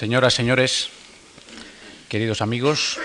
Señoras, 0.00 0.32
señores, 0.32 0.88
queridos 2.08 2.40
amigos, 2.40 2.96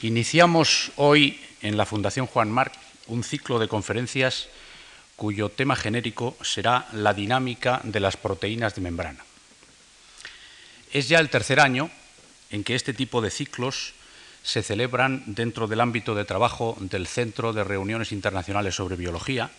iniciamos 0.00 0.92
hoy 0.96 1.38
en 1.60 1.76
la 1.76 1.84
Fundación 1.84 2.26
Juan 2.26 2.50
Marc 2.50 2.72
un 3.06 3.22
ciclo 3.22 3.58
de 3.58 3.68
conferencias 3.68 4.48
cuyo 5.14 5.50
tema 5.50 5.76
genérico 5.76 6.34
será 6.40 6.88
la 6.94 7.12
dinámica 7.12 7.82
de 7.84 8.00
las 8.00 8.16
proteínas 8.16 8.76
de 8.76 8.80
membrana. 8.80 9.22
Es 10.90 11.10
ya 11.10 11.18
el 11.18 11.28
tercer 11.28 11.60
año 11.60 11.90
en 12.48 12.64
que 12.64 12.74
este 12.74 12.94
tipo 12.94 13.20
de 13.20 13.30
ciclos 13.30 13.92
se 14.42 14.62
celebran 14.62 15.22
dentro 15.26 15.66
del 15.66 15.82
ámbito 15.82 16.14
de 16.14 16.24
trabajo 16.24 16.78
del 16.80 17.06
Centro 17.06 17.52
de 17.52 17.62
Reuniones 17.62 18.12
Internacionales 18.12 18.74
sobre 18.74 18.96
Biología, 18.96 19.50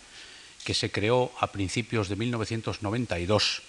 que 0.64 0.74
se 0.74 0.90
creó 0.90 1.30
a 1.38 1.52
principios 1.52 2.08
de 2.08 2.16
1992 2.16 3.62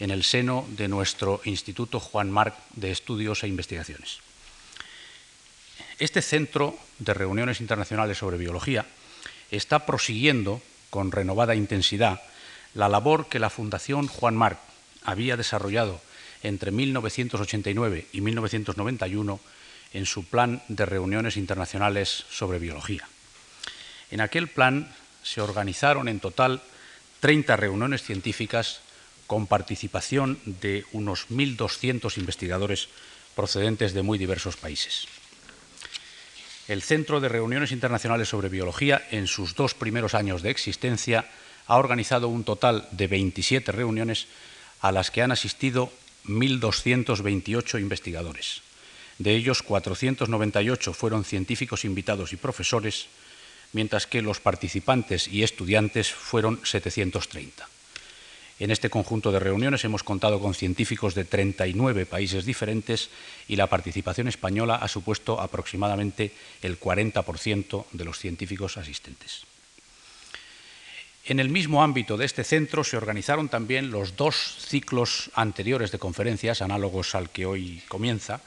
en 0.00 0.10
el 0.10 0.24
seno 0.24 0.66
de 0.70 0.88
nuestro 0.88 1.40
Instituto 1.44 2.00
Juan 2.00 2.30
Marc 2.30 2.56
de 2.74 2.90
Estudios 2.90 3.44
e 3.44 3.48
Investigaciones. 3.48 4.18
Este 5.98 6.22
Centro 6.22 6.76
de 6.98 7.14
Reuniones 7.14 7.60
Internacionales 7.60 8.18
sobre 8.18 8.38
Biología 8.38 8.86
está 9.50 9.84
prosiguiendo 9.84 10.62
con 10.88 11.12
renovada 11.12 11.54
intensidad 11.54 12.22
la 12.74 12.88
labor 12.88 13.28
que 13.28 13.38
la 13.38 13.50
Fundación 13.50 14.08
Juan 14.08 14.34
Marc 14.34 14.58
había 15.04 15.36
desarrollado 15.36 16.00
entre 16.42 16.70
1989 16.70 18.06
y 18.12 18.20
1991 18.22 19.40
en 19.92 20.06
su 20.06 20.24
plan 20.24 20.62
de 20.68 20.86
reuniones 20.86 21.36
internacionales 21.36 22.24
sobre 22.30 22.58
biología. 22.58 23.06
En 24.10 24.20
aquel 24.20 24.48
plan 24.48 24.92
se 25.22 25.40
organizaron 25.40 26.08
en 26.08 26.20
total 26.20 26.62
30 27.20 27.56
reuniones 27.56 28.02
científicas 28.02 28.80
con 29.30 29.46
participación 29.46 30.42
de 30.42 30.82
unos 30.90 31.30
1.200 31.30 32.18
investigadores 32.18 32.88
procedentes 33.36 33.94
de 33.94 34.02
muy 34.02 34.18
diversos 34.18 34.56
países. 34.56 35.06
El 36.66 36.82
Centro 36.82 37.20
de 37.20 37.28
Reuniones 37.28 37.70
Internacionales 37.70 38.28
sobre 38.28 38.48
Biología, 38.48 39.06
en 39.12 39.28
sus 39.28 39.54
dos 39.54 39.74
primeros 39.74 40.16
años 40.16 40.42
de 40.42 40.50
existencia, 40.50 41.30
ha 41.68 41.78
organizado 41.78 42.26
un 42.26 42.42
total 42.42 42.88
de 42.90 43.06
27 43.06 43.70
reuniones 43.70 44.26
a 44.80 44.90
las 44.90 45.12
que 45.12 45.22
han 45.22 45.30
asistido 45.30 45.92
1.228 46.26 47.78
investigadores. 47.78 48.62
De 49.18 49.36
ellos, 49.36 49.62
498 49.62 50.92
fueron 50.92 51.22
científicos 51.22 51.84
invitados 51.84 52.32
y 52.32 52.36
profesores, 52.36 53.06
mientras 53.72 54.08
que 54.08 54.22
los 54.22 54.40
participantes 54.40 55.28
y 55.28 55.44
estudiantes 55.44 56.10
fueron 56.10 56.58
730. 56.64 57.68
En 58.60 58.70
este 58.70 58.90
conjunto 58.90 59.32
de 59.32 59.40
reuniones 59.40 59.84
hemos 59.84 60.02
contado 60.02 60.38
con 60.38 60.52
científicos 60.52 61.14
de 61.14 61.24
39 61.24 62.04
países 62.04 62.44
diferentes 62.44 63.08
y 63.48 63.56
la 63.56 63.68
participación 63.68 64.28
española 64.28 64.76
ha 64.76 64.86
supuesto 64.86 65.40
aproximadamente 65.40 66.32
el 66.60 66.78
40% 66.78 67.86
de 67.92 68.04
los 68.04 68.18
científicos 68.18 68.76
asistentes. 68.76 69.46
En 71.24 71.40
el 71.40 71.48
mismo 71.48 71.82
ámbito 71.82 72.18
de 72.18 72.26
este 72.26 72.44
centro 72.44 72.84
se 72.84 72.98
organizaron 72.98 73.48
también 73.48 73.90
los 73.90 74.16
dos 74.16 74.36
ciclos 74.60 75.30
anteriores 75.34 75.90
de 75.90 75.98
conferencias, 75.98 76.60
análogos 76.60 77.14
al 77.14 77.30
que 77.30 77.46
hoy 77.46 77.82
comienza, 77.88 78.42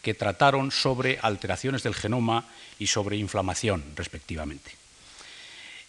que 0.00 0.14
trataron 0.14 0.70
sobre 0.70 1.18
alteraciones 1.20 1.82
del 1.82 1.94
genoma 1.94 2.46
y 2.78 2.86
sobre 2.86 3.18
inflamación, 3.18 3.84
respectivamente. 3.96 4.77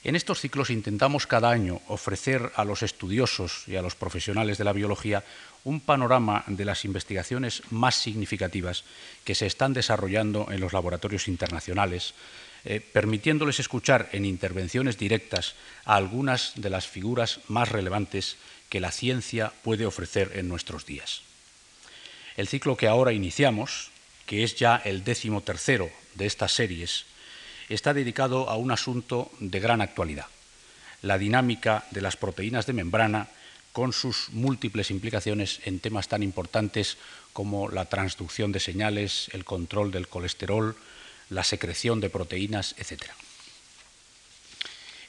En 0.03 0.15
estos 0.15 0.39
ciclos 0.39 0.69
intentamos 0.69 1.27
cada 1.27 1.49
año 1.49 1.81
ofrecer 1.87 2.53
a 2.55 2.63
los 2.63 2.83
estudiosos 2.83 3.63
y 3.67 3.75
a 3.75 3.81
los 3.81 3.95
profesionales 3.95 4.57
de 4.57 4.63
la 4.63 4.71
biología 4.71 5.25
un 5.65 5.81
panorama 5.81 6.45
de 6.47 6.63
las 6.63 6.85
investigaciones 6.85 7.63
más 7.69 7.95
significativas 7.95 8.85
que 9.25 9.35
se 9.35 9.45
están 9.45 9.73
desarrollando 9.73 10.47
en 10.51 10.61
los 10.61 10.71
laboratorios 10.71 11.27
internacionales, 11.27 12.13
eh, 12.63 12.79
permitiéndoles 12.79 13.59
escuchar 13.59 14.07
en 14.13 14.23
intervenciones 14.23 14.97
directas 14.97 15.55
a 15.83 15.95
algunas 15.95 16.53
de 16.55 16.69
las 16.69 16.87
figuras 16.87 17.41
más 17.49 17.67
relevantes 17.67 18.37
que 18.69 18.79
la 18.79 18.91
ciencia 18.91 19.51
puede 19.63 19.85
ofrecer 19.85 20.31
en 20.35 20.47
nuestros 20.47 20.85
días. 20.85 21.23
El 22.37 22.47
ciclo 22.47 22.77
que 22.77 22.87
ahora 22.87 23.11
iniciamos, 23.11 23.91
que 24.25 24.45
es 24.45 24.55
ya 24.55 24.77
el 24.77 25.03
décimo 25.03 25.41
tercero 25.41 25.89
de 26.15 26.25
estas 26.25 26.53
series, 26.53 27.05
está 27.75 27.93
dedicado 27.93 28.49
a 28.49 28.57
un 28.57 28.71
asunto 28.71 29.31
de 29.39 29.59
gran 29.59 29.81
actualidad, 29.81 30.25
la 31.01 31.17
dinámica 31.17 31.85
de 31.91 32.01
las 32.01 32.17
proteínas 32.17 32.65
de 32.65 32.73
membrana 32.73 33.27
con 33.71 33.93
sus 33.93 34.29
múltiples 34.31 34.91
implicaciones 34.91 35.61
en 35.65 35.79
temas 35.79 36.07
tan 36.07 36.23
importantes 36.23 36.97
como 37.33 37.69
la 37.69 37.85
transducción 37.85 38.51
de 38.51 38.59
señales, 38.59 39.29
el 39.33 39.45
control 39.45 39.91
del 39.91 40.07
colesterol, 40.07 40.75
la 41.29 41.43
secreción 41.43 42.01
de 42.01 42.09
proteínas, 42.09 42.75
etc. 42.77 43.03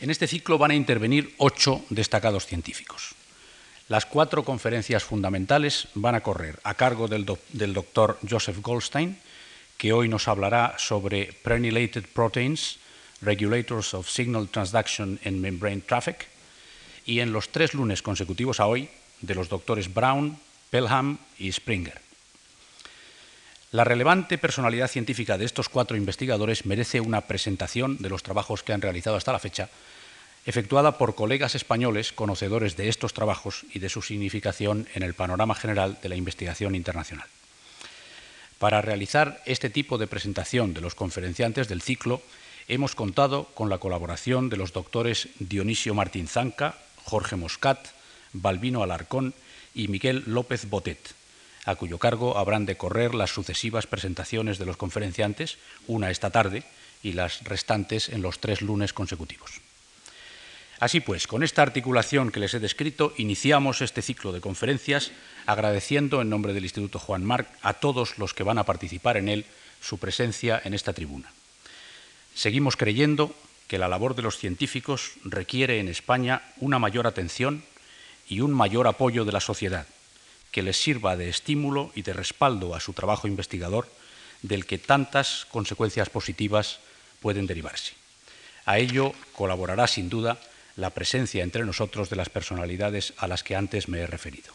En 0.01 0.11
este 0.11 0.27
ciclo 0.27 0.59
van 0.59 0.71
a 0.71 0.75
intervenir 0.75 1.35
ocho 1.39 1.85
destacados 1.91 2.47
científicos. 2.47 3.15
Las 3.89 4.07
cuatro 4.07 4.45
conferencias 4.45 5.03
fundamentales 5.03 5.89
van 5.95 6.15
a 6.15 6.23
correr 6.23 6.61
a 6.63 6.75
cargo 6.75 7.09
del, 7.09 7.25
doctor 7.27 8.19
Joseph 8.29 8.61
Goldstein, 8.63 9.19
que 9.81 9.95
hoy 9.95 10.11
nos 10.11 10.29
hablará 10.29 10.75
sobre 10.77 11.33
Prenylated 11.43 12.05
Proteins, 12.13 12.77
Regulators 13.23 13.95
of 13.95 14.11
Signal 14.11 14.47
Transduction 14.47 15.19
and 15.25 15.41
Membrane 15.41 15.81
Traffic, 15.81 16.29
y 17.07 17.21
en 17.21 17.33
los 17.33 17.49
tres 17.49 17.73
lunes 17.73 18.03
consecutivos 18.03 18.61
a 18.61 18.67
hoy, 18.67 18.91
de 19.23 19.35
los 19.35 19.49
doctores 19.49 19.93
Brown, 19.95 20.39
Pelham 20.69 21.17
y 21.39 21.51
Springer. 21.51 21.99
La 23.73 23.85
relevante 23.85 24.37
personalidad 24.37 24.89
científica 24.89 25.39
de 25.39 25.47
estos 25.47 25.71
cuatro 25.71 25.97
investigadores 25.97 26.67
merece 26.67 27.01
una 27.01 27.23
presentación 27.23 27.97
de 28.03 28.11
los 28.11 28.23
trabajos 28.23 28.63
que 28.63 28.75
han 28.75 28.83
realizado 28.83 29.17
hasta 29.17 29.33
la 29.33 29.39
fecha, 29.39 29.71
efectuada 30.45 30.99
por 30.99 31.15
colegas 31.15 31.55
españoles 31.55 32.13
conocedores 32.13 32.77
de 32.77 32.91
estos 32.91 33.15
trabajos 33.15 33.65
y 33.73 33.79
de 33.79 33.89
su 33.89 34.03
significación 34.03 34.89
en 34.95 35.05
el 35.05 35.15
panorama 35.15 35.55
general 35.55 35.99
de 36.03 36.11
la 36.11 36.17
investigación 36.17 36.75
internacional. 36.75 37.29
Para 38.61 38.83
realizar 38.83 39.41
este 39.47 39.71
tipo 39.71 39.97
de 39.97 40.07
presentación 40.07 40.75
de 40.75 40.83
los 40.83 40.95
conferenciantes 40.95 41.67
del 41.67 41.81
ciclo, 41.81 42.21
hemos 42.69 42.95
contado 42.95 43.47
con 43.55 43.71
la 43.71 43.79
colaboración 43.79 44.51
de 44.51 44.59
los 44.59 44.75
doctores 44.75 45.31
Dionisio 45.39 45.95
Martín 45.95 46.29
Zanca, 46.29 46.77
Jorge 47.05 47.37
Moscat, 47.37 47.89
Balbino 48.35 48.83
Alarcón 48.83 49.33
y 49.75 49.89
Miguel 49.89 50.25
López 50.27 50.69
Botet, 50.69 51.15
a 51.65 51.75
cuyo 51.77 51.97
cargo 51.97 52.37
habrán 52.37 52.67
de 52.67 52.77
correr 52.77 53.15
las 53.15 53.31
sucesivas 53.31 53.87
presentaciones 53.87 54.59
de 54.59 54.67
los 54.67 54.77
conferenciantes, 54.77 55.57
una 55.87 56.11
esta 56.11 56.29
tarde 56.29 56.63
y 57.03 57.13
las 57.15 57.43
restantes 57.45 58.11
en 58.11 58.21
los 58.21 58.41
tres 58.41 58.61
lunes 58.61 58.93
consecutivos. 58.93 59.63
Así 60.81 61.01
pues, 61.01 61.27
con 61.27 61.43
esta 61.43 61.61
articulación 61.61 62.33
que 62.33 62.41
les 62.41 62.55
he 62.55 62.59
descrito, 62.59 63.13
iniciamos 63.19 63.83
este 63.83 64.01
ciclo 64.01 64.33
de 64.33 64.41
conferencias 64.41 65.13
agradeciendo 65.45 66.23
en 66.23 66.31
nombre 66.31 66.55
del 66.55 66.65
Instituto 66.65 66.99
Juan 66.99 67.23
Marc 67.23 67.47
a 67.61 67.75
todos 67.75 68.17
los 68.17 68.33
que 68.33 68.45
van 68.45 68.57
a 68.57 68.65
participar 68.65 69.19
en 69.19 69.29
él 69.29 69.45
su 69.83 69.99
presencia 69.99 70.61
en 70.65 70.73
esta 70.73 70.95
tribuna. 70.95 71.31
Seguimos 72.35 72.79
creyendo 72.79 73.35
que 73.69 73.77
la 73.77 73.89
labor 73.89 74.15
de 74.15 74.23
los 74.23 74.39
científicos 74.39 75.13
requiere 75.23 75.81
en 75.81 75.89
España 75.89 76.43
una 76.61 76.79
mayor 76.79 77.07
atención 77.07 77.63
y 78.27 78.41
un 78.41 78.53
mayor 78.53 78.87
apoyo 78.87 79.27
de 79.27 79.33
la 79.33 79.41
sociedad, 79.41 79.87
que 80.51 80.63
les 80.63 80.81
sirva 80.81 81.15
de 81.15 81.29
estímulo 81.29 81.93
y 81.95 82.03
de 82.03 82.15
respaldo 82.15 82.75
a 82.75 82.81
su 82.81 82.95
trabajo 82.95 83.29
investigador, 83.29 83.87
del 84.41 84.65
que 84.65 84.79
tantas 84.79 85.47
consecuencias 85.51 86.09
positivas 86.09 86.81
pueden 87.21 87.47
derivarse. 87.47 87.93
A 88.65 88.79
ello 88.79 89.13
colaborará 89.35 89.87
sin 89.87 90.09
duda 90.09 90.41
la 90.81 90.91
presencia 90.91 91.45
entre 91.45 91.65
nosotros 91.65 92.09
de 92.09 92.17
las 92.17 92.31
personalidades 92.31 93.13
a 93.19 93.29
las 93.29 93.45
que 93.45 93.55
antes 93.55 93.89
me 93.89 94.01
he 94.01 94.07
referido. 94.07 94.53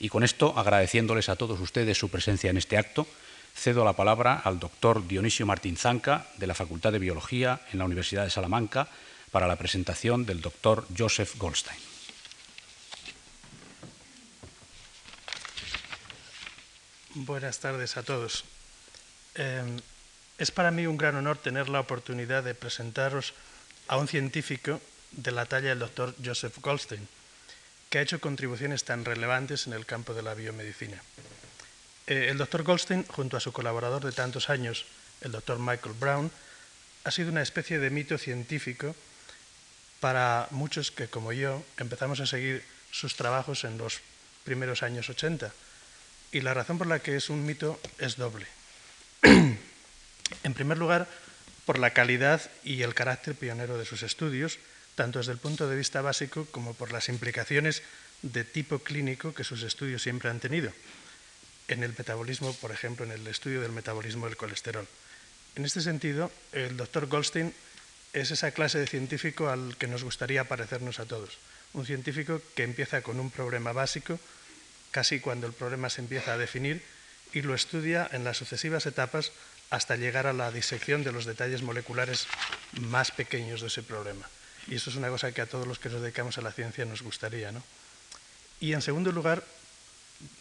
Y 0.00 0.08
con 0.08 0.24
esto, 0.24 0.58
agradeciéndoles 0.58 1.28
a 1.28 1.36
todos 1.36 1.60
ustedes 1.60 1.98
su 1.98 2.08
presencia 2.08 2.48
en 2.48 2.56
este 2.56 2.78
acto, 2.78 3.06
cedo 3.54 3.84
la 3.84 3.92
palabra 3.92 4.40
al 4.42 4.58
doctor 4.58 5.06
Dionisio 5.06 5.44
Martín 5.44 5.76
Zanca, 5.76 6.26
de 6.38 6.46
la 6.46 6.54
Facultad 6.54 6.92
de 6.92 6.98
Biología 6.98 7.60
en 7.72 7.78
la 7.78 7.84
Universidad 7.84 8.24
de 8.24 8.30
Salamanca, 8.30 8.88
para 9.30 9.46
la 9.46 9.56
presentación 9.56 10.24
del 10.24 10.40
doctor 10.40 10.86
Joseph 10.96 11.36
Goldstein. 11.36 11.78
Buenas 17.14 17.58
tardes 17.58 17.96
a 17.96 18.02
todos. 18.02 18.44
Eh, 19.34 19.62
es 20.38 20.50
para 20.50 20.70
mí 20.70 20.86
un 20.86 20.96
gran 20.96 21.16
honor 21.16 21.36
tener 21.36 21.68
la 21.68 21.80
oportunidad 21.80 22.42
de 22.42 22.54
presentaros 22.54 23.34
a 23.88 23.98
un 23.98 24.08
científico 24.08 24.80
de 25.12 25.30
la 25.32 25.46
talla 25.46 25.70
del 25.70 25.78
doctor 25.78 26.14
Joseph 26.24 26.58
Goldstein, 26.60 27.06
que 27.88 27.98
ha 27.98 28.02
hecho 28.02 28.20
contribuciones 28.20 28.84
tan 28.84 29.04
relevantes 29.04 29.66
en 29.66 29.72
el 29.72 29.86
campo 29.86 30.14
de 30.14 30.22
la 30.22 30.34
biomedicina. 30.34 31.02
Eh, 32.06 32.28
el 32.30 32.38
doctor 32.38 32.62
Goldstein, 32.62 33.04
junto 33.06 33.36
a 33.36 33.40
su 33.40 33.52
colaborador 33.52 34.04
de 34.04 34.12
tantos 34.12 34.50
años, 34.50 34.86
el 35.20 35.32
doctor 35.32 35.58
Michael 35.58 35.94
Brown, 35.98 36.30
ha 37.04 37.10
sido 37.10 37.30
una 37.30 37.42
especie 37.42 37.78
de 37.78 37.90
mito 37.90 38.18
científico 38.18 38.94
para 40.00 40.48
muchos 40.50 40.90
que, 40.90 41.08
como 41.08 41.32
yo, 41.32 41.62
empezamos 41.78 42.20
a 42.20 42.26
seguir 42.26 42.64
sus 42.90 43.16
trabajos 43.16 43.64
en 43.64 43.78
los 43.78 44.00
primeros 44.44 44.82
años 44.82 45.08
80. 45.08 45.52
Y 46.32 46.40
la 46.40 46.54
razón 46.54 46.78
por 46.78 46.86
la 46.86 47.00
que 47.00 47.16
es 47.16 47.30
un 47.30 47.44
mito 47.44 47.80
es 47.98 48.16
doble. 48.16 48.46
en 49.22 50.54
primer 50.54 50.78
lugar, 50.78 51.06
por 51.66 51.78
la 51.78 51.90
calidad 51.90 52.40
y 52.64 52.82
el 52.82 52.94
carácter 52.94 53.34
pionero 53.34 53.78
de 53.78 53.84
sus 53.84 54.02
estudios, 54.02 54.58
tanto 54.94 55.18
desde 55.18 55.32
el 55.32 55.38
punto 55.38 55.68
de 55.68 55.76
vista 55.76 56.02
básico 56.02 56.46
como 56.50 56.74
por 56.74 56.92
las 56.92 57.08
implicaciones 57.08 57.82
de 58.22 58.44
tipo 58.44 58.80
clínico 58.80 59.34
que 59.34 59.44
sus 59.44 59.62
estudios 59.62 60.02
siempre 60.02 60.30
han 60.30 60.40
tenido. 60.40 60.72
En 61.68 61.82
el 61.82 61.94
metabolismo, 61.96 62.52
por 62.54 62.72
ejemplo, 62.72 63.04
en 63.04 63.12
el 63.12 63.26
estudio 63.26 63.60
del 63.60 63.72
metabolismo 63.72 64.26
del 64.26 64.36
colesterol. 64.36 64.86
En 65.56 65.64
este 65.64 65.80
sentido, 65.80 66.30
el 66.52 66.76
doctor 66.76 67.06
Goldstein 67.06 67.54
es 68.12 68.30
esa 68.30 68.50
clase 68.50 68.78
de 68.78 68.86
científico 68.86 69.48
al 69.48 69.76
que 69.76 69.86
nos 69.86 70.04
gustaría 70.04 70.44
parecernos 70.44 71.00
a 71.00 71.06
todos. 71.06 71.38
Un 71.72 71.86
científico 71.86 72.42
que 72.54 72.64
empieza 72.64 73.02
con 73.02 73.20
un 73.20 73.30
problema 73.30 73.72
básico, 73.72 74.18
casi 74.90 75.20
cuando 75.20 75.46
el 75.46 75.52
problema 75.52 75.90
se 75.90 76.00
empieza 76.00 76.34
a 76.34 76.38
definir, 76.38 76.82
y 77.32 77.42
lo 77.42 77.54
estudia 77.54 78.08
en 78.10 78.24
las 78.24 78.36
sucesivas 78.36 78.86
etapas 78.86 79.30
hasta 79.70 79.96
llegar 79.96 80.26
a 80.26 80.32
la 80.32 80.50
disección 80.50 81.04
de 81.04 81.12
los 81.12 81.24
detalles 81.24 81.62
moleculares 81.62 82.26
más 82.80 83.12
pequeños 83.12 83.60
de 83.60 83.68
ese 83.68 83.84
problema. 83.84 84.28
Y 84.68 84.76
eso 84.76 84.90
es 84.90 84.96
una 84.96 85.08
cosa 85.08 85.32
que 85.32 85.40
a 85.40 85.46
todos 85.46 85.66
los 85.66 85.78
que 85.78 85.88
nos 85.88 86.02
dedicamos 86.02 86.38
a 86.38 86.42
la 86.42 86.52
ciencia 86.52 86.84
nos 86.84 87.02
gustaría. 87.02 87.52
¿no? 87.52 87.62
Y 88.60 88.72
en 88.72 88.82
segundo 88.82 89.12
lugar, 89.12 89.42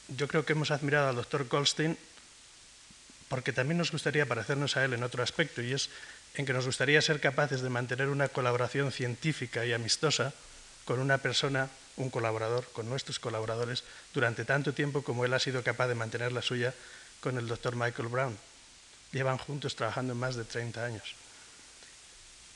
yo 0.09 0.27
creo 0.27 0.45
que 0.45 0.53
hemos 0.53 0.71
admirado 0.71 1.09
al 1.09 1.15
doctor 1.15 1.47
Goldstein 1.47 1.97
porque 3.29 3.53
también 3.53 3.77
nos 3.77 3.91
gustaría 3.91 4.25
parecernos 4.25 4.75
a 4.75 4.83
él 4.83 4.93
en 4.93 5.03
otro 5.03 5.23
aspecto, 5.23 5.61
y 5.61 5.71
es 5.71 5.89
en 6.33 6.45
que 6.45 6.53
nos 6.53 6.65
gustaría 6.65 7.01
ser 7.01 7.21
capaces 7.21 7.61
de 7.61 7.69
mantener 7.69 8.09
una 8.09 8.27
colaboración 8.27 8.91
científica 8.91 9.65
y 9.65 9.71
amistosa 9.71 10.33
con 10.83 10.99
una 10.99 11.19
persona, 11.19 11.69
un 11.97 12.09
colaborador, 12.09 12.65
con 12.73 12.89
nuestros 12.89 13.19
colaboradores, 13.19 13.83
durante 14.13 14.45
tanto 14.45 14.73
tiempo 14.73 15.03
como 15.03 15.25
él 15.25 15.33
ha 15.33 15.39
sido 15.39 15.63
capaz 15.63 15.87
de 15.87 15.95
mantener 15.95 16.31
la 16.31 16.41
suya 16.41 16.73
con 17.21 17.37
el 17.37 17.47
doctor 17.47 17.75
Michael 17.75 18.07
Brown. 18.07 18.37
Llevan 19.11 19.37
juntos 19.37 19.75
trabajando 19.75 20.15
más 20.15 20.35
de 20.35 20.43
30 20.43 20.83
años. 20.83 21.15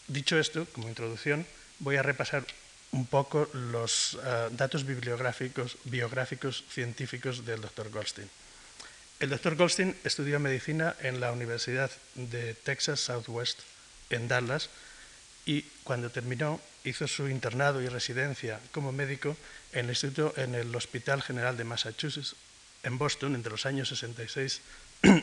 Dicho 0.07 0.38
esto, 0.38 0.65
como 0.73 0.89
introducción, 0.89 1.45
voy 1.79 1.95
a 1.95 2.03
repasar 2.03 2.45
un 2.91 3.05
poco 3.07 3.50
los 3.53 4.13
uh, 4.15 4.50
datos 4.51 4.85
bibliográficos, 4.85 5.77
biográficos 5.85 6.63
científicos 6.69 7.45
del 7.45 7.61
doctor 7.61 7.89
Goldstein. 7.89 8.29
El 9.19 9.29
doctor 9.29 9.55
Goldstein 9.55 9.95
estudió 10.03 10.39
medicina 10.39 10.95
en 11.01 11.19
la 11.19 11.31
Universidad 11.31 11.89
de 12.15 12.53
Texas 12.53 13.00
Southwest 13.00 13.61
en 14.09 14.27
Dallas 14.27 14.69
y 15.45 15.63
cuando 15.83 16.09
terminó 16.09 16.59
hizo 16.83 17.07
su 17.07 17.29
internado 17.29 17.81
y 17.81 17.88
residencia 17.88 18.59
como 18.71 18.91
médico 18.91 19.38
en 19.71 19.85
el, 19.85 19.91
instituto, 19.91 20.33
en 20.38 20.56
el 20.56 20.75
Hospital 20.75 21.21
General 21.21 21.56
de 21.57 21.63
Massachusetts 21.63 22.35
en 22.83 22.97
Boston 22.97 23.35
entre 23.35 23.51
los 23.51 23.65
años 23.65 23.89
66 23.89 24.61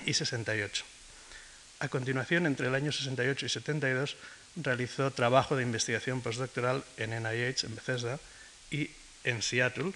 y 0.06 0.14
68. 0.14 0.84
A 1.80 1.88
continuación, 1.88 2.46
entre 2.46 2.68
el 2.68 2.74
año 2.74 2.92
68 2.92 3.46
y 3.46 3.48
72, 3.48 4.16
realizó 4.56 5.10
trabajo 5.10 5.56
de 5.56 5.62
investigación 5.62 6.20
postdoctoral 6.20 6.84
en 6.96 7.10
NIH, 7.10 7.66
en 7.66 7.74
Bethesda, 7.74 8.18
y 8.70 8.90
en 9.24 9.42
Seattle, 9.42 9.92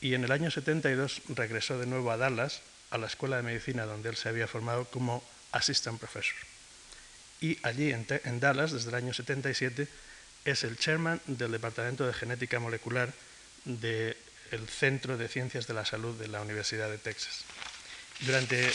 y 0.00 0.14
en 0.14 0.24
el 0.24 0.32
año 0.32 0.50
72 0.50 1.22
regresó 1.34 1.78
de 1.78 1.86
nuevo 1.86 2.10
a 2.10 2.16
Dallas 2.16 2.62
a 2.90 2.98
la 2.98 3.06
Escuela 3.06 3.36
de 3.36 3.42
Medicina 3.42 3.86
donde 3.86 4.08
él 4.08 4.16
se 4.16 4.28
había 4.28 4.46
formado 4.46 4.84
como 4.86 5.24
assistant 5.52 5.98
professor. 5.98 6.36
Y 7.40 7.58
allí 7.62 7.92
en, 7.92 8.40
Dallas, 8.40 8.72
desde 8.72 8.88
el 8.88 8.94
año 8.94 9.12
77, 9.12 9.88
es 10.44 10.64
el 10.64 10.78
chairman 10.78 11.20
del 11.26 11.52
Departamento 11.52 12.06
de 12.06 12.14
Genética 12.14 12.60
Molecular 12.60 13.12
del 13.64 14.16
Centro 14.68 15.18
de 15.18 15.28
Ciencias 15.28 15.66
de 15.66 15.74
la 15.74 15.84
Salud 15.84 16.18
de 16.18 16.28
la 16.28 16.40
Universidad 16.40 16.88
de 16.88 16.98
Texas. 16.98 17.44
Durante 18.20 18.70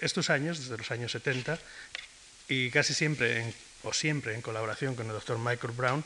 estos 0.00 0.30
años, 0.30 0.60
desde 0.60 0.78
los 0.78 0.90
años 0.90 1.12
70, 1.12 1.58
y 2.48 2.70
casi 2.70 2.94
siempre 2.94 3.42
en, 3.42 3.54
o 3.86 3.92
siempre 3.94 4.34
en 4.34 4.42
colaboración 4.42 4.96
con 4.96 5.06
el 5.06 5.12
doctor 5.14 5.38
Michael 5.38 5.72
Brown, 5.72 6.04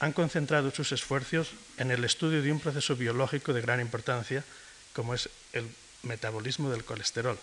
han 0.00 0.12
concentrado 0.12 0.70
sus 0.70 0.92
esfuerzos 0.92 1.48
en 1.78 1.90
el 1.90 2.04
estudio 2.04 2.42
de 2.42 2.52
un 2.52 2.60
proceso 2.60 2.94
biológico 2.94 3.52
de 3.52 3.60
gran 3.60 3.80
importancia, 3.80 4.44
como 4.92 5.14
es 5.14 5.28
el 5.52 5.66
metabolismo 6.02 6.70
del 6.70 6.84
colesterol. 6.84 7.38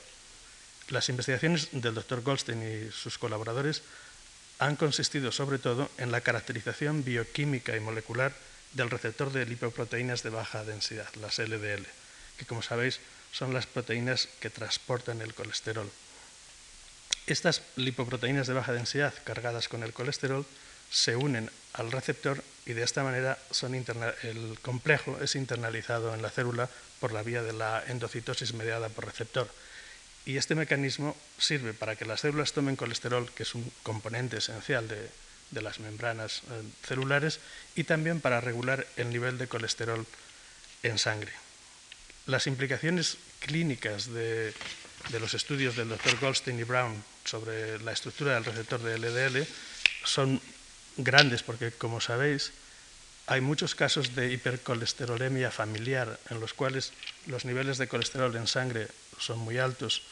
Las 0.89 1.09
investigaciones 1.09 1.69
del 1.71 1.95
doctor 1.95 2.21
Goldstein 2.21 2.62
y 2.62 2.92
sus 2.92 3.18
colaboradores 3.18 3.81
han 4.59 4.75
consistido 4.75 5.31
sobre 5.31 5.59
todo 5.59 5.89
en 5.98 6.12
la 6.12 6.21
caracterización 6.21 7.04
bioquímica 7.04 7.75
y 7.75 7.80
molecular 7.80 8.33
del 8.74 8.89
receptor 8.89 9.31
de 9.31 9.45
lipoproteínas 9.45 10.24
de 10.24 10.30
baja 10.30 10.63
densidad, 10.63 11.09
las 11.21 11.39
LDL, 11.39 11.86
que 12.38 12.45
como 12.45 12.62
sabéis 12.62 13.00
son 13.31 13.54
las 13.54 13.65
proteínas 13.65 14.30
que 14.39 14.50
transportan 14.50 15.21
el 15.21 15.33
colesterol. 15.33 15.89
Estas 17.27 17.62
lipoproteínas 17.75 18.47
de 18.47 18.53
baja 18.53 18.71
densidad 18.71 19.13
cargadas 19.25 19.68
con 19.68 19.83
el 19.83 19.91
colesterol 19.91 20.45
se 20.89 21.18
unen 21.18 21.51
al 21.74 21.91
receptor 21.91 22.41
y 22.65 22.71
de 22.71 22.83
esta 22.83 23.03
manera 23.03 23.38
el 24.24 24.57
complejo 24.62 25.19
es 25.21 25.35
internalizado 25.35 26.13
en 26.15 26.21
la 26.21 26.29
célula 26.29 26.69
por 27.01 27.12
la 27.12 27.24
vía 27.24 27.44
de 27.44 27.51
la 27.51 27.83
endocitosis 27.85 28.53
mediada 28.53 28.88
por 28.88 29.06
receptor. 29.06 29.50
Y 30.25 30.38
este 30.38 30.56
mecanismo 30.56 31.18
sirve 31.38 31.74
para 31.74 31.97
que 31.97 32.06
las 32.06 32.21
células 32.21 32.53
tomen 32.53 32.77
colesterol, 32.77 33.30
que 33.31 33.44
es 33.44 33.56
un 33.56 33.71
componente 33.83 34.38
esencial 34.38 34.88
de, 34.88 35.62
las 35.62 35.80
membranas 35.80 36.44
eh, 36.51 36.63
celulares, 36.83 37.39
y 37.75 37.83
también 37.83 38.19
para 38.19 38.41
regular 38.41 38.85
el 38.97 39.09
nivel 39.09 39.38
de 39.38 39.47
colesterol 39.47 40.06
en 40.83 40.97
sangre. 40.97 41.31
Las 42.25 42.47
implicaciones 42.47 43.18
clínicas 43.39 44.12
de, 44.13 44.53
de 45.09 45.19
los 45.19 45.33
estudios 45.33 45.75
del 45.75 45.89
doctor 45.89 46.19
Goldstein 46.19 46.59
y 46.59 46.63
Brown 46.63 47.04
sobre 47.24 47.80
la 47.80 47.92
estructura 47.92 48.36
del 48.36 48.45
receptor 48.45 48.81
de 48.81 48.98
LDL 48.98 49.48
son 50.04 50.42
grandes 50.98 51.44
porque, 51.44 51.71
como 51.71 52.01
sabéis, 52.01 52.51
hay 53.27 53.42
muchos 53.42 53.75
casos 53.75 54.15
de 54.15 54.31
hipercolesterolemia 54.31 55.51
familiar 55.51 56.19
en 56.30 56.39
los 56.39 56.54
cuales 56.54 56.94
los 57.25 57.45
niveles 57.45 57.77
de 57.77 57.88
colesterol 57.88 58.36
en 58.36 58.48
sangre 58.48 58.88
son 59.19 59.39
muy 59.39 59.57
altos 59.57 60.04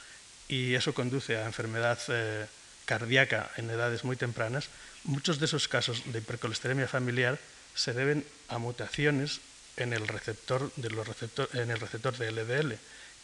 y 0.48 0.76
eso 0.76 0.94
conduce 0.94 1.38
a 1.38 1.46
enfermedad 1.46 1.98
eh, 2.10 2.46
cardíaca 2.86 3.52
en 3.58 3.70
edades 3.70 4.04
muy 4.04 4.16
tempranas. 4.16 4.68
Muchos 5.06 5.40
de 5.40 5.46
esos 5.46 5.68
casos 5.68 6.04
de 6.12 6.20
hipercolesterolemia 6.20 6.88
familiar 6.88 7.40
se 7.74 7.94
deben 7.94 8.26
a 8.48 8.58
mutaciones 8.58 9.40
en 9.78 9.94
el 9.94 10.08
receptor 10.08 10.72
de, 10.76 10.90
los 10.90 11.08
en 11.54 11.72
el 11.72 11.80
receptor 11.80 12.18
de 12.18 12.32
LDL, 12.32 12.78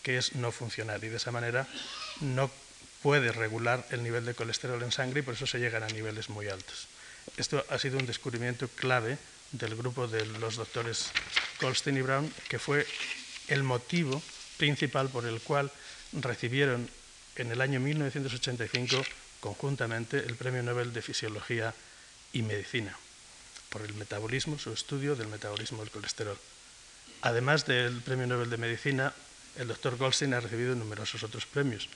que 0.03 0.17
es 0.17 0.35
no 0.35 0.51
funcional 0.51 1.03
y 1.03 1.09
de 1.09 1.17
esa 1.17 1.31
manera 1.31 1.67
no 2.21 2.51
puede 3.01 3.31
regular 3.31 3.85
el 3.89 4.03
nivel 4.03 4.25
de 4.25 4.35
colesterol 4.35 4.81
en 4.83 4.91
sangre 4.91 5.19
y 5.19 5.23
por 5.23 5.33
eso 5.33 5.47
se 5.47 5.59
llegan 5.59 5.83
a 5.83 5.87
niveles 5.87 6.29
muy 6.29 6.47
altos. 6.47 6.87
Esto 7.37 7.65
ha 7.69 7.77
sido 7.77 7.97
un 7.97 8.05
descubrimiento 8.05 8.67
clave 8.67 9.17
del 9.51 9.75
grupo 9.75 10.07
de 10.07 10.25
los 10.25 10.55
doctores 10.55 11.11
Goldstein 11.59 11.97
y 11.97 12.01
Brown, 12.01 12.33
que 12.47 12.59
fue 12.59 12.85
el 13.47 13.63
motivo 13.63 14.21
principal 14.57 15.09
por 15.09 15.25
el 15.25 15.41
cual 15.41 15.71
recibieron 16.13 16.89
en 17.35 17.51
el 17.51 17.61
año 17.61 17.79
1985 17.79 19.03
conjuntamente 19.39 20.17
el 20.17 20.35
Premio 20.35 20.63
Nobel 20.63 20.93
de 20.93 21.01
Fisiología 21.01 21.73
y 22.33 22.43
Medicina, 22.43 22.95
por 23.69 23.81
el 23.81 23.93
metabolismo, 23.95 24.59
su 24.59 24.71
estudio 24.71 25.15
del 25.15 25.27
metabolismo 25.27 25.79
del 25.79 25.91
colesterol. 25.91 26.37
Además 27.23 27.65
del 27.65 28.01
Premio 28.01 28.27
Nobel 28.27 28.49
de 28.49 28.57
Medicina, 28.57 29.13
el 29.61 29.67
doctor 29.67 29.95
Goldstein 29.95 30.33
ha 30.33 30.39
recibido 30.39 30.75
numerosos 30.75 31.21
otros 31.21 31.45
premios, 31.45 31.87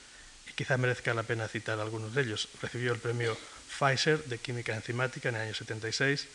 y 0.48 0.52
quizá 0.52 0.76
merezca 0.76 1.12
la 1.12 1.24
pena 1.24 1.48
citar 1.48 1.80
algunos 1.80 2.14
de 2.14 2.22
ellos. 2.22 2.48
Recibió 2.62 2.92
el 2.92 3.00
premio 3.00 3.36
Pfizer 3.78 4.22
de 4.24 4.38
Química 4.38 4.74
Enzimática 4.74 5.30
en 5.30 5.34
el 5.34 5.40
año 5.42 5.54
76, 5.54 6.28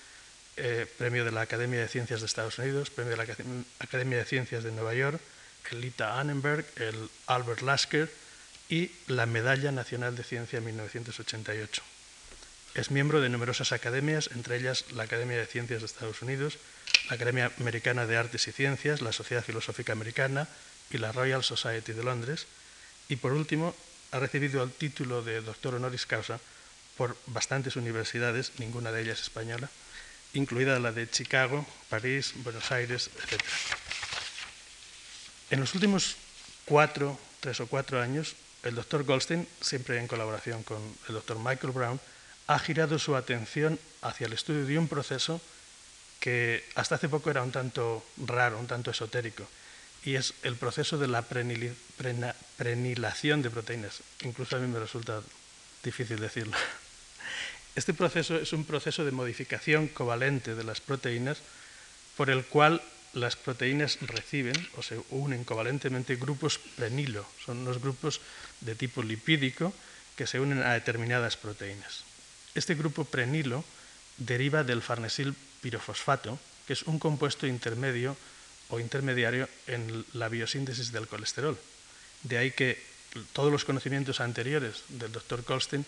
eh, 0.58 0.86
premio 0.98 1.24
de 1.24 1.32
la 1.32 1.42
Academia 1.42 1.80
de 1.80 1.88
Ciencias 1.88 2.20
de 2.20 2.26
Estados 2.26 2.60
Unidos, 2.60 2.90
premio 2.90 3.12
de 3.12 3.18
la 3.18 3.34
Academia 3.80 4.18
de 4.18 4.26
Ciencias 4.26 4.66
de 4.66 4.72
Nueva 4.74 4.94
York, 4.94 5.22
el 5.72 5.80
Lita 5.80 6.20
Annenberg, 6.20 6.66
el 6.76 7.10
Albert 7.28 7.62
Lasker 7.62 8.12
y 8.68 8.92
la 9.08 9.26
Medalla 9.26 9.72
Nacional 9.72 10.18
de 10.18 10.26
Ciencia 10.26 10.58
en 10.58 10.66
1988. 10.66 11.82
Es 12.74 12.92
miembro 12.92 13.22
de 13.22 13.30
numerosas 13.30 13.72
academias, 13.72 14.30
entre 14.36 14.58
ellas 14.58 14.84
la 14.92 15.04
Academia 15.04 15.38
de 15.38 15.46
Ciencias 15.46 15.80
de 15.80 15.86
Estados 15.86 16.22
Unidos, 16.22 16.58
la 17.10 17.16
Academia 17.16 17.52
Americana 17.58 18.06
de 18.06 18.18
Artes 18.18 18.50
y 18.50 18.52
Ciencias, 18.52 19.02
la 19.02 19.14
Sociedad 19.14 19.46
Filosófica 19.46 19.94
Americana 19.94 20.50
y 20.94 20.98
la 20.98 21.12
Royal 21.12 21.44
Society 21.44 21.94
de 21.94 22.04
Londres. 22.04 22.48
Y 23.10 23.18
por 23.18 23.34
último, 23.34 23.76
ha 24.12 24.20
recibido 24.20 24.64
el 24.64 24.72
título 24.72 25.24
de 25.24 25.42
doctor 25.42 25.76
honoris 25.76 26.06
causa 26.06 26.40
por 26.98 27.18
bastantes 27.28 27.76
universidades, 27.76 28.52
ninguna 28.60 28.92
de 28.92 29.02
ellas 29.02 29.22
española, 29.22 29.70
incluida 30.34 30.80
la 30.80 30.92
de 30.92 31.10
Chicago, 31.10 31.66
París, 31.90 32.34
Buenos 32.36 32.72
Aires, 32.72 33.10
etc. 33.18 33.42
En 35.50 35.60
los 35.60 35.74
últimos 35.74 36.16
cuatro, 36.66 37.20
tres 37.40 37.60
o 37.60 37.68
cuatro 37.68 38.02
años, 38.02 38.36
el 38.64 38.76
doctor 38.76 39.04
Goldstein, 39.04 39.48
siempre 39.60 39.98
en 39.98 40.08
colaboración 40.08 40.64
con 40.64 40.80
el 41.08 41.16
doctor 41.16 41.40
Michael 41.40 41.74
Brown, 41.74 42.00
ha 42.48 42.60
girado 42.60 43.00
su 43.00 43.16
atención 43.16 43.80
hacia 44.02 44.28
el 44.28 44.34
estudio 44.34 44.66
de 44.66 44.78
un 44.78 44.88
proceso 44.88 45.42
que 46.20 46.64
hasta 46.76 46.96
hace 46.96 47.10
poco 47.10 47.32
era 47.32 47.42
un 47.42 47.52
tanto 47.52 48.06
raro, 48.18 48.60
un 48.60 48.68
tanto 48.68 48.92
esotérico, 48.92 49.48
y 50.04 50.16
es 50.16 50.34
el 50.44 50.56
proceso 50.56 50.98
de 50.98 51.08
la 51.08 51.24
prenilación 52.58 53.42
de 53.42 53.50
proteínas. 53.50 54.02
Incluso 54.24 54.56
a 54.56 54.60
mí 54.60 54.68
me 54.68 54.80
resulta 54.80 55.22
difícil 55.84 56.20
decirlo. 56.20 56.58
Este 57.74 57.94
proceso 57.94 58.36
es 58.36 58.52
un 58.52 58.66
proceso 58.66 59.06
de 59.06 59.12
modificación 59.12 59.88
covalente 59.88 60.56
de 60.56 60.66
las 60.66 60.82
proteínas 60.82 61.38
por 62.18 62.30
el 62.30 62.44
cual 62.44 62.82
las 63.14 63.38
proteínas 63.38 63.98
reciben 64.02 64.56
o 64.76 64.84
se 64.84 65.00
unen 65.10 65.44
covalentemente 65.44 66.18
grupos 66.18 66.60
prenilo. 66.76 67.26
Son 67.46 67.60
unos 67.60 67.80
grupos 67.80 68.20
de 68.60 68.76
tipo 68.76 69.04
lipídico 69.04 69.74
que 70.16 70.28
se 70.28 70.40
unen 70.40 70.64
a 70.64 70.74
determinadas 70.74 71.38
proteínas. 71.38 72.04
Este 72.56 72.76
grupo 72.76 73.06
prenilo 73.06 73.64
deriva 74.18 74.64
del 74.64 74.82
farnesil 74.82 75.36
pirofosfato, 75.62 76.40
que 76.68 76.74
es 76.74 76.84
un 76.84 77.00
compuesto 77.00 77.48
intermedio 77.48 78.18
o 78.72 78.80
intermediario 78.80 79.48
en 79.68 80.06
la 80.14 80.30
biosíntesis 80.30 80.92
del 80.92 81.08
colesterol. 81.08 81.58
De 82.24 82.38
ahí 82.38 82.52
que 82.52 82.82
todos 83.34 83.52
los 83.52 83.66
conocimientos 83.66 84.20
anteriores 84.20 84.84
del 84.90 85.12
doctor 85.12 85.44
Goldstein 85.44 85.86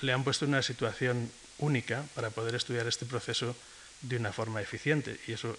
le 0.00 0.12
han 0.12 0.24
puesto 0.24 0.44
en 0.44 0.52
una 0.52 0.62
situación 0.62 1.30
única 1.58 2.04
para 2.14 2.30
poder 2.30 2.54
estudiar 2.54 2.86
este 2.88 3.06
proceso 3.06 3.54
de 4.00 4.16
una 4.16 4.32
forma 4.32 4.60
eficiente, 4.60 5.20
y 5.28 5.32
eso 5.32 5.56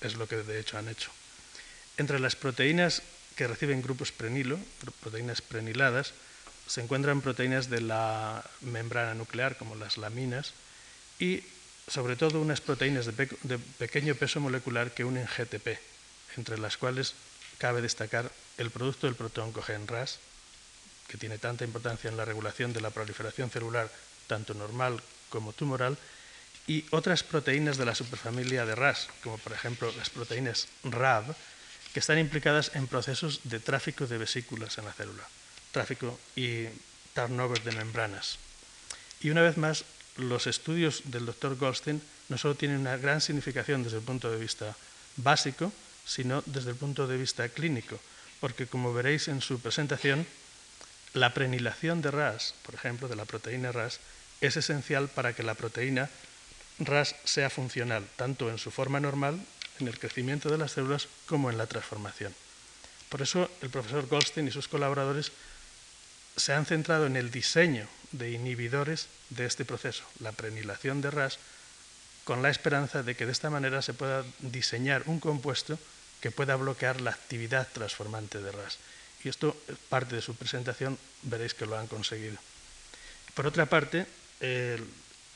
es 0.00 0.16
lo 0.16 0.26
que 0.26 0.36
de 0.36 0.58
hecho 0.58 0.78
han 0.78 0.88
hecho. 0.88 1.10
Entre 1.96 2.18
las 2.18 2.34
proteínas 2.34 3.02
que 3.36 3.46
reciben 3.46 3.82
grupos 3.82 4.12
prenilo, 4.12 4.58
proteínas 5.00 5.40
preniladas, 5.40 6.14
se 6.66 6.80
encuentran 6.80 7.20
proteínas 7.20 7.70
de 7.70 7.80
la 7.80 8.44
membrana 8.60 9.14
nuclear, 9.14 9.56
como 9.56 9.76
las 9.76 9.98
laminas, 9.98 10.52
y 11.20 11.44
sobre 11.86 12.16
todo 12.16 12.40
unas 12.40 12.60
proteínas 12.60 13.06
de, 13.06 13.58
pequeño 13.78 14.14
peso 14.16 14.40
molecular 14.40 14.92
que 14.92 15.04
unen 15.04 15.26
GTP, 15.26 15.78
entre 16.36 16.58
las 16.58 16.76
cuales 16.76 17.14
cabe 17.58 17.82
destacar 17.82 18.30
el 18.58 18.70
producto 18.70 19.06
del 19.06 19.16
protooncogen 19.16 19.86
RAS, 19.86 20.18
que 21.08 21.18
tiene 21.18 21.38
tanta 21.38 21.64
importancia 21.64 22.10
en 22.10 22.16
la 22.16 22.24
regulación 22.24 22.72
de 22.72 22.80
la 22.80 22.90
proliferación 22.90 23.50
celular, 23.50 23.90
tanto 24.26 24.54
normal 24.54 25.00
como 25.28 25.52
tumoral, 25.52 25.96
y 26.66 26.84
otras 26.90 27.22
proteínas 27.22 27.76
de 27.76 27.84
la 27.86 27.94
superfamilia 27.94 28.66
de 28.66 28.74
RAS, 28.74 29.08
como 29.22 29.38
por 29.38 29.52
ejemplo 29.52 29.92
las 29.96 30.10
proteínas 30.10 30.66
RAB, 30.82 31.34
que 31.92 32.00
están 32.00 32.18
implicadas 32.18 32.72
en 32.74 32.88
procesos 32.88 33.40
de 33.44 33.60
tráfico 33.60 34.06
de 34.06 34.18
vesículas 34.18 34.76
en 34.78 34.84
la 34.84 34.92
célula, 34.92 35.22
tráfico 35.70 36.18
y 36.34 36.66
turnover 37.14 37.62
de 37.62 37.72
membranas. 37.72 38.38
Y 39.20 39.30
una 39.30 39.42
vez 39.42 39.56
más, 39.56 39.84
los 40.16 40.46
estudios 40.46 41.02
del 41.04 41.24
doctor 41.24 41.56
Goldstein 41.56 42.02
no 42.28 42.36
solo 42.36 42.54
tienen 42.54 42.78
una 42.78 42.96
gran 42.96 43.20
significación 43.20 43.82
desde 43.82 43.98
el 43.98 44.02
punto 44.02 44.30
de 44.30 44.38
vista 44.38 44.76
básico, 45.16 45.72
sino 46.06 46.42
desde 46.46 46.70
el 46.70 46.76
punto 46.76 47.06
de 47.06 47.18
vista 47.18 47.48
clínico, 47.48 47.98
porque 48.40 48.66
como 48.66 48.94
veréis 48.94 49.28
en 49.28 49.42
su 49.42 49.60
presentación, 49.60 50.26
la 51.12 51.34
prenilación 51.34 52.00
de 52.00 52.10
RAS, 52.10 52.54
por 52.62 52.74
ejemplo, 52.74 53.08
de 53.08 53.16
la 53.16 53.24
proteína 53.24 53.72
RAS, 53.72 54.00
es 54.40 54.56
esencial 54.56 55.08
para 55.08 55.34
que 55.34 55.42
la 55.42 55.54
proteína 55.54 56.08
RAS 56.78 57.16
sea 57.24 57.50
funcional, 57.50 58.06
tanto 58.16 58.50
en 58.50 58.58
su 58.58 58.70
forma 58.70 59.00
normal, 59.00 59.40
en 59.80 59.88
el 59.88 59.98
crecimiento 59.98 60.48
de 60.48 60.58
las 60.58 60.72
células, 60.72 61.08
como 61.26 61.50
en 61.50 61.58
la 61.58 61.66
transformación. 61.66 62.34
Por 63.08 63.22
eso 63.22 63.50
el 63.62 63.70
profesor 63.70 64.06
Goldstein 64.06 64.48
y 64.48 64.52
sus 64.52 64.68
colaboradores 64.68 65.32
se 66.36 66.52
han 66.52 66.66
centrado 66.66 67.06
en 67.06 67.16
el 67.16 67.30
diseño 67.30 67.88
de 68.12 68.30
inhibidores 68.30 69.08
de 69.30 69.46
este 69.46 69.64
proceso, 69.64 70.04
la 70.20 70.32
prenilación 70.32 71.00
de 71.00 71.10
RAS, 71.10 71.38
con 72.24 72.42
la 72.42 72.50
esperanza 72.50 73.02
de 73.02 73.14
que 73.14 73.24
de 73.24 73.32
esta 73.32 73.50
manera 73.50 73.80
se 73.82 73.94
pueda 73.94 74.24
diseñar 74.40 75.02
un 75.06 75.20
compuesto 75.20 75.78
que 76.26 76.32
pueda 76.32 76.56
bloquear 76.56 77.00
la 77.02 77.12
actividad 77.12 77.68
transformante 77.70 78.42
de 78.42 78.50
RAS. 78.50 78.82
Y 79.22 79.28
esto, 79.28 79.54
parte 79.88 80.16
de 80.16 80.20
su 80.20 80.34
presentación, 80.34 80.98
veréis 81.22 81.54
que 81.54 81.66
lo 81.66 81.78
han 81.78 81.86
conseguido. 81.86 82.34
Por 83.32 83.46
otra 83.46 83.66
parte, 83.66 84.10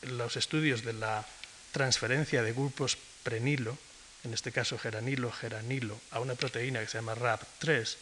los 0.02 0.34
estudios 0.34 0.82
de 0.82 0.94
la 0.94 1.24
transferencia 1.70 2.42
de 2.42 2.52
grupos 2.52 2.98
prenilo, 3.22 3.78
en 4.24 4.34
este 4.34 4.50
caso 4.50 4.76
geranilo, 4.78 5.30
geranilo, 5.30 5.94
a 6.10 6.18
una 6.18 6.34
proteína 6.34 6.80
que 6.80 6.88
se 6.88 6.98
llama 6.98 7.14
RAB3, 7.14 7.96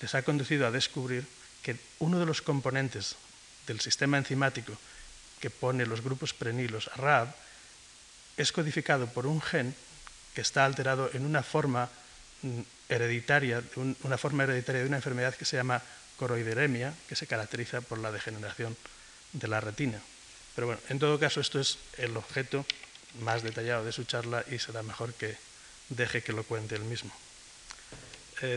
les 0.00 0.14
ha 0.16 0.26
conducido 0.26 0.66
a 0.66 0.74
descubrir 0.74 1.24
que 1.62 1.76
uno 2.00 2.18
de 2.18 2.26
los 2.26 2.42
componentes 2.42 3.14
del 3.68 3.78
sistema 3.78 4.18
enzimático 4.18 4.76
que 5.38 5.50
pone 5.50 5.86
los 5.86 6.02
grupos 6.02 6.34
prenilos 6.34 6.90
a 6.92 6.96
RAB 6.96 7.28
es 8.36 8.50
codificado 8.50 9.06
por 9.06 9.28
un 9.28 9.40
gen 9.40 9.76
que 10.34 10.40
está 10.40 10.64
alterado 10.64 11.08
en 11.14 11.24
una 11.24 11.44
forma 11.44 11.88
hereditaria, 12.88 13.62
una 14.02 14.18
forma 14.18 14.44
hereditaria 14.44 14.82
de 14.82 14.88
una 14.88 14.96
enfermedad 14.96 15.34
que 15.34 15.44
se 15.44 15.56
llama 15.56 15.82
coroideremia, 16.16 16.94
que 17.08 17.16
se 17.16 17.26
caracteriza 17.26 17.80
por 17.80 17.98
la 17.98 18.12
degeneración 18.12 18.76
de 19.32 19.48
la 19.48 19.60
retina. 19.60 20.00
Pero 20.54 20.66
bueno, 20.66 20.80
en 20.88 20.98
todo 20.98 21.18
caso, 21.18 21.40
esto 21.40 21.60
es 21.60 21.78
el 21.98 22.16
objeto 22.16 22.66
más 23.20 23.42
detallado 23.42 23.84
de 23.84 23.92
su 23.92 24.04
charla 24.04 24.44
y 24.50 24.58
será 24.58 24.82
mejor 24.82 25.14
que 25.14 25.36
deje 25.88 26.22
que 26.22 26.32
lo 26.32 26.44
cuente 26.44 26.74
él 26.74 26.84
mismo. 26.84 27.12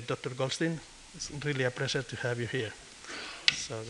Dr. 0.08 0.34
Goldstein, 0.36 0.82
it's 1.14 1.30
really 1.44 1.64
a 1.64 1.70
pleasure 1.70 2.04
to 2.04 2.16
have 2.28 2.42
you 2.42 2.48
here. 2.52 2.72
Uh, 3.70 3.84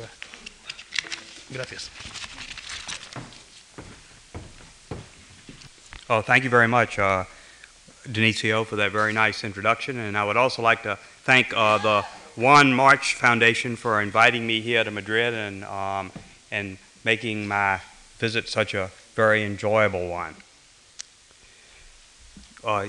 gracias. 1.49 1.89
Oh, 6.09 6.21
thank 6.21 6.43
you 6.43 6.49
very 6.49 6.67
much, 6.67 6.99
uh, 6.99 7.23
Denicio, 8.07 8.65
for 8.65 8.75
that 8.77 8.91
very 8.91 9.13
nice 9.13 9.43
introduction. 9.43 9.97
And 9.97 10.17
I 10.17 10.23
would 10.23 10.37
also 10.37 10.61
like 10.61 10.83
to 10.83 10.97
thank 11.23 11.53
uh, 11.55 11.77
the 11.77 12.05
Juan 12.35 12.73
March 12.73 13.15
Foundation 13.15 13.75
for 13.75 14.01
inviting 14.01 14.45
me 14.45 14.61
here 14.61 14.83
to 14.83 14.91
Madrid 14.91 15.33
and, 15.33 15.63
um, 15.65 16.11
and 16.51 16.77
making 17.03 17.47
my 17.47 17.79
visit 18.17 18.47
such 18.47 18.73
a 18.73 18.91
very 19.15 19.43
enjoyable 19.43 20.07
one. 20.09 20.35
Uh, 22.63 22.87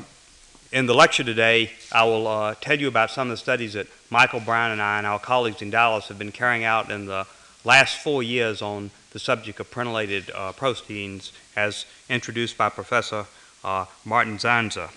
in 0.73 0.87
the 0.87 0.95
lecture 0.95 1.23
today, 1.23 1.71
I 1.93 2.05
will 2.05 2.27
uh, 2.27 2.55
tell 2.61 2.79
you 2.79 2.89
about 2.89 3.11
some 3.11 3.29
of 3.29 3.31
the 3.31 3.37
studies 3.37 3.75
that 3.75 3.87
Michael 4.11 4.41
Brown 4.41 4.73
and 4.73 4.83
I 4.83 4.99
and 4.99 5.07
our 5.07 5.19
colleagues 5.19 5.63
in 5.63 5.71
Dallas 5.71 6.09
have 6.09 6.19
been 6.19 6.33
carrying 6.33 6.65
out 6.65 6.91
in 6.91 7.07
the 7.07 7.27
last 7.65 7.99
four 7.99 8.23
years 8.23 8.63
on 8.63 8.91
the 9.13 9.19
subject 9.19 9.61
of 9.61 9.71
prenylated 9.71 10.31
uh, 10.35 10.53
proteins 10.53 11.33
as 11.55 11.87
introduced 12.09 12.59
by 12.59 12.69
Professor 12.69 13.27
uh, 13.65 13.87
Martin 14.05 14.39
Zanca. 14.39 14.91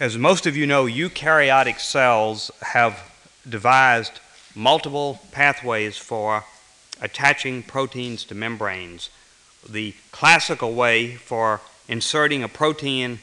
As 0.00 0.16
most 0.16 0.46
of 0.46 0.56
you 0.56 0.64
know, 0.64 0.84
eukaryotic 0.84 1.80
cells 1.80 2.52
have 2.62 3.02
devised 3.48 4.20
multiple 4.54 5.18
pathways 5.32 5.98
for 5.98 6.44
attaching 7.00 7.64
proteins 7.64 8.22
to 8.26 8.34
membranes. 8.36 9.10
The 9.68 9.96
classical 10.12 10.74
way 10.74 11.16
for 11.16 11.60
inserting 11.88 12.44
a 12.44 12.48
protein 12.48 13.18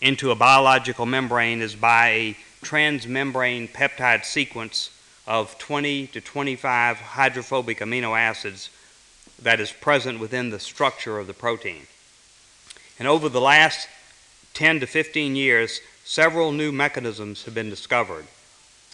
into 0.00 0.32
a 0.32 0.34
biological 0.34 1.06
membrane 1.06 1.62
is 1.62 1.76
by 1.76 2.08
a 2.08 2.36
transmembrane 2.64 3.70
peptide 3.70 4.24
sequence 4.24 4.90
of 5.24 5.56
20 5.58 6.08
to 6.08 6.20
25 6.20 6.96
hydrophobic 6.96 7.78
amino 7.78 8.18
acids 8.18 8.70
that 9.40 9.60
is 9.60 9.70
present 9.70 10.18
within 10.18 10.50
the 10.50 10.58
structure 10.58 11.20
of 11.20 11.28
the 11.28 11.34
protein. 11.34 11.86
And 12.98 13.06
over 13.06 13.28
the 13.28 13.40
last 13.40 13.86
10 14.54 14.80
to 14.80 14.86
15 14.88 15.36
years, 15.36 15.80
several 16.08 16.52
new 16.52 16.72
mechanisms 16.72 17.44
have 17.44 17.52
been 17.52 17.68
discovered. 17.68 18.24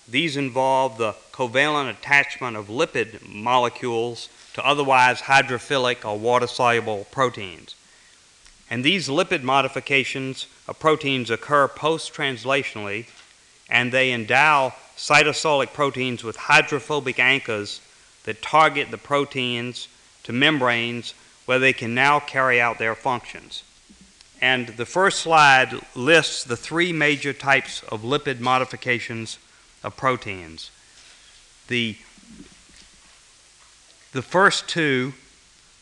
These 0.09 0.37
involve 0.37 0.99
the 0.99 1.15
covalent 1.31 1.89
attachment 1.91 2.57
of 2.57 2.67
lipid 2.67 3.29
molecules 3.33 4.29
to 4.55 4.67
otherwise 4.67 5.21
hydrophilic 5.21 6.05
or 6.05 6.19
water 6.19 6.49
soluble 6.49 7.07
proteins. 7.13 7.77
And 8.69 8.85
these 8.85 9.09
lipid 9.09 9.45
modifications 9.45 10.49
of 10.67 10.81
proteins 10.81 11.31
occur 11.31 11.69
post 11.69 12.13
translationally, 12.13 13.07
and 13.71 13.93
they 13.93 14.11
endow 14.11 14.75
cytosolic 14.97 15.73
proteins 15.73 16.25
with 16.25 16.35
hydrophobic 16.35 17.21
anchors 17.21 17.81
that 18.25 18.43
target 18.43 18.91
the 18.91 18.99
proteins 18.99 19.87
to 20.25 20.33
membranes 20.33 21.15
where 21.47 21.61
they 21.61 21.73
can 21.73 21.95
now 21.95 22.19
carry 22.19 22.61
out 22.61 22.81
their 22.81 22.97
functions. 22.97 23.63
And 24.45 24.67
the 24.67 24.85
first 24.85 25.21
slide 25.21 25.73
lists 25.95 26.45
the 26.45 26.55
three 26.55 26.93
major 26.93 27.33
types 27.33 27.83
of 27.85 28.03
lipid 28.03 28.41
modifications 28.41 29.39
of 29.83 29.97
proteins. 29.97 30.71
The, 31.69 31.97
the 34.13 34.21
first 34.21 34.69
two, 34.69 35.15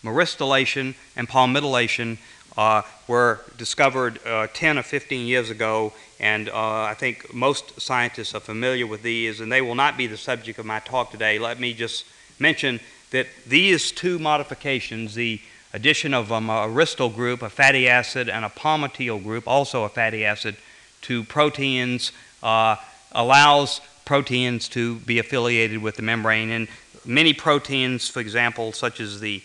myristoylation 0.04 0.94
and 1.16 1.28
palmitylation, 1.28 2.18
uh, 2.56 2.82
were 3.08 3.40
discovered 3.58 4.24
uh, 4.24 4.46
10 4.54 4.78
or 4.78 4.84
15 4.84 5.26
years 5.26 5.50
ago, 5.50 5.92
and 6.20 6.48
uh, 6.48 6.82
I 6.82 6.94
think 6.94 7.34
most 7.34 7.80
scientists 7.80 8.32
are 8.32 8.40
familiar 8.40 8.86
with 8.86 9.02
these, 9.02 9.40
and 9.40 9.50
they 9.50 9.60
will 9.60 9.74
not 9.74 9.96
be 9.96 10.06
the 10.06 10.16
subject 10.16 10.60
of 10.60 10.66
my 10.66 10.78
talk 10.78 11.10
today. 11.10 11.40
Let 11.40 11.58
me 11.58 11.74
just 11.74 12.04
mention 12.38 12.78
that 13.10 13.26
these 13.44 13.90
two 13.90 14.20
modifications, 14.20 15.16
the 15.16 15.40
addition 15.72 16.14
of 16.14 16.30
um, 16.30 16.50
a 16.50 16.66
myristyl 16.66 17.14
group, 17.14 17.42
a 17.42 17.50
fatty 17.50 17.88
acid, 17.88 18.28
and 18.28 18.44
a 18.44 18.48
palmitoyl 18.48 19.22
group, 19.22 19.46
also 19.46 19.84
a 19.84 19.88
fatty 19.88 20.24
acid, 20.24 20.56
to 21.02 21.24
proteins 21.24 22.12
uh, 22.42 22.76
allows 23.12 23.80
proteins 24.04 24.68
to 24.68 24.96
be 25.00 25.18
affiliated 25.18 25.82
with 25.82 25.96
the 25.96 26.02
membrane. 26.02 26.50
And 26.50 26.68
many 27.04 27.32
proteins, 27.32 28.08
for 28.08 28.20
example, 28.20 28.72
such 28.72 29.00
as 29.00 29.20
the, 29.20 29.42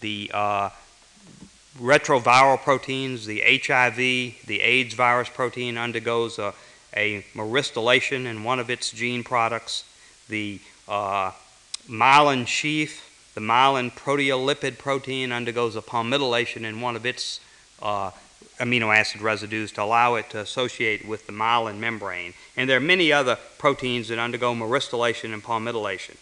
the 0.00 0.30
uh, 0.32 0.70
retroviral 1.78 2.60
proteins, 2.60 3.26
the 3.26 3.40
HIV, 3.40 3.96
the 3.96 4.60
AIDS 4.60 4.94
virus 4.94 5.28
protein 5.28 5.76
undergoes 5.76 6.38
a, 6.38 6.54
a 6.94 7.22
myristoylation 7.34 8.26
in 8.26 8.44
one 8.44 8.58
of 8.58 8.70
its 8.70 8.90
gene 8.90 9.22
products. 9.22 9.84
The 10.28 10.60
uh, 10.88 11.32
myelin 11.88 12.46
sheath, 12.46 13.09
the 13.34 13.40
myelin 13.40 13.92
proteolipid 13.92 14.78
protein 14.78 15.32
undergoes 15.32 15.76
a 15.76 15.82
palmitylation 15.82 16.64
in 16.64 16.80
one 16.80 16.96
of 16.96 17.06
its 17.06 17.40
uh, 17.80 18.10
amino 18.58 18.94
acid 18.94 19.22
residues 19.22 19.72
to 19.72 19.82
allow 19.82 20.16
it 20.16 20.28
to 20.30 20.38
associate 20.38 21.06
with 21.06 21.26
the 21.26 21.32
myelin 21.32 21.78
membrane. 21.78 22.34
And 22.56 22.68
there 22.68 22.76
are 22.76 22.80
many 22.80 23.12
other 23.12 23.38
proteins 23.58 24.08
that 24.08 24.18
undergo 24.18 24.54
myristoylation 24.54 25.32
and 25.32 25.42
palmitylation. 25.42 26.16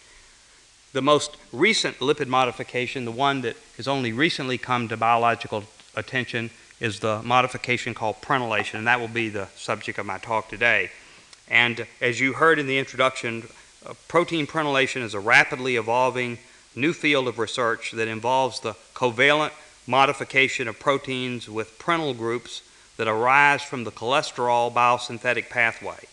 The 0.93 1.01
most 1.01 1.37
recent 1.51 1.99
lipid 1.99 2.27
modification, 2.27 3.05
the 3.05 3.11
one 3.11 3.41
that 3.41 3.57
has 3.77 3.87
only 3.87 4.11
recently 4.11 4.57
come 4.57 4.87
to 4.87 4.97
biological 4.97 5.65
attention, 5.95 6.49
is 6.79 6.99
the 6.99 7.21
modification 7.23 7.93
called 7.93 8.21
prenylation, 8.21 8.75
and 8.75 8.87
that 8.87 8.99
will 8.99 9.09
be 9.09 9.29
the 9.29 9.47
subject 9.55 9.99
of 9.99 10.05
my 10.05 10.17
talk 10.17 10.47
today. 10.49 10.89
And 11.49 11.85
as 11.99 12.19
you 12.19 12.33
heard 12.33 12.57
in 12.57 12.67
the 12.67 12.77
introduction, 12.77 13.43
uh, 13.85 13.93
protein 14.07 14.47
prenylation 14.47 15.01
is 15.01 15.13
a 15.13 15.19
rapidly 15.19 15.75
evolving 15.75 16.37
new 16.75 16.93
field 16.93 17.27
of 17.27 17.39
research 17.39 17.91
that 17.91 18.07
involves 18.07 18.59
the 18.59 18.75
covalent 18.93 19.51
modification 19.87 20.67
of 20.67 20.79
proteins 20.79 21.49
with 21.49 21.79
prenyl 21.79 22.15
groups 22.15 22.61
that 22.97 23.07
arise 23.07 23.61
from 23.61 23.83
the 23.83 23.91
cholesterol 23.91 24.71
biosynthetic 24.73 25.49
pathway. 25.49 26.05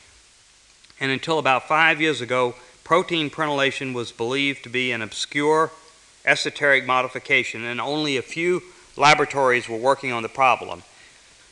And 0.99 1.11
until 1.11 1.39
about 1.39 1.69
five 1.69 2.01
years 2.01 2.21
ago, 2.21 2.55
protein 2.85 3.29
prenylation 3.29 3.93
was 3.93 4.13
believed 4.13 4.63
to 4.63 4.71
be 4.71 4.93
an 4.93 5.03
obscure 5.03 5.73
esoteric 6.25 6.87
modification, 6.87 7.65
and 7.65 7.81
only 7.81 8.17
a 8.17 8.23
few 8.23 8.63
laboratories 8.97 9.69
were 9.69 9.77
working 9.77 10.13
on 10.13 10.23
the 10.23 10.29
problem. 10.29 10.83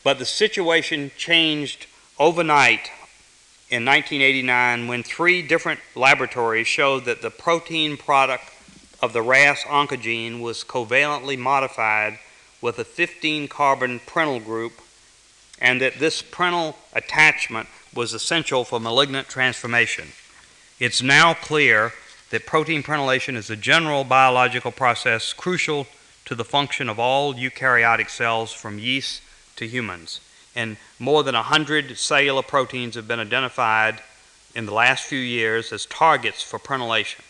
But 0.02 0.18
the 0.18 0.24
situation 0.24 1.10
changed 1.16 1.86
overnight 2.18 2.90
in 3.70 3.84
1989 3.84 4.88
when 4.88 5.02
three 5.02 5.42
different 5.42 5.80
laboratories 5.94 6.66
showed 6.66 7.04
that 7.06 7.22
the 7.22 7.30
protein 7.30 7.96
product 7.96 8.44
of 9.04 9.12
the 9.12 9.20
RAS 9.20 9.64
oncogene 9.64 10.40
was 10.40 10.64
covalently 10.64 11.38
modified 11.38 12.18
with 12.62 12.78
a 12.78 12.84
15 12.84 13.48
carbon 13.48 14.00
prenyl 14.00 14.42
group, 14.42 14.80
and 15.60 15.78
that 15.82 15.98
this 15.98 16.22
prenyl 16.22 16.74
attachment 16.94 17.68
was 17.94 18.14
essential 18.14 18.64
for 18.64 18.80
malignant 18.80 19.28
transformation. 19.28 20.08
It's 20.80 21.02
now 21.02 21.34
clear 21.34 21.92
that 22.30 22.46
protein 22.46 22.82
prenylation 22.82 23.36
is 23.36 23.50
a 23.50 23.56
general 23.56 24.04
biological 24.04 24.72
process 24.72 25.34
crucial 25.34 25.86
to 26.24 26.34
the 26.34 26.44
function 26.44 26.88
of 26.88 26.98
all 26.98 27.34
eukaryotic 27.34 28.08
cells 28.08 28.54
from 28.54 28.78
yeast 28.78 29.20
to 29.56 29.66
humans. 29.66 30.20
And 30.56 30.78
more 30.98 31.22
than 31.22 31.34
100 31.34 31.98
cellular 31.98 32.42
proteins 32.42 32.94
have 32.94 33.06
been 33.06 33.20
identified 33.20 34.00
in 34.54 34.64
the 34.64 34.72
last 34.72 35.04
few 35.04 35.18
years 35.18 35.74
as 35.74 35.84
targets 35.84 36.42
for 36.42 36.58
prenylation. 36.58 37.20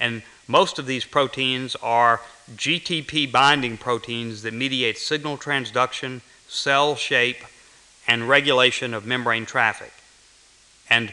And 0.00 0.24
most 0.46 0.78
of 0.78 0.86
these 0.86 1.04
proteins 1.04 1.76
are 1.76 2.20
GTP 2.54 3.30
binding 3.30 3.76
proteins 3.76 4.42
that 4.42 4.52
mediate 4.52 4.98
signal 4.98 5.38
transduction, 5.38 6.20
cell 6.48 6.94
shape, 6.96 7.38
and 8.06 8.28
regulation 8.28 8.92
of 8.92 9.06
membrane 9.06 9.46
traffic. 9.46 9.92
And 10.90 11.12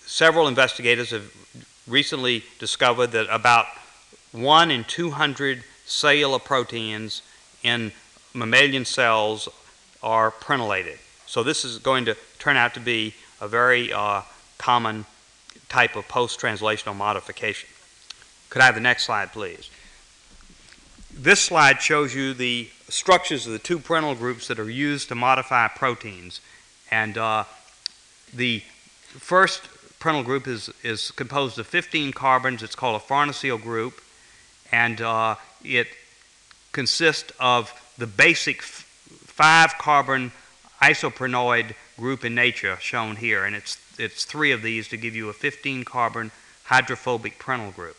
several 0.00 0.48
investigators 0.48 1.10
have 1.10 1.30
recently 1.86 2.44
discovered 2.58 3.08
that 3.08 3.26
about 3.30 3.66
1 4.32 4.70
in 4.70 4.84
200 4.84 5.64
cellular 5.84 6.38
proteins 6.38 7.22
in 7.62 7.92
mammalian 8.32 8.84
cells 8.84 9.48
are 10.02 10.30
prenylated. 10.30 10.98
So 11.26 11.42
this 11.42 11.64
is 11.64 11.78
going 11.78 12.06
to 12.06 12.16
turn 12.38 12.56
out 12.56 12.74
to 12.74 12.80
be 12.80 13.14
a 13.40 13.48
very 13.48 13.92
uh, 13.92 14.22
common 14.58 15.04
type 15.68 15.96
of 15.96 16.08
post-translational 16.08 16.96
modification. 16.96 17.68
Could 18.52 18.60
I 18.60 18.66
have 18.66 18.74
the 18.74 18.82
next 18.82 19.04
slide, 19.04 19.32
please? 19.32 19.70
This 21.10 21.40
slide 21.40 21.80
shows 21.80 22.14
you 22.14 22.34
the 22.34 22.68
structures 22.90 23.46
of 23.46 23.54
the 23.54 23.58
two 23.58 23.78
prenyl 23.78 24.14
groups 24.14 24.46
that 24.48 24.58
are 24.58 24.68
used 24.68 25.08
to 25.08 25.14
modify 25.14 25.68
proteins. 25.68 26.42
And 26.90 27.16
uh, 27.16 27.44
the 28.34 28.62
first 29.06 29.62
prenyl 29.98 30.22
group 30.22 30.46
is, 30.46 30.68
is 30.82 31.12
composed 31.12 31.58
of 31.58 31.66
15 31.66 32.12
carbons. 32.12 32.62
It's 32.62 32.74
called 32.74 33.00
a 33.00 33.02
farnesyl 33.02 33.58
group, 33.58 34.02
and 34.70 35.00
uh, 35.00 35.36
it 35.64 35.86
consists 36.72 37.32
of 37.40 37.72
the 37.96 38.06
basic 38.06 38.60
five 38.60 39.78
carbon 39.78 40.30
isoprenoid 40.82 41.72
group 41.96 42.22
in 42.22 42.34
nature 42.34 42.76
shown 42.82 43.16
here, 43.16 43.46
and 43.46 43.56
it's, 43.56 43.78
it's 43.98 44.26
three 44.26 44.52
of 44.52 44.60
these 44.60 44.88
to 44.88 44.98
give 44.98 45.16
you 45.16 45.30
a 45.30 45.32
15 45.32 45.84
carbon 45.84 46.30
hydrophobic 46.64 47.38
prenyl 47.38 47.74
group. 47.74 47.96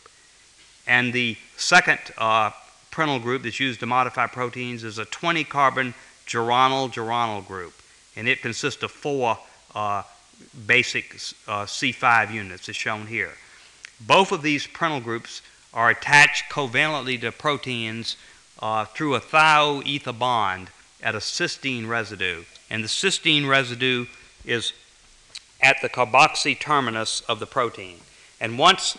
And 0.88 1.14
the 1.14 1.38
second 1.58 2.00
uh, 2.18 2.52
prenyl 2.92 3.22
group 3.22 3.44
that's 3.44 3.60
used 3.60 3.80
to 3.80 3.86
modify 3.86 4.28
proteins 4.28 4.84
is 4.84 4.98
a 4.98 5.06
20 5.06 5.44
carbon 5.46 5.94
geranyl 6.28 6.92
geranyl 6.92 7.46
group, 7.46 7.74
and 8.16 8.28
it 8.28 8.42
consists 8.42 8.84
of 8.84 8.92
four 8.92 9.38
uh, 9.76 10.04
basic 10.68 11.16
uh, 11.48 11.66
C5 11.66 12.32
units 12.32 12.70
as 12.70 12.76
shown 12.76 13.08
here. 13.08 13.32
Both 14.00 14.32
of 14.32 14.42
these 14.42 14.68
prenyl 14.68 15.04
groups 15.04 15.42
are 15.74 15.90
attached 15.90 16.52
covalently 16.52 17.20
to 17.22 17.32
proteins 17.32 18.16
uh, 18.60 18.86
through 18.86 19.16
a 19.16 19.20
thioether 19.20 20.18
bond 20.18 20.70
at 21.02 21.16
a 21.16 21.20
cysteine 21.20 21.88
residue. 21.88 22.44
And 22.70 22.84
the 22.84 22.88
cysteine 22.88 23.48
residue 23.48 24.06
is 24.46 24.74
at 25.62 25.78
the 25.82 25.90
carboxy 25.90 26.60
terminus 26.60 27.22
of 27.22 27.40
the 27.40 27.46
protein. 27.46 27.98
And 28.40 28.58
once 28.58 28.98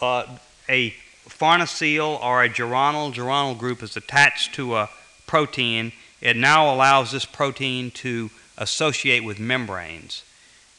uh, 0.00 0.38
a 0.68 0.94
farnesyl 1.28 2.22
or 2.22 2.42
a 2.42 2.48
geranyl 2.48 3.12
geranyl 3.12 3.56
group 3.56 3.82
is 3.82 3.96
attached 3.96 4.54
to 4.54 4.76
a 4.76 4.90
protein, 5.26 5.92
it 6.20 6.36
now 6.36 6.72
allows 6.72 7.12
this 7.12 7.24
protein 7.24 7.90
to 7.92 8.30
associate 8.56 9.24
with 9.24 9.38
membranes 9.38 10.24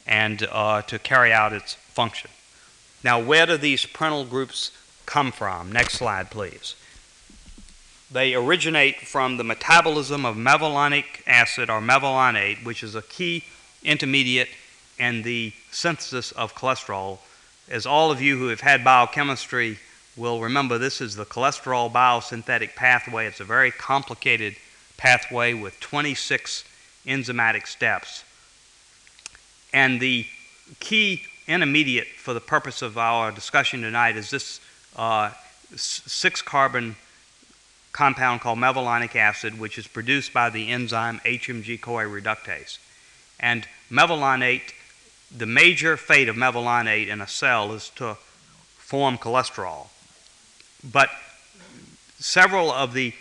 and 0.06 0.48
uh, 0.52 0.82
to 0.84 1.00
carry 1.00 1.32
out 1.32 1.54
its 1.54 1.76
function. 1.76 2.30
Now, 3.04 3.20
where 3.20 3.46
do 3.46 3.58
these 3.58 3.86
prenyl 3.86 4.30
groups 4.30 4.72
come 5.06 5.32
from? 5.32 5.72
Next 5.72 5.94
slide, 5.94 6.30
please. 6.30 6.76
They 8.12 8.34
originate 8.34 9.02
from 9.02 9.38
the 9.38 9.44
metabolism 9.44 10.26
of 10.26 10.36
mevalonic 10.36 11.22
acid 11.28 11.70
or 11.70 11.80
mevalonate, 11.80 12.66
which 12.66 12.82
is 12.84 12.96
a 12.96 13.04
key 13.04 13.46
intermediate 13.84 14.50
in 14.98 15.22
the 15.22 15.54
synthesis 15.72 16.32
of 16.32 16.56
cholesterol. 16.56 17.20
As 17.70 17.86
all 17.86 18.10
of 18.12 18.20
you 18.20 18.38
who 18.38 18.48
have 18.48 18.62
had 18.62 18.84
biochemistry 18.84 19.78
will 20.16 20.42
remember, 20.42 20.78
this 20.78 21.02
is 21.02 21.16
the 21.16 21.26
cholesterol 21.26 21.92
biosynthetic 21.92 22.76
pathway. 22.76 23.26
It's 23.28 23.40
a 23.40 23.46
very 23.46 23.72
complicated 23.72 24.56
pathway 24.98 25.54
with 25.54 25.80
26 25.80 26.64
enzymatic 27.06 27.68
steps. 27.68 28.24
And 29.74 30.00
the 30.00 30.26
key 30.80 31.24
intermediate 31.48 32.08
for 32.08 32.34
the 32.34 32.40
purpose 32.40 32.82
of 32.82 32.98
our 32.98 33.32
discussion 33.32 33.82
tonight 33.82 34.18
is 34.18 34.30
this 34.30 34.60
uh, 34.96 35.32
six 35.76 36.42
carbon 36.42 36.96
compound 37.92 38.42
called 38.42 38.60
mevalonic 38.60 39.16
acid, 39.16 39.60
which 39.60 39.78
is 39.78 39.88
produced 39.88 40.34
by 40.34 40.50
the 40.50 40.70
enzyme 40.70 41.20
HMG 41.26 41.82
CoA 41.82 42.04
reductase. 42.04 42.78
And 43.40 43.68
mevalonate, 43.90 44.74
the 45.36 45.46
major 45.46 45.98
fate 45.98 46.30
of 46.30 46.36
mevalonate 46.36 47.08
in 47.08 47.22
a 47.22 47.28
cell 47.28 47.74
is 47.74 47.90
to 47.96 48.18
form 48.78 49.18
cholesterol. 49.18 49.88
But 50.84 51.10
several 52.20 52.72
of 52.72 52.94
the 52.94 53.14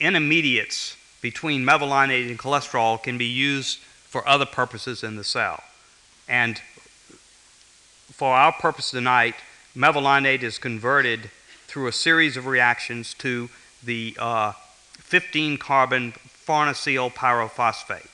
intermediates 0.00 0.96
between 1.20 1.64
mevalonate 1.64 2.28
and 2.28 2.38
cholesterol 2.38 3.02
can 3.02 3.18
be 3.18 3.26
used 3.26 3.78
for 3.78 4.26
other 4.28 4.46
purposes 4.46 5.02
in 5.02 5.16
the 5.16 5.24
cell. 5.24 5.62
And 6.28 6.60
for 8.12 8.34
our 8.34 8.52
purpose 8.52 8.90
tonight, 8.90 9.34
mevalonate 9.76 10.42
is 10.42 10.58
converted 10.58 11.30
through 11.66 11.86
a 11.86 11.92
series 11.92 12.36
of 12.36 12.46
reactions 12.46 13.14
to 13.14 13.48
the 13.82 14.16
uh, 14.18 14.52
15 14.98 15.58
carbon 15.58 16.12
farnesyl 16.46 17.12
pyrophosphate. 17.12 18.08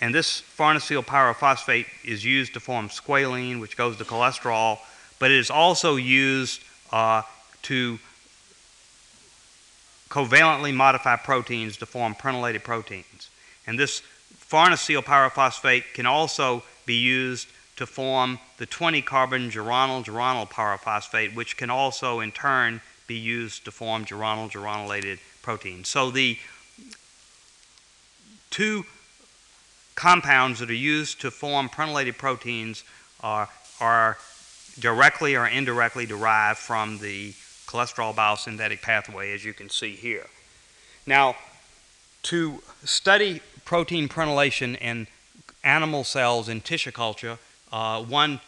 And 0.00 0.14
this 0.14 0.42
farnesyl 0.56 1.04
pyrophosphate 1.04 1.86
is 2.04 2.24
used 2.24 2.54
to 2.54 2.60
form 2.60 2.88
squalene, 2.88 3.60
which 3.60 3.76
goes 3.76 3.96
to 3.98 4.04
cholesterol, 4.04 4.78
but 5.18 5.30
it 5.30 5.38
is 5.38 5.50
also 5.50 5.96
used 5.96 6.62
uh, 6.92 7.22
to 7.62 7.98
covalently 10.10 10.74
modify 10.74 11.16
proteins 11.16 11.76
to 11.78 11.86
form 11.86 12.14
prenylated 12.14 12.64
proteins. 12.64 13.30
And 13.66 13.78
this 13.78 14.02
farnesyl 14.50 15.02
pyrophosphate 15.02 15.94
can 15.94 16.04
also 16.04 16.64
be 16.84 16.96
used 16.96 17.48
to 17.76 17.86
form 17.86 18.38
the 18.58 18.66
20 18.66 19.00
carbon 19.02 19.50
geranyl 19.50 20.04
geranyl 20.04 20.50
pyrophosphate, 20.50 21.34
which 21.34 21.56
can 21.56 21.70
also 21.70 22.20
in 22.20 22.32
turn 22.32 22.80
be 23.06 23.14
used 23.14 23.64
to 23.64 23.70
form 23.70 24.04
geranyl 24.04 24.50
geranylated 24.50 25.18
proteins. 25.42 25.88
So 25.88 26.10
the 26.10 26.36
two 28.50 28.84
compounds 29.94 30.58
that 30.58 30.70
are 30.70 30.74
used 30.74 31.20
to 31.20 31.30
form 31.30 31.68
prenylated 31.68 32.18
proteins 32.18 32.84
are, 33.22 33.48
are 33.80 34.18
directly 34.78 35.36
or 35.36 35.46
indirectly 35.46 36.06
derived 36.06 36.58
from 36.58 36.98
the 36.98 37.32
cholesterol 37.70 38.14
biosynthetic 38.14 38.82
pathway, 38.82 39.32
as 39.32 39.44
you 39.44 39.52
can 39.52 39.68
see 39.68 39.94
here. 39.94 40.26
Now, 41.06 41.36
to 42.24 42.62
study 42.84 43.40
protein 43.64 44.08
prenylation 44.08 44.76
in 44.80 45.06
animal 45.62 46.04
cells 46.04 46.48
in 46.48 46.60
tissue 46.60 46.90
culture, 46.90 47.38
uh, 47.72 48.02
one 48.02 48.40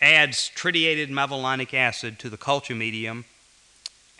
adds 0.00 0.48
tritiated 0.48 1.10
mevalonic 1.10 1.74
acid 1.74 2.18
to 2.20 2.30
the 2.30 2.36
culture 2.36 2.74
medium 2.74 3.24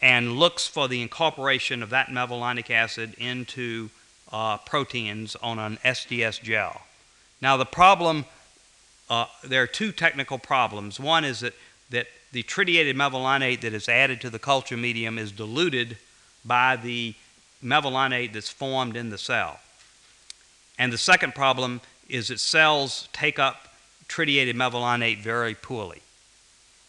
and 0.00 0.32
looks 0.32 0.66
for 0.66 0.88
the 0.88 1.02
incorporation 1.02 1.82
of 1.82 1.90
that 1.90 2.08
mevalonic 2.08 2.70
acid 2.70 3.14
into 3.18 3.90
uh, 4.32 4.56
proteins 4.58 5.36
on 5.36 5.58
an 5.58 5.78
SDS 5.84 6.42
gel. 6.42 6.82
Now, 7.40 7.56
the 7.56 7.64
problem, 7.66 8.24
uh, 9.08 9.26
there 9.44 9.62
are 9.62 9.68
two 9.68 9.92
technical 9.92 10.38
problems. 10.38 11.00
One 11.00 11.24
is 11.24 11.40
that, 11.40 11.54
that 11.90 12.06
the 12.32 12.42
tritiated 12.42 12.96
mevalonate 12.96 13.60
that 13.62 13.72
is 13.72 13.88
added 13.88 14.20
to 14.20 14.30
the 14.30 14.38
culture 14.38 14.76
medium 14.76 15.18
is 15.18 15.32
diluted 15.32 15.96
by 16.44 16.76
the 16.76 17.14
mevalonate 17.64 18.32
that's 18.32 18.50
formed 18.50 18.96
in 18.96 19.10
the 19.10 19.18
cell. 19.18 19.60
And 20.78 20.92
the 20.92 20.98
second 20.98 21.34
problem 21.34 21.80
is 22.08 22.28
that 22.28 22.40
cells 22.40 23.08
take 23.12 23.38
up 23.38 23.68
tritiated 24.06 24.56
mevalonate 24.56 25.18
very 25.18 25.54
poorly. 25.54 26.02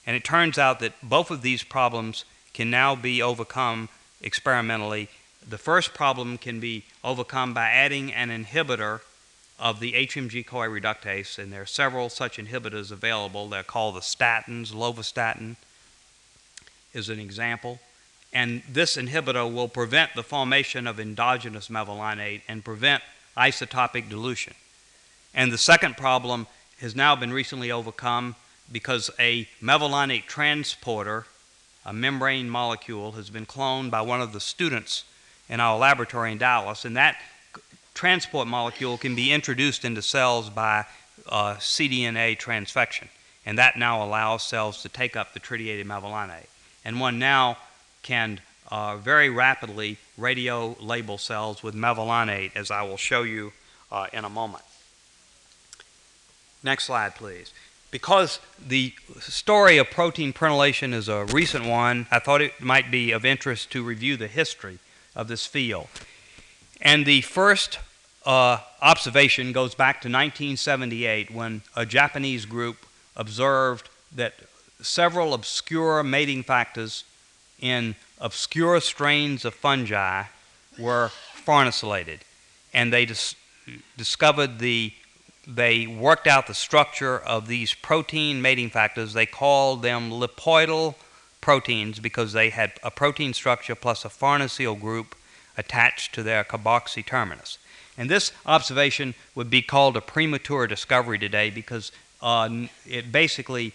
And 0.05 0.15
it 0.15 0.23
turns 0.23 0.57
out 0.57 0.79
that 0.79 0.93
both 1.03 1.31
of 1.31 1.41
these 1.41 1.63
problems 1.63 2.25
can 2.53 2.69
now 2.69 2.95
be 2.95 3.21
overcome 3.21 3.89
experimentally. 4.21 5.09
The 5.47 5.57
first 5.57 5.93
problem 5.93 6.37
can 6.37 6.59
be 6.59 6.83
overcome 7.03 7.53
by 7.53 7.69
adding 7.69 8.13
an 8.13 8.29
inhibitor 8.29 9.01
of 9.59 9.79
the 9.79 9.93
HMG 9.93 10.45
CoA 10.45 10.67
reductase, 10.67 11.37
and 11.37 11.51
there 11.51 11.63
are 11.63 11.67
several 11.67 12.09
such 12.09 12.37
inhibitors 12.37 12.91
available. 12.91 13.47
They're 13.49 13.63
called 13.63 13.95
the 13.95 13.99
statins. 13.99 14.71
Lovastatin 14.73 15.57
is 16.93 17.09
an 17.09 17.19
example. 17.19 17.79
And 18.31 18.61
this 18.71 18.95
inhibitor 18.95 19.51
will 19.51 19.67
prevent 19.67 20.15
the 20.15 20.23
formation 20.23 20.87
of 20.87 20.99
endogenous 20.99 21.67
mevalonate 21.67 22.41
and 22.47 22.63
prevent 22.63 23.03
isotopic 23.35 24.09
dilution. 24.09 24.53
And 25.33 25.51
the 25.51 25.57
second 25.57 25.97
problem 25.97 26.47
has 26.79 26.95
now 26.95 27.15
been 27.15 27.33
recently 27.33 27.71
overcome 27.71 28.35
because 28.71 29.09
a 29.19 29.47
mevalonate 29.61 30.25
transporter, 30.25 31.25
a 31.85 31.91
membrane 31.91 32.49
molecule, 32.49 33.13
has 33.13 33.29
been 33.29 33.45
cloned 33.45 33.89
by 33.91 34.01
one 34.01 34.21
of 34.21 34.31
the 34.31 34.39
students 34.39 35.03
in 35.49 35.59
our 35.59 35.77
laboratory 35.77 36.31
in 36.31 36.37
Dallas, 36.37 36.85
and 36.85 36.95
that 36.95 37.17
transport 37.99 38.47
molecule 38.47 38.97
can 38.97 39.13
be 39.13 39.29
introduced 39.29 39.83
into 39.83 40.01
cells 40.01 40.49
by 40.49 40.85
uh, 41.27 41.55
cDNA 41.55 42.39
transfection, 42.39 43.09
and 43.45 43.57
that 43.57 43.77
now 43.77 44.01
allows 44.01 44.41
cells 44.41 44.81
to 44.81 44.87
take 44.87 45.17
up 45.17 45.33
the 45.33 45.39
tritiated 45.39 45.85
mevalonate. 45.85 46.47
And 46.85 47.01
one 47.01 47.19
now 47.19 47.57
can 48.01 48.39
uh, 48.71 48.95
very 48.95 49.29
rapidly 49.29 49.97
radio 50.17 50.77
label 50.79 51.17
cells 51.17 51.61
with 51.61 51.75
mevalonate, 51.75 52.55
as 52.55 52.71
I 52.71 52.83
will 52.83 52.95
show 52.95 53.23
you 53.23 53.51
uh, 53.91 54.07
in 54.13 54.23
a 54.23 54.29
moment. 54.29 54.63
Next 56.63 56.85
slide, 56.85 57.15
please. 57.15 57.51
Because 57.91 58.39
the 58.65 58.93
story 59.19 59.77
of 59.77 59.89
protein 59.89 60.31
prenylation 60.31 60.93
is 60.93 61.09
a 61.09 61.25
recent 61.25 61.65
one, 61.65 62.07
I 62.09 62.19
thought 62.19 62.41
it 62.41 62.61
might 62.61 62.91
be 62.91 63.11
of 63.11 63.25
interest 63.25 63.71
to 63.71 63.83
review 63.83 64.15
the 64.15 64.27
history 64.27 64.79
of 65.17 65.27
this 65.27 65.45
field. 65.45 65.89
And 66.79 67.05
the 67.05 67.19
first 67.19 67.77
uh, 68.29 68.59
observation 68.83 69.51
goes 69.51 69.73
back 69.73 69.95
to 70.01 70.07
1978 70.07 71.31
when 71.31 71.63
a 71.75 71.83
Japanese 71.83 72.45
group 72.45 72.85
observed 73.15 73.89
that 74.15 74.35
several 74.83 75.33
obscure 75.33 76.03
mating 76.03 76.43
factors 76.43 77.05
in 77.59 77.95
obscure 78.21 78.79
strains 78.81 79.45
of 79.45 79.55
fungi 79.55 80.25
were 80.77 81.09
farnesylated. 81.43 82.19
And 82.71 82.93
they 82.93 83.05
dis- 83.05 83.33
discovered 83.97 84.59
the 84.59 84.93
they 85.47 85.87
worked 85.87 86.27
out 86.27 86.45
the 86.45 86.53
structure 86.53 87.17
of 87.17 87.47
these 87.47 87.73
protein 87.73 88.39
mating 88.43 88.69
factors. 88.69 89.13
They 89.13 89.25
called 89.25 89.81
them 89.81 90.11
lipoidal 90.11 90.93
proteins 91.41 91.99
because 91.99 92.33
they 92.33 92.51
had 92.51 92.73
a 92.83 92.91
protein 92.91 93.33
structure 93.33 93.73
plus 93.73 94.05
a 94.05 94.09
farnesyl 94.09 94.79
group 94.79 95.15
attached 95.57 96.13
to 96.13 96.21
their 96.21 96.43
carboxy 96.43 97.03
terminus. 97.03 97.57
And 97.99 98.09
this 98.09 98.31
observation 98.45 99.13
would 99.35 99.49
be 99.49 99.61
called 99.61 99.97
a 99.97 100.01
premature 100.01 100.67
discovery 100.67 101.19
today 101.19 101.49
because 101.49 101.91
uh, 102.21 102.49
it 102.87 103.11
basically 103.11 103.73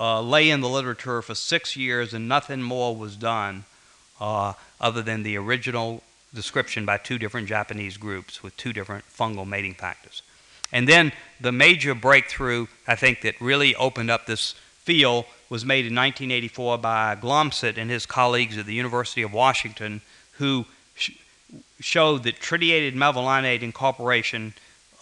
uh, 0.00 0.22
lay 0.22 0.48
in 0.48 0.62
the 0.62 0.70
literature 0.70 1.20
for 1.20 1.34
six 1.34 1.76
years 1.76 2.14
and 2.14 2.26
nothing 2.26 2.62
more 2.62 2.96
was 2.96 3.14
done 3.16 3.64
uh, 4.20 4.54
other 4.80 5.02
than 5.02 5.22
the 5.22 5.36
original 5.36 6.02
description 6.32 6.86
by 6.86 6.96
two 6.96 7.18
different 7.18 7.46
Japanese 7.46 7.98
groups 7.98 8.42
with 8.42 8.56
two 8.56 8.72
different 8.72 9.04
fungal 9.06 9.46
mating 9.46 9.74
factors. 9.74 10.22
And 10.72 10.88
then 10.88 11.12
the 11.38 11.52
major 11.52 11.94
breakthrough, 11.94 12.68
I 12.88 12.96
think, 12.96 13.20
that 13.20 13.38
really 13.38 13.76
opened 13.76 14.10
up 14.10 14.24
this 14.24 14.54
field 14.78 15.26
was 15.50 15.62
made 15.62 15.86
in 15.86 15.94
1984 15.94 16.78
by 16.78 17.16
Glomset 17.16 17.76
and 17.76 17.90
his 17.90 18.06
colleagues 18.06 18.56
at 18.56 18.64
the 18.64 18.74
University 18.74 19.20
of 19.20 19.32
Washington, 19.34 20.00
who 20.38 20.64
showed 21.84 22.22
that 22.22 22.40
tritiated 22.40 22.94
mevalonate 22.94 23.60
incorporation 23.60 24.54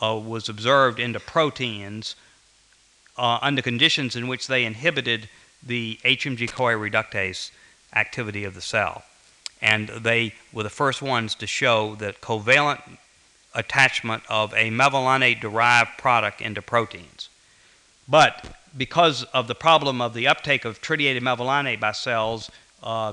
uh, 0.02 0.16
was 0.16 0.48
observed 0.48 0.98
into 0.98 1.20
proteins 1.20 2.16
uh, 3.16 3.38
under 3.40 3.62
conditions 3.62 4.16
in 4.16 4.26
which 4.26 4.48
they 4.48 4.64
inhibited 4.64 5.28
the 5.64 5.96
HMG 6.02 6.50
CoA 6.50 6.72
reductase 6.72 7.52
activity 7.94 8.42
of 8.42 8.54
the 8.54 8.60
cell. 8.60 9.04
And 9.60 9.90
they 9.90 10.34
were 10.52 10.64
the 10.64 10.70
first 10.70 11.00
ones 11.00 11.36
to 11.36 11.46
show 11.46 11.94
that 11.96 12.20
covalent 12.20 12.82
attachment 13.54 14.24
of 14.28 14.52
a 14.54 14.70
mevalonate 14.70 15.40
derived 15.40 15.96
product 15.98 16.40
into 16.40 16.60
proteins. 16.60 17.28
But 18.08 18.56
because 18.76 19.22
of 19.32 19.46
the 19.46 19.54
problem 19.54 20.00
of 20.00 20.14
the 20.14 20.26
uptake 20.26 20.64
of 20.64 20.80
tritiated 20.80 21.22
mevalonate 21.22 21.78
by 21.78 21.92
cells, 21.92 22.50
uh, 22.82 23.12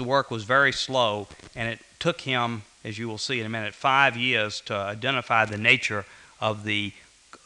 work 0.00 0.32
was 0.32 0.42
very 0.42 0.72
slow, 0.72 1.28
and 1.54 1.68
it 1.68 1.78
took 2.00 2.22
him, 2.22 2.62
as 2.84 2.98
you 2.98 3.08
will 3.08 3.18
see 3.18 3.40
in 3.40 3.46
a 3.46 3.48
minute, 3.48 3.74
five 3.74 4.16
years 4.16 4.60
to 4.62 4.74
identify 4.74 5.44
the 5.44 5.56
nature 5.58 6.04
of 6.40 6.64
the, 6.64 6.92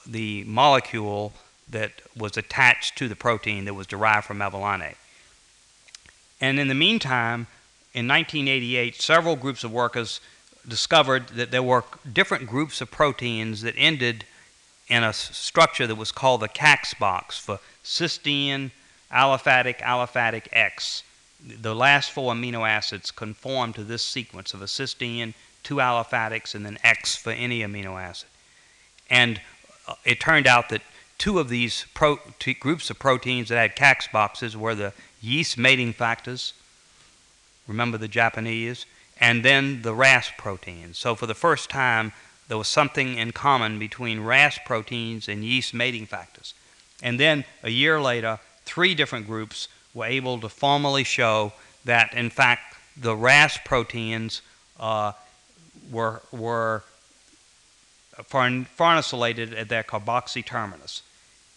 the 0.06 0.44
molecule 0.44 1.32
that 1.70 1.92
was 2.16 2.36
attached 2.36 2.98
to 2.98 3.08
the 3.08 3.16
protein 3.16 3.64
that 3.64 3.74
was 3.74 3.86
derived 3.86 4.26
from 4.26 4.38
mevalonate. 4.38 4.96
And 6.40 6.58
in 6.58 6.68
the 6.68 6.74
meantime, 6.74 7.46
in 7.94 8.08
1988, 8.08 8.96
several 8.96 9.36
groups 9.36 9.64
of 9.64 9.72
workers 9.72 10.20
discovered 10.66 11.28
that 11.28 11.50
there 11.50 11.62
were 11.62 11.84
different 12.12 12.46
groups 12.46 12.80
of 12.80 12.90
proteins 12.90 13.62
that 13.62 13.74
ended 13.76 14.24
in 14.88 15.04
a 15.04 15.12
structure 15.12 15.86
that 15.86 15.96
was 15.96 16.12
called 16.12 16.40
the 16.40 16.48
CAX 16.48 16.94
box 16.94 17.38
for 17.38 17.60
cysteine, 17.84 18.70
aliphatic, 19.12 19.78
aliphatic 19.78 20.48
X. 20.52 21.02
The 21.44 21.74
last 21.74 22.10
four 22.10 22.32
amino 22.32 22.68
acids 22.68 23.10
conform 23.10 23.72
to 23.74 23.84
this 23.84 24.02
sequence 24.02 24.54
of 24.54 24.62
a 24.62 24.66
cysteine, 24.66 25.34
two 25.62 25.76
aliphatics, 25.76 26.54
and 26.54 26.66
then 26.66 26.78
X 26.82 27.16
for 27.16 27.30
any 27.30 27.60
amino 27.60 28.00
acid. 28.00 28.28
And 29.08 29.40
uh, 29.86 29.94
it 30.04 30.20
turned 30.20 30.46
out 30.46 30.68
that 30.68 30.82
two 31.16 31.38
of 31.38 31.48
these 31.48 31.86
groups 32.60 32.90
of 32.90 32.98
proteins 32.98 33.48
that 33.48 33.56
had 33.56 33.76
CAX 33.76 34.08
boxes 34.08 34.56
were 34.56 34.74
the 34.74 34.92
yeast 35.20 35.56
mating 35.56 35.92
factors. 35.92 36.52
Remember 37.66 37.98
the 37.98 38.08
Japanese? 38.08 38.86
and 39.20 39.44
then 39.44 39.82
the 39.82 39.94
RAS 39.94 40.30
proteins. 40.38 40.98
So 40.98 41.14
for 41.14 41.26
the 41.26 41.34
first 41.34 41.70
time, 41.70 42.12
there 42.48 42.58
was 42.58 42.68
something 42.68 43.16
in 43.16 43.32
common 43.32 43.78
between 43.78 44.20
RAS 44.20 44.58
proteins 44.64 45.28
and 45.28 45.44
yeast 45.44 45.74
mating 45.74 46.06
factors. 46.06 46.54
And 47.02 47.18
then 47.18 47.44
a 47.62 47.70
year 47.70 48.00
later, 48.00 48.38
three 48.64 48.94
different 48.94 49.26
groups 49.26 49.68
were 49.94 50.06
able 50.06 50.40
to 50.40 50.48
formally 50.48 51.04
show 51.04 51.52
that, 51.84 52.14
in 52.14 52.30
fact, 52.30 52.76
the 52.96 53.14
RAS 53.14 53.58
proteins 53.64 54.42
uh, 54.78 55.12
were, 55.90 56.22
were 56.32 56.82
farnesylated 58.22 59.58
at 59.58 59.68
their 59.68 59.82
carboxy 59.82 60.44
terminus. 60.44 61.02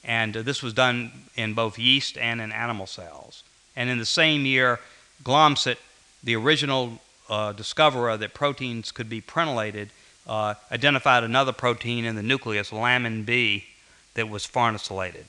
And 0.03 0.37
uh, 0.37 0.41
this 0.41 0.63
was 0.63 0.73
done 0.73 1.11
in 1.35 1.53
both 1.53 1.77
yeast 1.77 2.17
and 2.17 2.41
in 2.41 2.51
animal 2.51 2.87
cells. 2.87 3.43
And 3.75 3.89
in 3.89 3.97
the 3.97 4.05
same 4.05 4.45
year, 4.45 4.79
Glomset, 5.23 5.77
the 6.23 6.35
original 6.35 6.99
uh, 7.29 7.51
discoverer 7.53 8.17
that 8.17 8.33
proteins 8.33 8.91
could 8.91 9.09
be 9.09 9.21
prenylated 9.21 9.89
uh, 10.27 10.53
identified 10.71 11.23
another 11.23 11.51
protein 11.51 12.05
in 12.05 12.15
the 12.15 12.23
nucleus, 12.23 12.71
lamin 12.71 13.23
B, 13.23 13.65
that 14.13 14.29
was 14.29 14.45
farnesylated. 14.45 15.25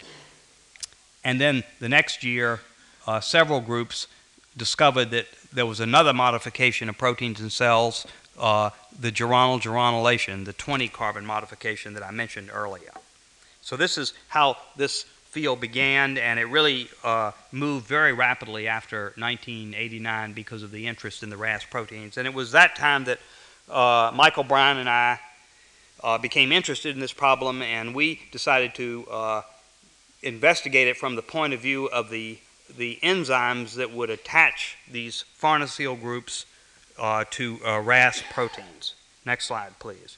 And 1.24 1.40
then 1.40 1.64
the 1.80 1.88
next 1.88 2.22
year, 2.22 2.60
uh, 3.06 3.20
several 3.20 3.60
groups 3.60 4.06
discovered 4.56 5.10
that 5.10 5.26
there 5.52 5.66
was 5.66 5.80
another 5.80 6.12
modification 6.12 6.88
of 6.88 6.98
proteins 6.98 7.40
in 7.40 7.50
cells, 7.50 8.06
uh, 8.38 8.70
the 8.98 9.12
geranyl 9.12 9.60
geranylation, 9.60 10.44
the 10.44 10.52
20 10.52 10.88
carbon 10.88 11.24
modification 11.24 11.94
that 11.94 12.02
I 12.02 12.10
mentioned 12.10 12.50
earlier. 12.52 12.92
So 13.60 13.76
this 13.76 13.96
is 13.96 14.12
how 14.28 14.56
this 14.76 15.04
field 15.32 15.60
began, 15.60 16.18
and 16.18 16.38
it 16.38 16.44
really 16.44 16.88
uh, 17.02 17.32
moved 17.52 17.86
very 17.86 18.12
rapidly 18.12 18.68
after 18.68 19.14
1989 19.16 20.32
because 20.34 20.62
of 20.62 20.70
the 20.70 20.86
interest 20.86 21.22
in 21.22 21.30
the 21.30 21.36
RAS 21.36 21.64
proteins. 21.64 22.18
And 22.18 22.26
it 22.26 22.34
was 22.34 22.52
that 22.52 22.76
time 22.76 23.04
that 23.04 23.18
uh, 23.70 24.10
Michael 24.14 24.44
Brown 24.44 24.76
and 24.76 24.88
I 24.90 25.18
uh, 26.02 26.18
became 26.18 26.52
interested 26.52 26.94
in 26.94 27.00
this 27.00 27.12
problem, 27.12 27.62
and 27.62 27.94
we 27.94 28.20
decided 28.30 28.74
to 28.74 29.06
uh, 29.10 29.42
investigate 30.22 30.88
it 30.88 30.96
from 30.96 31.14
the 31.14 31.22
point 31.22 31.54
of 31.54 31.60
view 31.60 31.86
of 31.86 32.10
the 32.10 32.38
the 32.76 32.98
enzymes 33.02 33.74
that 33.74 33.92
would 33.92 34.10
attach 34.10 34.76
these 34.90 35.24
farnesyl 35.40 36.00
groups 36.00 36.46
uh, 36.98 37.24
to 37.30 37.58
uh, 37.66 37.80
RAS 37.80 38.22
proteins. 38.30 38.94
Next 39.24 39.46
slide, 39.46 39.78
please. 39.78 40.16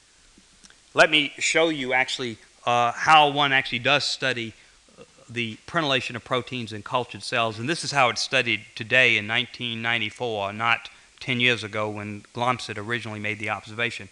Let 0.93 1.09
me 1.09 1.33
show 1.37 1.69
you 1.69 1.93
actually 1.93 2.37
uh, 2.65 2.91
how 2.91 3.29
one 3.29 3.51
actually 3.51 3.79
does 3.79 4.03
study 4.03 4.53
uh, 4.97 5.03
the 5.29 5.57
prenylation 5.67 6.15
of 6.15 6.23
proteins 6.23 6.73
in 6.73 6.83
cultured 6.83 7.23
cells, 7.23 7.59
and 7.59 7.69
this 7.69 7.83
is 7.83 7.91
how 7.91 8.09
it's 8.09 8.21
studied 8.21 8.61
today 8.75 9.17
in 9.17 9.27
1994, 9.27 10.53
not 10.53 10.89
10 11.19 11.39
years 11.39 11.63
ago 11.63 11.89
when 11.89 12.21
Glomset 12.33 12.77
originally 12.77 13.19
made 13.19 13.39
the 13.39 13.49
observation. 13.49 14.09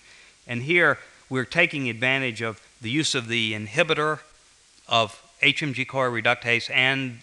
And 0.47 0.63
here 0.63 0.99
we're 1.29 1.45
taking 1.45 1.89
advantage 1.89 2.41
of 2.41 2.61
the 2.81 2.89
use 2.89 3.15
of 3.15 3.27
the 3.27 3.53
inhibitor 3.53 4.19
of 4.87 5.21
HMG 5.41 5.87
CoA 5.87 6.09
reductase 6.09 6.69
and 6.69 7.19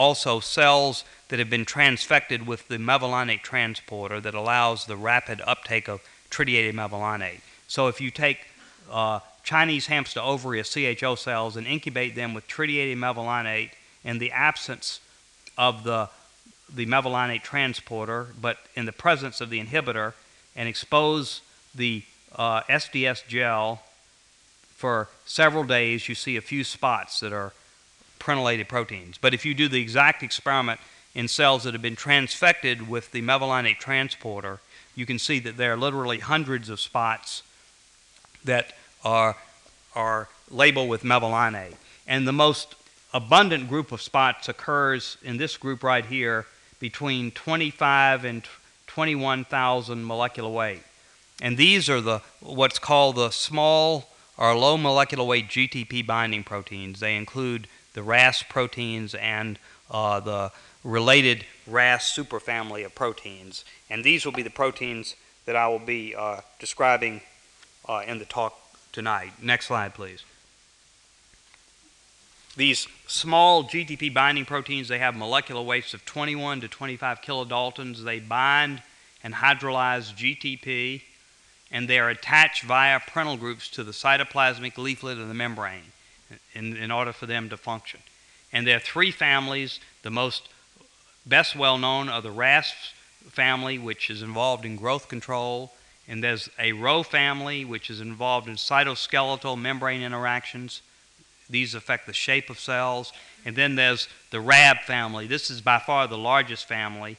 also 0.00 0.40
cells 0.40 1.04
that 1.28 1.38
have 1.38 1.50
been 1.50 1.66
transfected 1.66 2.46
with 2.46 2.66
the 2.68 2.78
mevalonate 2.78 3.42
transporter 3.42 4.18
that 4.18 4.32
allows 4.32 4.86
the 4.86 4.96
rapid 4.96 5.42
uptake 5.46 5.88
of 5.88 6.00
tritiated 6.30 6.74
mevalonate. 6.74 7.42
So 7.68 7.86
if 7.88 8.00
you 8.00 8.10
take 8.10 8.38
uh, 8.90 9.20
Chinese 9.44 9.88
hamster 9.88 10.20
ovary 10.20 10.58
of 10.58 10.66
CHO 10.66 11.16
cells 11.16 11.54
and 11.54 11.66
incubate 11.66 12.14
them 12.14 12.32
with 12.32 12.46
tritiated 12.46 12.96
mevalonate 12.96 13.72
in 14.02 14.16
the 14.16 14.32
absence 14.32 15.00
of 15.58 15.84
the, 15.84 16.08
the 16.74 16.86
mevalonate 16.86 17.42
transporter, 17.42 18.28
but 18.40 18.56
in 18.74 18.86
the 18.86 18.92
presence 18.92 19.42
of 19.42 19.50
the 19.50 19.62
inhibitor, 19.62 20.14
and 20.56 20.66
expose 20.66 21.42
the 21.74 22.02
uh, 22.36 22.62
SDS 22.62 23.26
gel 23.28 23.82
for 24.74 25.08
several 25.26 25.64
days, 25.64 26.08
you 26.08 26.14
see 26.14 26.38
a 26.38 26.40
few 26.40 26.64
spots 26.64 27.20
that 27.20 27.34
are 27.34 27.52
prenylated 28.20 28.68
proteins. 28.68 29.18
But 29.18 29.34
if 29.34 29.44
you 29.44 29.54
do 29.54 29.68
the 29.68 29.80
exact 29.80 30.22
experiment 30.22 30.80
in 31.14 31.26
cells 31.26 31.64
that 31.64 31.74
have 31.74 31.82
been 31.82 31.96
transfected 31.96 32.88
with 32.88 33.10
the 33.10 33.22
mevalonate 33.22 33.78
transporter, 33.78 34.60
you 34.94 35.06
can 35.06 35.18
see 35.18 35.38
that 35.40 35.56
there 35.56 35.72
are 35.72 35.76
literally 35.76 36.18
hundreds 36.18 36.68
of 36.68 36.78
spots 36.78 37.42
that 38.44 38.72
are, 39.04 39.36
are 39.94 40.28
labeled 40.50 40.88
with 40.88 41.02
mevalonate. 41.02 41.74
And 42.06 42.26
the 42.26 42.32
most 42.32 42.74
abundant 43.12 43.68
group 43.68 43.92
of 43.92 44.00
spots 44.00 44.48
occurs 44.48 45.16
in 45.22 45.36
this 45.36 45.56
group 45.56 45.82
right 45.82 46.04
here 46.04 46.46
between 46.78 47.30
25 47.30 48.24
and 48.24 48.44
21,000 48.86 50.06
molecular 50.06 50.50
weight. 50.50 50.82
And 51.40 51.56
these 51.56 51.88
are 51.88 52.00
the 52.00 52.20
what's 52.40 52.78
called 52.78 53.16
the 53.16 53.30
small 53.30 54.10
or 54.36 54.56
low 54.56 54.76
molecular 54.76 55.24
weight 55.24 55.48
GTP 55.48 56.04
binding 56.06 56.44
proteins. 56.44 57.00
They 57.00 57.16
include 57.16 57.68
the 57.94 58.02
RAS 58.02 58.42
proteins 58.42 59.14
and 59.14 59.58
uh, 59.90 60.20
the 60.20 60.52
related 60.84 61.44
RAS 61.66 62.02
superfamily 62.02 62.84
of 62.84 62.94
proteins. 62.94 63.64
And 63.88 64.04
these 64.04 64.24
will 64.24 64.32
be 64.32 64.42
the 64.42 64.50
proteins 64.50 65.16
that 65.46 65.56
I 65.56 65.68
will 65.68 65.78
be 65.78 66.14
uh, 66.14 66.40
describing 66.58 67.20
uh, 67.88 68.02
in 68.06 68.18
the 68.18 68.24
talk 68.24 68.58
tonight. 68.92 69.32
Next 69.42 69.66
slide, 69.66 69.94
please. 69.94 70.24
These 72.56 72.88
small 73.06 73.64
GTP 73.64 74.12
binding 74.12 74.44
proteins, 74.44 74.88
they 74.88 74.98
have 74.98 75.16
molecular 75.16 75.62
weights 75.62 75.94
of 75.94 76.04
21 76.04 76.60
to 76.62 76.68
25 76.68 77.22
kilodaltons. 77.22 78.04
They 78.04 78.20
bind 78.20 78.82
and 79.22 79.34
hydrolyze 79.34 80.14
GTP, 80.14 81.02
and 81.70 81.88
they 81.88 81.98
are 81.98 82.10
attached 82.10 82.64
via 82.64 83.00
prenyl 83.00 83.38
groups 83.38 83.68
to 83.70 83.84
the 83.84 83.92
cytoplasmic 83.92 84.76
leaflet 84.78 85.18
of 85.18 85.28
the 85.28 85.34
membrane 85.34 85.92
in, 86.54 86.76
in 86.76 86.90
order 86.90 87.12
for 87.12 87.26
them 87.26 87.48
to 87.48 87.56
function. 87.56 88.00
And 88.52 88.66
there 88.66 88.76
are 88.76 88.80
three 88.80 89.10
families. 89.10 89.80
The 90.02 90.10
most 90.10 90.48
best 91.26 91.56
well 91.56 91.78
known 91.78 92.08
are 92.08 92.22
the 92.22 92.30
RAS 92.30 92.72
family, 93.28 93.78
which 93.78 94.10
is 94.10 94.22
involved 94.22 94.64
in 94.64 94.76
growth 94.76 95.08
control. 95.08 95.72
And 96.08 96.24
there's 96.24 96.48
a 96.58 96.72
Rho 96.72 97.02
family, 97.02 97.64
which 97.64 97.90
is 97.90 98.00
involved 98.00 98.48
in 98.48 98.56
cytoskeletal 98.56 99.60
membrane 99.60 100.02
interactions. 100.02 100.82
These 101.48 101.74
affect 101.74 102.06
the 102.06 102.12
shape 102.12 102.50
of 102.50 102.58
cells. 102.58 103.12
And 103.44 103.54
then 103.54 103.76
there's 103.76 104.08
the 104.30 104.40
RAB 104.40 104.78
family. 104.80 105.26
This 105.26 105.50
is 105.50 105.60
by 105.60 105.78
far 105.78 106.08
the 106.08 106.18
largest 106.18 106.66
family. 106.66 107.16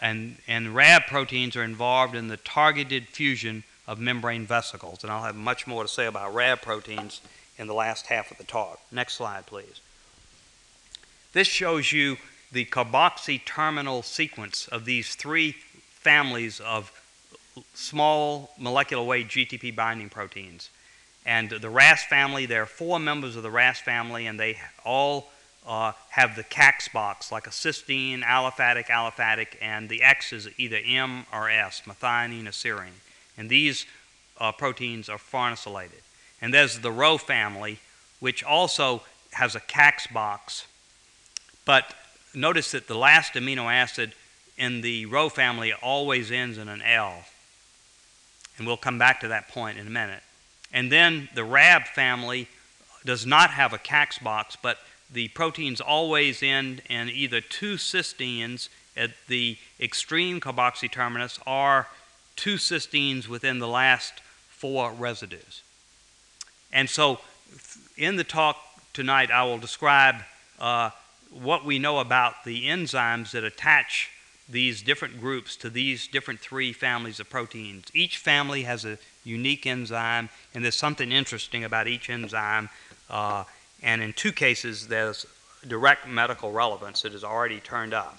And, 0.00 0.36
and 0.46 0.74
RAB 0.74 1.02
proteins 1.06 1.56
are 1.56 1.62
involved 1.62 2.14
in 2.14 2.28
the 2.28 2.36
targeted 2.36 3.08
fusion 3.08 3.64
of 3.86 3.98
membrane 3.98 4.46
vesicles. 4.46 5.02
And 5.02 5.12
I'll 5.12 5.24
have 5.24 5.36
much 5.36 5.66
more 5.66 5.82
to 5.82 5.88
say 5.88 6.06
about 6.06 6.34
RAB 6.34 6.60
proteins 6.60 7.20
in 7.58 7.66
the 7.66 7.74
last 7.74 8.06
half 8.06 8.30
of 8.30 8.38
the 8.38 8.44
talk. 8.44 8.80
Next 8.90 9.14
slide, 9.14 9.46
please. 9.46 9.80
This 11.32 11.48
shows 11.48 11.92
you 11.92 12.16
the 12.52 12.64
carboxy 12.64 13.44
terminal 13.44 14.02
sequence 14.02 14.68
of 14.68 14.84
these 14.84 15.14
three 15.14 15.56
families 15.90 16.60
of 16.60 16.92
small 17.74 18.54
molecular 18.58 19.02
weight 19.02 19.28
GTP 19.28 19.74
binding 19.74 20.08
proteins. 20.08 20.70
And 21.26 21.50
the 21.50 21.68
RAS 21.68 22.04
family, 22.04 22.46
there 22.46 22.62
are 22.62 22.66
four 22.66 22.98
members 22.98 23.36
of 23.36 23.42
the 23.42 23.50
RAS 23.50 23.78
family, 23.78 24.26
and 24.26 24.40
they 24.40 24.58
all 24.84 25.30
uh, 25.66 25.92
have 26.10 26.36
the 26.36 26.44
CAX 26.44 26.88
box, 26.88 27.30
like 27.30 27.46
a 27.46 27.50
cysteine, 27.50 28.22
aliphatic, 28.22 28.86
aliphatic, 28.86 29.48
and 29.60 29.90
the 29.90 30.02
X 30.02 30.32
is 30.32 30.48
either 30.56 30.78
M 30.82 31.26
or 31.30 31.50
S, 31.50 31.82
methionine 31.86 32.46
or 32.46 32.52
serine. 32.52 33.00
And 33.36 33.50
these 33.50 33.84
uh, 34.38 34.52
proteins 34.52 35.10
are 35.10 35.18
farnesylated. 35.18 36.00
And 36.40 36.54
there's 36.54 36.78
the 36.78 36.92
Rho 36.92 37.18
family, 37.18 37.80
which 38.20 38.44
also 38.44 39.02
has 39.32 39.54
a 39.54 39.60
CAX 39.60 40.06
box. 40.06 40.66
But 41.64 41.94
notice 42.34 42.70
that 42.72 42.86
the 42.86 42.96
last 42.96 43.34
amino 43.34 43.72
acid 43.72 44.14
in 44.56 44.80
the 44.80 45.06
Rho 45.06 45.28
family 45.28 45.72
always 45.72 46.30
ends 46.30 46.58
in 46.58 46.68
an 46.68 46.82
L. 46.82 47.24
And 48.56 48.66
we'll 48.66 48.76
come 48.76 48.98
back 48.98 49.20
to 49.20 49.28
that 49.28 49.48
point 49.48 49.78
in 49.78 49.86
a 49.86 49.90
minute. 49.90 50.22
And 50.72 50.90
then 50.90 51.28
the 51.34 51.44
Rab 51.44 51.84
family 51.84 52.48
does 53.04 53.24
not 53.24 53.50
have 53.50 53.72
a 53.72 53.78
CAX 53.78 54.18
box, 54.18 54.56
but 54.60 54.78
the 55.10 55.28
proteins 55.28 55.80
always 55.80 56.42
end 56.42 56.82
in 56.90 57.08
either 57.08 57.40
two 57.40 57.76
cysteines 57.76 58.68
at 58.96 59.10
the 59.28 59.56
extreme 59.80 60.40
carboxy 60.40 60.90
terminus 60.90 61.38
or 61.46 61.86
two 62.36 62.56
cysteines 62.56 63.28
within 63.28 63.58
the 63.58 63.68
last 63.68 64.20
four 64.50 64.92
residues. 64.92 65.62
And 66.72 66.88
so, 66.88 67.20
in 67.96 68.16
the 68.16 68.24
talk 68.24 68.56
tonight, 68.92 69.30
I 69.30 69.44
will 69.44 69.58
describe 69.58 70.16
uh, 70.58 70.90
what 71.30 71.64
we 71.64 71.78
know 71.78 71.98
about 71.98 72.44
the 72.44 72.66
enzymes 72.68 73.32
that 73.32 73.44
attach 73.44 74.10
these 74.48 74.82
different 74.82 75.20
groups 75.20 75.56
to 75.56 75.68
these 75.68 76.08
different 76.08 76.40
three 76.40 76.72
families 76.72 77.20
of 77.20 77.28
proteins. 77.28 77.86
Each 77.92 78.16
family 78.16 78.62
has 78.62 78.84
a 78.84 78.98
unique 79.24 79.66
enzyme, 79.66 80.30
and 80.54 80.64
there's 80.64 80.74
something 80.74 81.12
interesting 81.12 81.64
about 81.64 81.86
each 81.86 82.08
enzyme. 82.08 82.70
Uh, 83.10 83.44
and 83.82 84.02
in 84.02 84.12
two 84.12 84.32
cases, 84.32 84.88
there's 84.88 85.26
direct 85.66 86.08
medical 86.08 86.50
relevance 86.50 87.02
that 87.02 87.12
has 87.12 87.24
already 87.24 87.60
turned 87.60 87.92
up. 87.92 88.18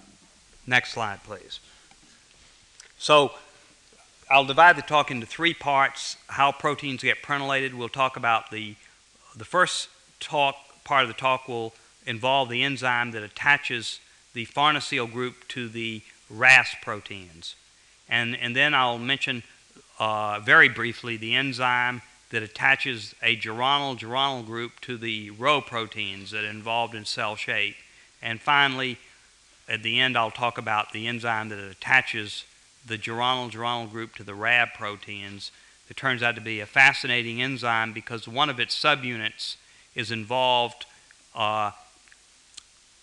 Next 0.68 0.92
slide, 0.92 1.24
please. 1.24 1.60
So, 3.00 3.32
I'll 4.32 4.46
divide 4.46 4.76
the 4.76 4.84
talk 4.84 5.10
into 5.10 5.26
three 5.26 5.56
parts 5.56 6.16
how 6.28 6.52
proteins 6.52 7.02
get 7.02 7.24
prenylated. 7.24 7.74
We'll 7.74 7.90
talk 7.90 8.16
about 8.16 8.52
the, 8.52 8.76
the 9.36 9.46
first 9.46 9.90
talk, 10.20 10.56
part 10.84 11.02
of 11.02 11.08
the 11.08 11.16
talk 11.16 11.48
will 11.48 11.74
involve 12.06 12.50
the 12.50 12.62
enzyme 12.62 13.10
that 13.12 13.24
attaches 13.24 14.00
the 14.34 14.46
farnesyl 14.46 15.12
group 15.12 15.48
to 15.48 15.68
the 15.68 16.04
RAS 16.30 16.76
proteins. 16.84 17.56
And, 18.08 18.36
and 18.36 18.56
then 18.56 18.76
I'll 18.76 19.00
mention 19.00 19.42
uh, 19.98 20.40
very 20.42 20.70
briefly 20.70 21.18
the 21.18 21.34
enzyme 21.34 22.04
that 22.30 22.44
attaches 22.44 23.16
a 23.24 23.36
geranyl 23.36 23.98
geranyl 23.98 24.46
group 24.46 24.80
to 24.82 24.96
the 24.96 25.32
Rho 25.32 25.60
proteins 25.60 26.30
that 26.30 26.44
are 26.44 26.50
involved 26.50 26.94
in 26.94 27.04
cell 27.06 27.36
shape. 27.36 27.78
And 28.22 28.40
finally, 28.40 29.00
at 29.68 29.82
the 29.82 30.00
end, 30.00 30.16
I'll 30.16 30.30
talk 30.30 30.60
about 30.60 30.94
the 30.94 31.08
enzyme 31.08 31.50
that 31.50 31.58
attaches 31.58 32.46
the 32.90 32.98
geranyl 32.98 33.50
geranyl 33.50 33.90
group 33.90 34.16
to 34.16 34.24
the 34.24 34.34
RAB 34.34 34.74
proteins. 34.74 35.52
It 35.90 35.96
turns 35.96 36.22
out 36.22 36.36
to 36.36 36.42
be 36.42 36.60
a 36.60 36.66
fascinating 36.66 37.42
enzyme 37.42 37.94
because 37.94 38.28
one 38.28 38.50
of 38.50 38.60
its 38.60 38.80
subunits 38.80 39.56
is 39.96 40.12
involved 40.12 40.86
uh, 41.34 41.72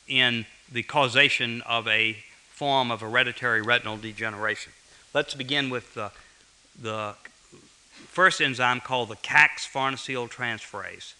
in 0.06 0.46
the 0.70 0.82
causation 0.82 1.62
of 1.62 1.88
a 1.88 2.16
form 2.50 2.90
of 2.90 3.00
hereditary 3.00 3.62
retinal 3.62 3.96
degeneration. 3.96 4.72
Let's 5.14 5.34
begin 5.34 5.70
with 5.70 5.94
the, 5.94 6.10
the 6.80 7.14
first 8.08 8.40
enzyme 8.40 8.80
called 8.80 9.08
the 9.08 9.16
CAX 9.16 9.66
farnesyl 9.66 10.28
transferase. 10.30 11.14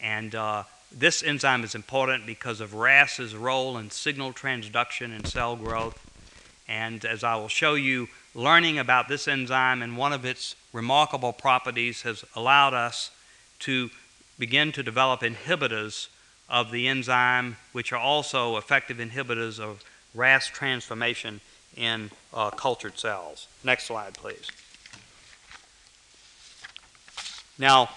And 0.00 0.34
uh, 0.34 0.64
this 0.92 1.22
enzyme 1.22 1.64
is 1.64 1.74
important 1.74 2.26
because 2.26 2.60
of 2.60 2.74
RAS's 2.74 3.34
role 3.34 3.78
in 3.78 3.90
signal 3.90 4.32
transduction 4.32 5.14
and 5.14 5.26
cell 5.26 5.56
growth. 5.56 6.05
And 6.68 7.04
as 7.04 7.22
I 7.22 7.36
will 7.36 7.48
show 7.48 7.74
you, 7.74 8.08
learning 8.34 8.78
about 8.78 9.08
this 9.08 9.28
enzyme 9.28 9.82
and 9.82 9.96
one 9.96 10.12
of 10.12 10.24
its 10.24 10.56
remarkable 10.72 11.32
properties 11.32 12.02
has 12.02 12.24
allowed 12.34 12.74
us 12.74 13.10
to 13.60 13.90
begin 14.38 14.72
to 14.72 14.82
develop 14.82 15.20
inhibitors 15.20 16.08
of 16.48 16.70
the 16.70 16.88
enzyme, 16.88 17.56
which 17.72 17.92
are 17.92 17.98
also 17.98 18.56
effective 18.56 18.98
inhibitors 18.98 19.58
of 19.58 19.82
RAS 20.14 20.46
transformation 20.48 21.40
in 21.76 22.10
uh, 22.32 22.50
cultured 22.50 22.98
cells. 22.98 23.48
Next 23.64 23.84
slide, 23.84 24.14
please. 24.14 24.50
Now, 27.58 27.90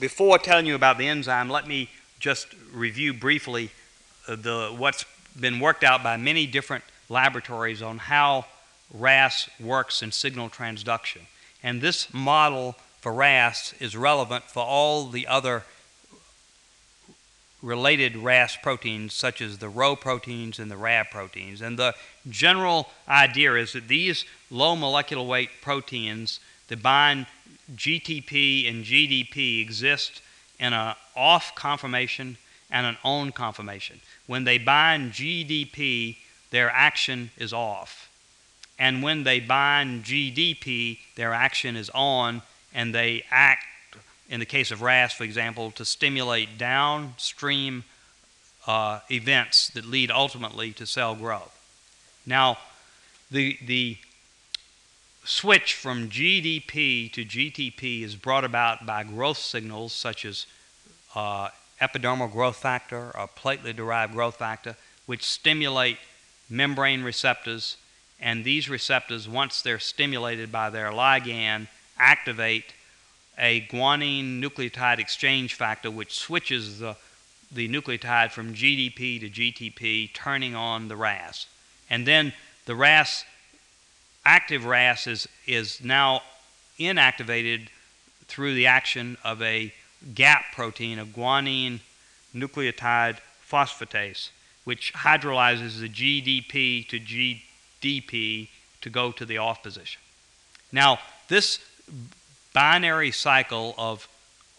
before 0.00 0.38
telling 0.38 0.66
you 0.66 0.74
about 0.74 0.98
the 0.98 1.06
enzyme, 1.06 1.48
let 1.48 1.66
me 1.66 1.90
just 2.18 2.48
review 2.72 3.12
briefly 3.14 3.70
uh, 4.26 4.36
the, 4.36 4.74
what's 4.76 5.04
been 5.38 5.60
worked 5.60 5.84
out 5.84 6.02
by 6.02 6.16
many 6.16 6.46
different 6.46 6.84
laboratories 7.08 7.82
on 7.82 7.98
how 7.98 8.46
RAS 8.92 9.48
works 9.60 10.02
in 10.02 10.12
signal 10.12 10.48
transduction. 10.48 11.22
And 11.62 11.80
this 11.80 12.12
model 12.12 12.76
for 13.00 13.12
RAS 13.12 13.74
is 13.80 13.96
relevant 13.96 14.44
for 14.44 14.62
all 14.62 15.06
the 15.06 15.26
other 15.26 15.64
related 17.64 18.16
RAS 18.16 18.56
proteins, 18.62 19.14
such 19.14 19.40
as 19.40 19.58
the 19.58 19.68
Rho 19.68 19.96
proteins 19.96 20.58
and 20.58 20.70
the 20.70 20.76
Rab 20.76 21.06
proteins. 21.10 21.62
And 21.62 21.78
the 21.78 21.94
general 22.28 22.90
idea 23.08 23.54
is 23.54 23.72
that 23.72 23.88
these 23.88 24.24
low 24.50 24.76
molecular 24.76 25.22
weight 25.24 25.48
proteins 25.62 26.40
that 26.68 26.82
bind 26.82 27.26
GTP 27.74 28.68
and 28.68 28.84
GDP 28.84 29.62
exist 29.62 30.20
in 30.60 30.72
an 30.72 30.94
off 31.16 31.54
conformation 31.54 32.36
and 32.70 32.86
an 32.86 32.96
on 33.02 33.32
conformation. 33.32 34.00
When 34.26 34.44
they 34.44 34.58
bind 34.58 35.12
GDP, 35.12 36.16
their 36.54 36.70
action 36.70 37.32
is 37.36 37.52
off. 37.52 38.08
And 38.78 39.02
when 39.02 39.24
they 39.24 39.40
bind 39.40 40.04
GDP, 40.04 40.98
their 41.16 41.32
action 41.32 41.74
is 41.74 41.90
on, 41.90 42.42
and 42.72 42.94
they 42.94 43.24
act, 43.28 43.64
in 44.30 44.38
the 44.38 44.46
case 44.46 44.70
of 44.70 44.80
RAS, 44.80 45.12
for 45.12 45.24
example, 45.24 45.72
to 45.72 45.84
stimulate 45.84 46.56
downstream 46.56 47.82
uh, 48.68 49.00
events 49.10 49.68
that 49.70 49.84
lead 49.84 50.12
ultimately 50.12 50.70
to 50.74 50.86
cell 50.86 51.16
growth. 51.16 51.50
Now, 52.24 52.58
the, 53.32 53.58
the 53.66 53.96
switch 55.24 55.74
from 55.74 56.08
GDP 56.08 57.12
to 57.14 57.24
GTP 57.24 58.02
is 58.04 58.14
brought 58.14 58.44
about 58.44 58.86
by 58.86 59.02
growth 59.02 59.38
signals 59.38 59.92
such 59.92 60.24
as 60.24 60.46
uh, 61.16 61.48
epidermal 61.82 62.30
growth 62.30 62.56
factor 62.56 63.10
or 63.18 63.28
platelet 63.28 63.74
derived 63.74 64.12
growth 64.12 64.36
factor, 64.36 64.76
which 65.06 65.24
stimulate 65.24 65.98
membrane 66.54 67.02
receptors. 67.02 67.76
And 68.20 68.44
these 68.44 68.68
receptors, 68.68 69.28
once 69.28 69.60
they're 69.60 69.78
stimulated 69.78 70.50
by 70.50 70.70
their 70.70 70.90
ligand, 70.90 71.68
activate 71.98 72.72
a 73.38 73.62
guanine 73.70 74.40
nucleotide 74.40 74.98
exchange 74.98 75.54
factor, 75.54 75.90
which 75.90 76.14
switches 76.14 76.78
the, 76.78 76.96
the 77.50 77.68
nucleotide 77.68 78.30
from 78.30 78.54
GDP 78.54 79.20
to 79.20 79.28
GTP, 79.28 80.12
turning 80.14 80.54
on 80.54 80.88
the 80.88 80.96
RAS. 80.96 81.46
And 81.90 82.06
then 82.06 82.32
the 82.66 82.74
RAS, 82.74 83.24
active 84.24 84.64
RAS, 84.64 85.06
is, 85.06 85.28
is 85.46 85.82
now 85.82 86.22
inactivated 86.78 87.68
through 88.26 88.54
the 88.54 88.66
action 88.66 89.16
of 89.24 89.42
a 89.42 89.72
GAP 90.14 90.44
protein, 90.52 90.98
a 90.98 91.04
guanine 91.04 91.80
nucleotide 92.34 93.18
phosphatase, 93.50 94.30
which 94.64 94.92
hydrolyzes 94.94 95.80
the 95.80 95.88
GDP 95.88 96.88
to 96.88 96.98
GDP 96.98 98.48
to 98.80 98.90
go 98.90 99.12
to 99.12 99.24
the 99.24 99.38
off 99.38 99.62
position. 99.62 100.00
Now, 100.72 100.98
this 101.28 101.60
binary 102.52 103.10
cycle 103.10 103.74
of 103.78 104.08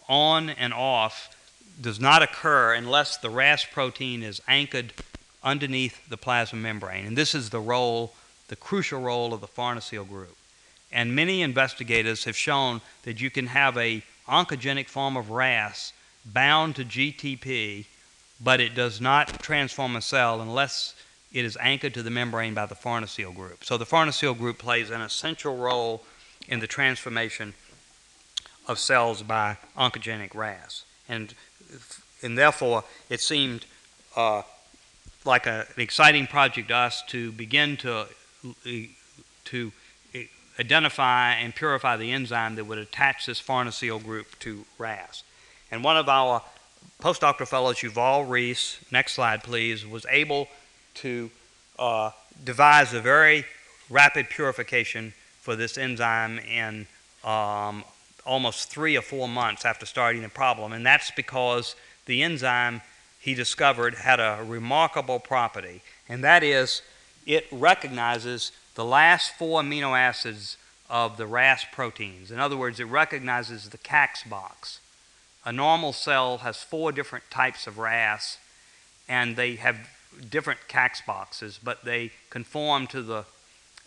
on 0.08 0.50
and 0.50 0.72
off 0.72 1.34
does 1.80 2.00
not 2.00 2.22
occur 2.22 2.74
unless 2.74 3.18
the 3.18 3.30
RAS 3.30 3.64
protein 3.64 4.22
is 4.22 4.40
anchored 4.48 4.92
underneath 5.42 6.08
the 6.08 6.16
plasma 6.16 6.58
membrane. 6.58 7.06
And 7.06 7.16
this 7.16 7.34
is 7.34 7.50
the 7.50 7.60
role, 7.60 8.14
the 8.48 8.56
crucial 8.56 9.00
role 9.00 9.34
of 9.34 9.40
the 9.40 9.46
farnesyl 9.46 10.08
group. 10.08 10.36
And 10.90 11.14
many 11.14 11.42
investigators 11.42 12.24
have 12.24 12.36
shown 12.36 12.80
that 13.02 13.20
you 13.20 13.30
can 13.30 13.48
have 13.48 13.76
a 13.76 14.02
oncogenic 14.28 14.88
form 14.88 15.16
of 15.16 15.30
RAS 15.30 15.92
bound 16.24 16.76
to 16.76 16.84
GTP, 16.84 17.86
but 18.42 18.60
it 18.60 18.74
does 18.74 19.00
not 19.00 19.42
transform 19.42 19.96
a 19.96 20.02
cell 20.02 20.40
unless 20.40 20.94
it 21.32 21.44
is 21.44 21.56
anchored 21.60 21.94
to 21.94 22.02
the 22.02 22.10
membrane 22.10 22.54
by 22.54 22.66
the 22.66 22.74
farnesyl 22.74 23.34
group. 23.34 23.64
So 23.64 23.76
the 23.76 23.84
farnesyl 23.84 24.36
group 24.36 24.58
plays 24.58 24.90
an 24.90 25.00
essential 25.00 25.56
role 25.56 26.02
in 26.48 26.60
the 26.60 26.66
transformation 26.66 27.54
of 28.66 28.78
cells 28.78 29.22
by 29.22 29.58
oncogenic 29.76 30.34
RAS. 30.34 30.84
And, 31.08 31.34
and 32.22 32.36
therefore, 32.36 32.84
it 33.08 33.20
seemed 33.20 33.64
uh, 34.16 34.42
like 35.24 35.46
a, 35.46 35.66
an 35.74 35.82
exciting 35.82 36.26
project 36.26 36.68
to 36.68 36.74
us 36.74 37.02
to 37.08 37.32
begin 37.32 37.76
to, 37.78 38.06
to 39.44 39.72
identify 40.58 41.32
and 41.32 41.54
purify 41.54 41.96
the 41.96 42.12
enzyme 42.12 42.54
that 42.56 42.64
would 42.64 42.78
attach 42.78 43.26
this 43.26 43.40
farnesyl 43.40 44.02
group 44.02 44.38
to 44.40 44.64
RAS. 44.78 45.22
And 45.70 45.84
one 45.84 45.96
of 45.96 46.08
our 46.08 46.42
postdoctoral 47.00 47.48
fellows, 47.48 47.76
Yuval 47.78 48.28
Rees, 48.28 48.78
next 48.90 49.14
slide 49.14 49.42
please, 49.42 49.86
was 49.86 50.06
able 50.10 50.48
to 50.94 51.30
uh, 51.78 52.10
devise 52.44 52.92
a 52.94 53.00
very 53.00 53.44
rapid 53.90 54.28
purification 54.28 55.12
for 55.40 55.56
this 55.56 55.78
enzyme 55.78 56.38
in 56.38 56.86
um, 57.24 57.84
almost 58.24 58.70
three 58.70 58.96
or 58.96 59.02
four 59.02 59.28
months 59.28 59.64
after 59.64 59.86
starting 59.86 60.22
the 60.22 60.28
problem. 60.28 60.72
And 60.72 60.84
that's 60.84 61.10
because 61.10 61.76
the 62.06 62.22
enzyme 62.22 62.82
he 63.20 63.34
discovered 63.34 63.94
had 63.94 64.20
a 64.20 64.42
remarkable 64.44 65.18
property, 65.18 65.82
and 66.08 66.22
that 66.24 66.42
is 66.42 66.82
it 67.26 67.46
recognizes 67.50 68.52
the 68.76 68.84
last 68.84 69.32
four 69.34 69.60
amino 69.60 69.98
acids 69.98 70.56
of 70.88 71.16
the 71.16 71.26
RAS 71.26 71.64
proteins. 71.72 72.30
In 72.30 72.38
other 72.38 72.56
words, 72.56 72.78
it 72.78 72.84
recognizes 72.84 73.70
the 73.70 73.78
CAX 73.78 74.22
box. 74.22 74.78
A 75.46 75.52
normal 75.52 75.92
cell 75.92 76.38
has 76.38 76.56
four 76.56 76.90
different 76.90 77.30
types 77.30 77.68
of 77.68 77.78
RAS, 77.78 78.38
and 79.08 79.36
they 79.36 79.54
have 79.54 79.76
different 80.28 80.66
CAX 80.66 81.00
boxes, 81.06 81.60
but 81.62 81.84
they 81.84 82.10
conform 82.30 82.88
to 82.88 83.00
the 83.00 83.24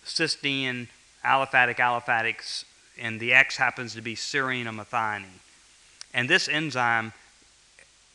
cysteine, 0.06 0.88
aliphatic, 1.26 1.76
aliphatic, 1.76 2.64
and 2.98 3.20
the 3.20 3.34
X 3.34 3.58
happens 3.58 3.94
to 3.96 4.02
be 4.02 4.16
serine 4.16 4.68
or 4.68 4.72
methionine. 4.72 5.42
And 6.14 6.30
this 6.30 6.48
enzyme 6.48 7.12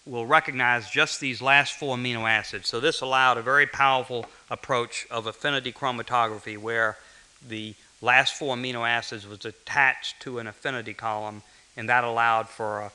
will 0.06 0.24
recognize 0.24 0.88
just 0.90 1.20
these 1.20 1.42
last 1.42 1.74
four 1.74 1.96
amino 1.96 2.28
acids. 2.28 2.68
So 2.68 2.80
this 2.80 3.02
allowed 3.02 3.36
a 3.36 3.42
very 3.42 3.66
powerful 3.66 4.24
approach 4.48 5.06
of 5.10 5.26
affinity 5.26 5.72
chromatography 5.72 6.56
where 6.56 6.96
the 7.46 7.74
last 8.00 8.34
four 8.34 8.56
amino 8.56 8.88
acids 8.88 9.26
was 9.26 9.44
attached 9.44 10.20
to 10.20 10.38
an 10.38 10.46
affinity 10.46 10.94
column, 10.94 11.42
and 11.76 11.90
that 11.90 12.04
allowed 12.04 12.48
for 12.48 12.80
a, 12.80 12.92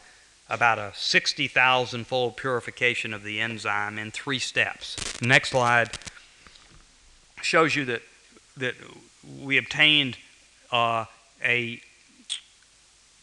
about 0.50 0.80
a 0.80 0.92
60,000 0.96 2.08
fold 2.08 2.36
purification 2.36 3.14
of 3.14 3.24
the 3.24 3.40
enzyme 3.40 4.00
in 4.00 4.12
three 4.12 4.40
steps. 4.40 5.22
Next 5.22 5.50
slide 5.50 5.92
shows 7.42 7.76
you 7.76 7.86
that, 7.86 8.02
that 8.58 8.76
we 9.42 9.58
obtained 9.58 10.18
uh, 10.72 11.06
a, 11.44 11.82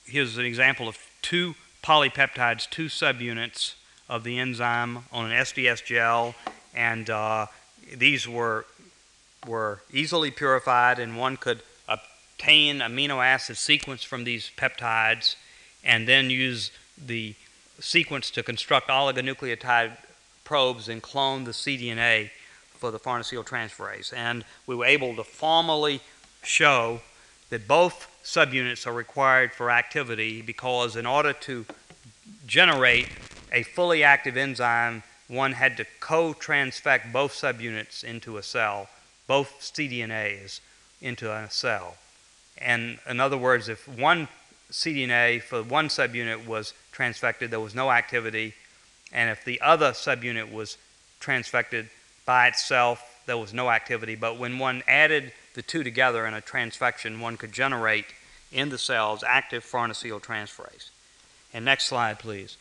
here's 0.05 0.39
an 0.39 0.45
example 0.45 0.89
of 0.89 0.99
two 1.23 1.55
polypeptides, 1.83 2.69
two 2.71 2.87
subunits 2.87 3.75
of 4.09 4.25
the 4.25 4.39
enzyme 4.39 5.05
on 5.13 5.31
an 5.31 5.37
SDS 5.37 5.85
gel, 5.85 6.35
and 6.75 7.11
uh, 7.11 7.47
these 7.95 8.29
were 8.29 8.67
were 9.47 9.81
easily 9.93 10.31
purified, 10.31 10.99
and 10.99 11.17
one 11.17 11.37
could 11.37 11.63
obtain 11.89 12.81
amino 12.81 13.25
acid 13.25 13.57
sequence 13.57 14.03
from 14.03 14.25
these 14.25 14.51
peptides, 14.57 15.37
and 15.85 16.09
then 16.09 16.31
use 16.31 16.71
the 16.99 17.35
sequence 17.81 18.31
to 18.31 18.43
construct 18.43 18.89
oligonucleotide 18.89 19.97
probes 20.45 20.89
and 20.89 21.03
clone 21.03 21.45
the 21.45 21.51
cDNA 21.51 22.31
for 22.79 22.91
the 22.91 22.99
farnesyl 22.99 23.45
transferase. 23.45 24.13
And 24.15 24.45
we 24.67 24.75
were 24.75 24.87
able 24.87 25.17
to 25.17 25.25
formally 25.25 26.01
show 26.43 27.01
that 27.51 27.69
both 27.69 28.09
subunits 28.25 28.87
are 28.87 28.93
required 28.93 29.53
for 29.53 29.71
activity 29.71 30.43
because 30.43 30.97
in 30.97 31.07
order 31.07 31.33
to 31.33 31.67
generate 32.47 33.09
a 33.53 33.63
fully 33.63 34.03
active 34.03 34.37
enzyme, 34.37 35.03
one 35.29 35.53
had 35.53 35.77
to 35.77 35.87
co-transfect 36.01 37.13
both 37.13 37.33
subunits 37.33 38.05
into 38.05 38.37
a 38.37 38.43
cell, 38.43 38.89
both 39.27 39.59
cDNAs 39.61 40.61
into 41.01 41.33
a 41.33 41.51
cell. 41.51 41.97
And 42.59 42.99
in 43.09 43.21
other 43.21 43.37
words, 43.37 43.69
if 43.69 43.87
one 43.87 44.29
cDNA 44.71 45.43
for 45.43 45.63
one 45.63 45.89
subunit 45.89 46.47
was 46.47 46.73
transfected, 46.97 47.51
there 47.51 47.61
was 47.61 47.75
no 47.75 47.91
activity. 47.91 48.55
And 49.13 49.31
if 49.31 49.45
the 49.45 49.61
other 49.61 49.93
subunit 49.93 50.53
was 50.53 50.79
transfected 51.21 51.89
by 52.25 52.49
itself, 52.49 53.23
there 53.27 53.39
was 53.39 53.53
no 53.53 53.71
activity. 53.71 54.15
But 54.15 54.39
when 54.39 54.59
one 54.59 54.83
added 54.87 55.33
the 55.55 55.63
two 55.63 55.83
together 55.83 56.27
in 56.27 56.35
a 56.35 56.41
transfection, 56.41 57.21
one 57.21 57.37
could 57.37 57.53
generate 57.53 58.07
in 58.53 58.69
the 58.69 58.79
cells 58.79 59.25
active 59.27 59.65
farnesyltransferase. 59.65 60.91
And 61.53 61.65
next 61.65 61.87
slide, 61.87 62.19
please. 62.19 62.57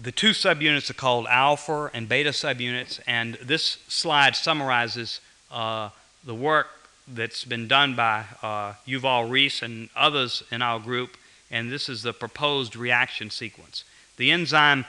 The 0.00 0.12
two 0.12 0.30
subunits 0.30 0.90
are 0.90 0.94
called 0.94 1.26
alpha 1.26 1.90
and 1.94 2.08
beta 2.08 2.30
subunits, 2.30 3.00
and 3.06 3.34
this 3.34 3.78
slide 3.88 4.36
summarizes 4.36 5.20
uh, 5.50 5.88
the 6.24 6.34
work 6.34 6.68
that's 7.08 7.44
been 7.44 7.68
done 7.68 7.94
by 7.96 8.24
uh, 8.42 8.74
Yuval 8.86 9.30
Rees 9.30 9.62
and 9.62 9.88
others 9.96 10.42
in 10.50 10.60
our 10.60 10.78
group, 10.78 11.16
and 11.50 11.70
this 11.70 11.88
is 11.88 12.02
the 12.02 12.12
proposed 12.12 12.76
reaction 12.76 13.30
sequence. 13.30 13.84
The 14.16 14.30
enzyme 14.30 14.84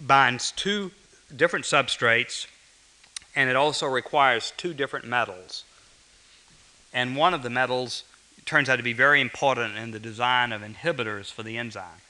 binds 0.00 0.52
two 0.52 0.90
different 1.34 1.64
substrates, 1.64 2.46
and 3.34 3.50
it 3.50 3.56
also 3.56 3.86
requires 3.86 4.52
two 4.56 4.74
different 4.74 5.06
metals. 5.06 5.64
And 6.92 7.16
one 7.16 7.34
of 7.34 7.42
the 7.42 7.50
metals 7.50 8.04
turns 8.44 8.68
out 8.68 8.76
to 8.76 8.82
be 8.82 8.92
very 8.92 9.20
important 9.20 9.76
in 9.76 9.90
the 9.90 9.98
design 9.98 10.52
of 10.52 10.62
inhibitors 10.62 11.32
for 11.32 11.42
the 11.42 11.58
enzyme. 11.58 12.00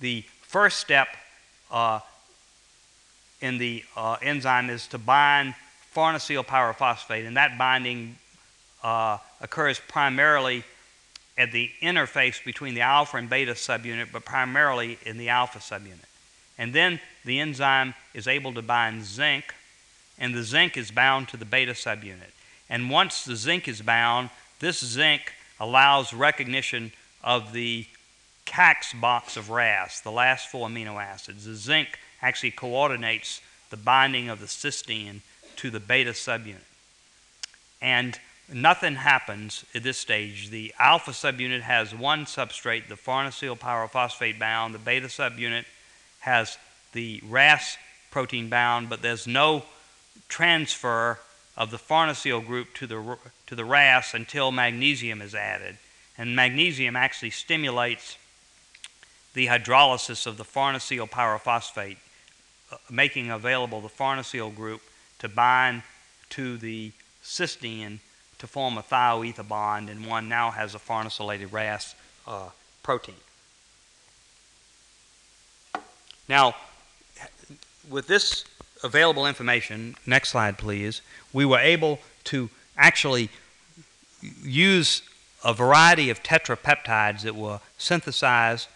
The 0.00 0.24
first 0.42 0.78
step 0.78 1.08
uh, 1.70 2.00
in 3.40 3.58
the 3.58 3.84
uh, 3.96 4.16
enzyme 4.22 4.70
is 4.70 4.86
to 4.88 4.98
bind 4.98 5.54
farnesyl 5.94 6.44
pyrophosphate, 6.44 7.26
and 7.26 7.36
that 7.36 7.58
binding 7.58 8.16
uh, 8.82 9.18
occurs 9.40 9.80
primarily 9.88 10.64
at 11.36 11.52
the 11.52 11.70
interface 11.80 12.44
between 12.44 12.74
the 12.74 12.80
alpha 12.82 13.16
and 13.16 13.30
beta 13.30 13.52
subunit, 13.52 14.08
but 14.12 14.24
primarily 14.24 14.98
in 15.04 15.16
the 15.16 15.28
alpha 15.28 15.58
subunit. 15.58 16.06
And 16.58 16.72
then 16.72 17.00
the 17.24 17.40
enzyme 17.40 17.94
is 18.14 18.28
able 18.28 18.52
to 18.54 18.62
bind 18.62 19.04
zinc, 19.04 19.54
and 20.18 20.34
the 20.34 20.42
zinc 20.42 20.76
is 20.76 20.90
bound 20.90 21.28
to 21.28 21.36
the 21.36 21.44
beta 21.44 21.72
subunit. 21.72 22.32
And 22.68 22.90
once 22.90 23.24
the 23.24 23.36
zinc 23.36 23.66
is 23.66 23.80
bound, 23.80 24.30
this 24.60 24.84
zinc 24.84 25.32
allows 25.58 26.12
recognition 26.12 26.92
of 27.24 27.52
the 27.52 27.86
CAX 28.44 28.92
box 28.92 29.36
of 29.36 29.50
RAS, 29.50 30.00
the 30.00 30.10
last 30.10 30.48
four 30.48 30.68
amino 30.68 31.02
acids. 31.02 31.46
The 31.46 31.54
zinc 31.54 31.98
actually 32.20 32.50
coordinates 32.50 33.40
the 33.70 33.76
binding 33.76 34.28
of 34.28 34.40
the 34.40 34.46
cysteine 34.46 35.20
to 35.56 35.70
the 35.70 35.80
beta 35.80 36.10
subunit. 36.10 36.56
And 37.80 38.18
nothing 38.52 38.94
happens 38.96 39.64
at 39.74 39.82
this 39.82 39.98
stage. 39.98 40.50
The 40.50 40.74
alpha 40.78 41.12
subunit 41.12 41.62
has 41.62 41.94
one 41.94 42.24
substrate, 42.24 42.88
the 42.88 42.94
farnesyl 42.94 43.58
pyrophosphate 43.58 44.38
bound. 44.38 44.74
The 44.74 44.78
beta 44.78 45.06
subunit 45.06 45.64
has 46.20 46.58
the 46.92 47.22
RAS 47.28 47.76
protein 48.10 48.48
bound, 48.48 48.88
but 48.88 49.02
there's 49.02 49.26
no 49.26 49.64
transfer 50.28 51.18
of 51.56 51.70
the 51.70 51.78
farnesyl 51.78 52.44
group 52.44 52.74
to 52.74 52.86
the, 52.86 53.18
to 53.46 53.54
the 53.54 53.64
RAS 53.64 54.14
until 54.14 54.52
magnesium 54.52 55.20
is 55.20 55.34
added. 55.34 55.78
And 56.18 56.36
magnesium 56.36 56.96
actually 56.96 57.30
stimulates 57.30 58.16
the 59.34 59.46
hydrolysis 59.46 60.26
of 60.26 60.36
the 60.36 60.44
farnesyl 60.44 61.08
pyrophosphate, 61.08 61.96
uh, 62.70 62.76
making 62.90 63.30
available 63.30 63.80
the 63.80 63.88
farnesyl 63.88 64.54
group 64.54 64.82
to 65.18 65.28
bind 65.28 65.82
to 66.30 66.56
the 66.58 66.92
cysteine 67.22 67.98
to 68.42 68.48
form 68.48 68.76
a 68.76 68.82
thioether 68.82 69.46
bond, 69.46 69.88
and 69.88 70.04
one 70.04 70.28
now 70.28 70.50
has 70.50 70.74
a 70.74 70.78
farnesylated 70.78 71.52
RAS 71.52 71.94
uh, 72.26 72.48
protein. 72.82 73.14
Now, 76.28 76.56
with 77.88 78.08
this 78.08 78.44
available 78.82 79.28
information, 79.28 79.94
next 80.06 80.30
slide 80.30 80.58
please, 80.58 81.02
we 81.32 81.44
were 81.44 81.60
able 81.60 82.00
to 82.24 82.50
actually 82.76 83.30
use 84.42 85.02
a 85.44 85.54
variety 85.54 86.10
of 86.10 86.24
tetrapeptides 86.24 87.22
that 87.22 87.36
were 87.36 87.60
synthesized 87.78 88.66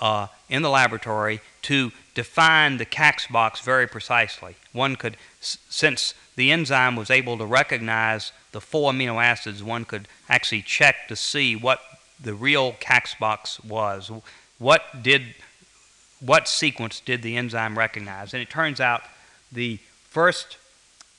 uh, 0.00 0.26
in 0.48 0.62
the 0.62 0.70
laboratory 0.70 1.40
to 1.62 1.92
define 2.14 2.76
the 2.76 2.84
CAX 2.84 3.26
box 3.26 3.60
very 3.60 3.86
precisely. 3.86 4.56
One 4.72 4.96
could, 4.96 5.16
since 5.40 6.14
the 6.36 6.50
enzyme 6.50 6.96
was 6.96 7.10
able 7.10 7.38
to 7.38 7.46
recognize 7.46 8.32
the 8.52 8.60
four 8.60 8.92
amino 8.92 9.22
acids, 9.22 9.62
one 9.62 9.84
could 9.84 10.08
actually 10.28 10.62
check 10.62 11.08
to 11.08 11.16
see 11.16 11.56
what 11.56 11.80
the 12.20 12.34
real 12.34 12.72
CAX 12.80 13.14
box 13.14 13.62
was. 13.64 14.10
What 14.58 15.02
did, 15.02 15.34
what 16.20 16.48
sequence 16.48 17.00
did 17.00 17.22
the 17.22 17.36
enzyme 17.36 17.78
recognize? 17.78 18.34
And 18.34 18.42
it 18.42 18.50
turns 18.50 18.80
out 18.80 19.02
the 19.50 19.78
first 20.04 20.56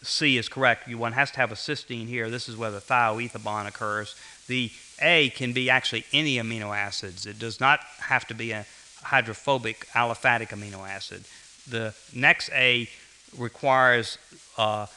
C 0.03 0.37
is 0.37 0.49
correct. 0.49 0.87
You 0.87 0.97
one 0.97 1.13
has 1.13 1.31
to 1.31 1.37
have 1.37 1.51
a 1.51 1.55
cysteine 1.55 2.07
here. 2.07 2.29
This 2.29 2.47
is 2.49 2.57
where 2.57 2.71
the 2.71 2.79
thioether 2.79 3.43
bond 3.43 3.67
occurs. 3.67 4.15
The 4.47 4.71
A 5.01 5.29
can 5.29 5.53
be 5.53 5.69
actually 5.69 6.05
any 6.11 6.35
amino 6.35 6.75
acids. 6.75 7.25
It 7.25 7.39
does 7.39 7.59
not 7.59 7.79
have 7.99 8.27
to 8.27 8.33
be 8.33 8.51
a 8.51 8.65
hydrophobic 9.03 9.87
aliphatic 9.93 10.49
amino 10.49 10.87
acid. 10.87 11.23
The 11.69 11.93
next 12.13 12.49
A 12.51 12.89
requires 13.37 14.17
uh, 14.57 14.87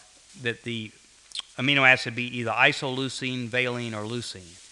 that 0.42 0.62
the 0.62 0.90
amino 1.58 1.88
acid 1.88 2.14
be 2.14 2.38
either 2.38 2.50
isoleucine, 2.50 3.46
valine, 3.46 3.94
or 3.94 4.04
leucine. 4.04 4.62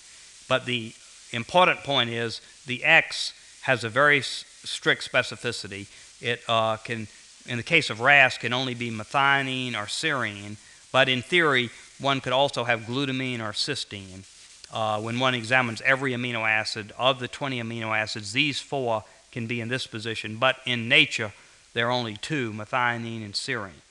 But 0.49 0.67
the 0.67 0.93
important 1.33 1.81
point 1.81 2.11
is 2.11 2.41
the 2.67 2.85
X 2.85 3.33
has 3.63 3.85
a 3.85 3.89
very 3.89 4.21
strict 4.23 5.11
specificity. 5.11 5.87
It 6.21 6.43
uh, 6.49 6.77
can, 6.77 7.07
in 7.47 7.57
the 7.57 7.63
case 7.63 7.91
of 7.91 8.01
RAS, 8.01 8.39
can 8.39 8.53
only 8.53 8.75
be 8.75 8.91
methionine 8.91 9.75
or 9.75 9.87
serine, 9.87 10.57
but 10.93 11.09
in 11.09 11.23
theory, 11.23 11.71
one 11.99 12.21
could 12.21 12.33
also 12.33 12.65
have 12.65 12.81
glutamine 12.81 13.41
or 13.41 13.53
cysteine. 13.53 14.25
Uh, 14.73 15.01
when 15.01 15.21
one 15.21 15.35
examines 15.35 15.81
every 15.83 16.13
amino 16.13 16.49
acid, 16.49 16.93
of 16.99 17.21
the 17.21 17.29
20 17.29 17.63
amino 17.63 17.97
acids, 17.97 18.33
these 18.33 18.61
four 18.61 19.05
can 19.35 19.47
be 19.47 19.61
in 19.61 19.69
this 19.69 19.87
position, 19.87 20.37
but 20.37 20.57
in 20.65 20.89
nature, 20.89 21.33
there 21.75 21.89
are 21.89 21.91
only 21.91 22.17
two, 22.17 22.53
methionine 22.53 23.25
and 23.25 23.35
serine. 23.35 23.83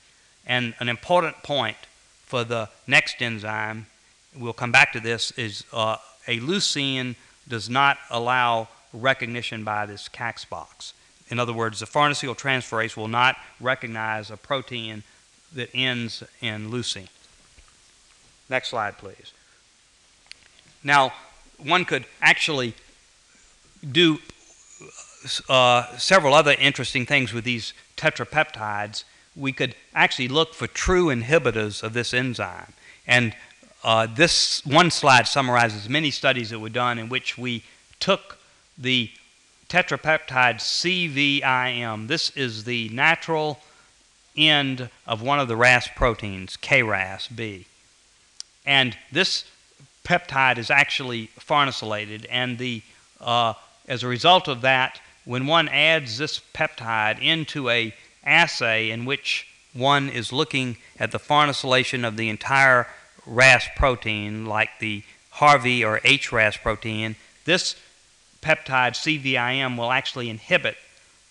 And 0.46 0.74
an 0.80 0.88
important 0.88 1.42
point 1.42 1.76
for 2.24 2.42
the 2.42 2.70
next 2.86 3.20
enzyme, 3.20 3.86
we'll 4.36 4.54
come 4.54 4.72
back 4.72 4.92
to 4.94 5.00
this, 5.00 5.30
is 5.32 5.64
uh, 5.72 5.98
a 6.26 6.40
leucine 6.40 7.14
does 7.46 7.68
not 7.68 7.98
allow 8.10 8.68
recognition 8.92 9.64
by 9.64 9.84
this 9.86 10.08
CAX 10.08 10.44
box. 10.46 10.94
In 11.28 11.38
other 11.38 11.52
words, 11.52 11.80
the 11.80 11.86
farnesyltransferase 11.86 12.96
will 12.96 13.08
not 13.08 13.36
recognize 13.60 14.30
a 14.30 14.36
protein 14.36 15.02
that 15.54 15.68
ends 15.74 16.22
in 16.40 16.70
leucine. 16.70 17.08
Next 18.48 18.68
slide, 18.70 18.96
please. 18.98 19.32
Now, 20.82 21.12
one 21.58 21.84
could 21.84 22.06
actually 22.20 22.74
do 23.90 24.18
uh, 25.48 25.96
several 25.96 26.34
other 26.34 26.54
interesting 26.58 27.06
things 27.06 27.32
with 27.32 27.44
these 27.44 27.72
tetrapeptides. 27.96 29.04
We 29.36 29.52
could 29.52 29.74
actually 29.94 30.28
look 30.28 30.54
for 30.54 30.66
true 30.66 31.06
inhibitors 31.06 31.82
of 31.82 31.92
this 31.92 32.14
enzyme. 32.14 32.72
And 33.06 33.34
uh, 33.82 34.06
this 34.06 34.64
one 34.64 34.90
slide 34.90 35.26
summarizes 35.26 35.88
many 35.88 36.10
studies 36.10 36.50
that 36.50 36.58
were 36.58 36.68
done 36.68 36.98
in 36.98 37.08
which 37.08 37.36
we 37.36 37.64
took 38.00 38.38
the 38.78 39.10
tetrapeptide 39.68 40.56
CVIM. 40.56 42.08
This 42.08 42.30
is 42.30 42.64
the 42.64 42.88
natural 42.90 43.60
end 44.36 44.88
of 45.06 45.22
one 45.22 45.38
of 45.38 45.48
the 45.48 45.56
RAS 45.56 45.88
proteins, 45.94 46.56
KRAS-B. 46.56 47.66
And 48.66 48.96
this 49.12 49.44
peptide 50.04 50.58
is 50.58 50.70
actually 50.70 51.30
farnesylated, 51.38 52.26
and 52.30 52.58
the, 52.58 52.82
uh, 53.20 53.54
as 53.86 54.02
a 54.02 54.08
result 54.08 54.48
of 54.48 54.60
that, 54.62 55.00
when 55.24 55.46
one 55.46 55.68
adds 55.68 56.18
this 56.18 56.40
peptide 56.52 57.20
into 57.20 57.68
a 57.68 57.94
assay 58.24 58.90
in 58.90 59.04
which 59.04 59.46
one 59.72 60.08
is 60.08 60.32
looking 60.32 60.76
at 60.98 61.10
the 61.10 61.18
farnesylation 61.18 62.06
of 62.06 62.16
the 62.16 62.28
entire 62.28 62.86
RAS 63.26 63.66
protein, 63.76 64.46
like 64.46 64.70
the 64.80 65.02
Harvey 65.30 65.84
or 65.84 65.98
HRAS 66.00 66.60
protein, 66.62 67.16
this 67.44 67.76
peptide 68.40 68.92
CVIM 68.92 69.76
will 69.76 69.90
actually 69.90 70.30
inhibit 70.30 70.76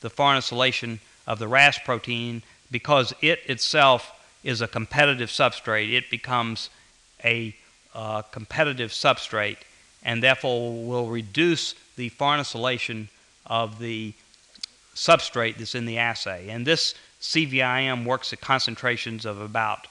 the 0.01 0.09
farnesylation 0.09 0.99
of 1.25 1.39
the 1.39 1.47
RAS 1.47 1.79
protein 1.79 2.43
because 2.69 3.13
it 3.21 3.39
itself 3.45 4.11
is 4.43 4.61
a 4.61 4.67
competitive 4.67 5.29
substrate. 5.29 5.93
It 5.93 6.09
becomes 6.09 6.69
a 7.23 7.55
uh, 7.95 8.23
competitive 8.23 8.91
substrate 8.91 9.57
and 10.03 10.21
therefore 10.21 10.83
will 10.83 11.07
reduce 11.07 11.75
the 11.95 12.09
farnesylation 12.09 13.07
of 13.45 13.79
the 13.79 14.13
substrate 14.95 15.57
that's 15.57 15.75
in 15.75 15.85
the 15.85 15.97
assay. 15.97 16.49
And 16.49 16.65
this 16.65 16.95
CVIM 17.21 18.05
works 18.05 18.33
at 18.33 18.41
concentrations 18.41 19.25
of 19.25 19.39
about 19.39 19.87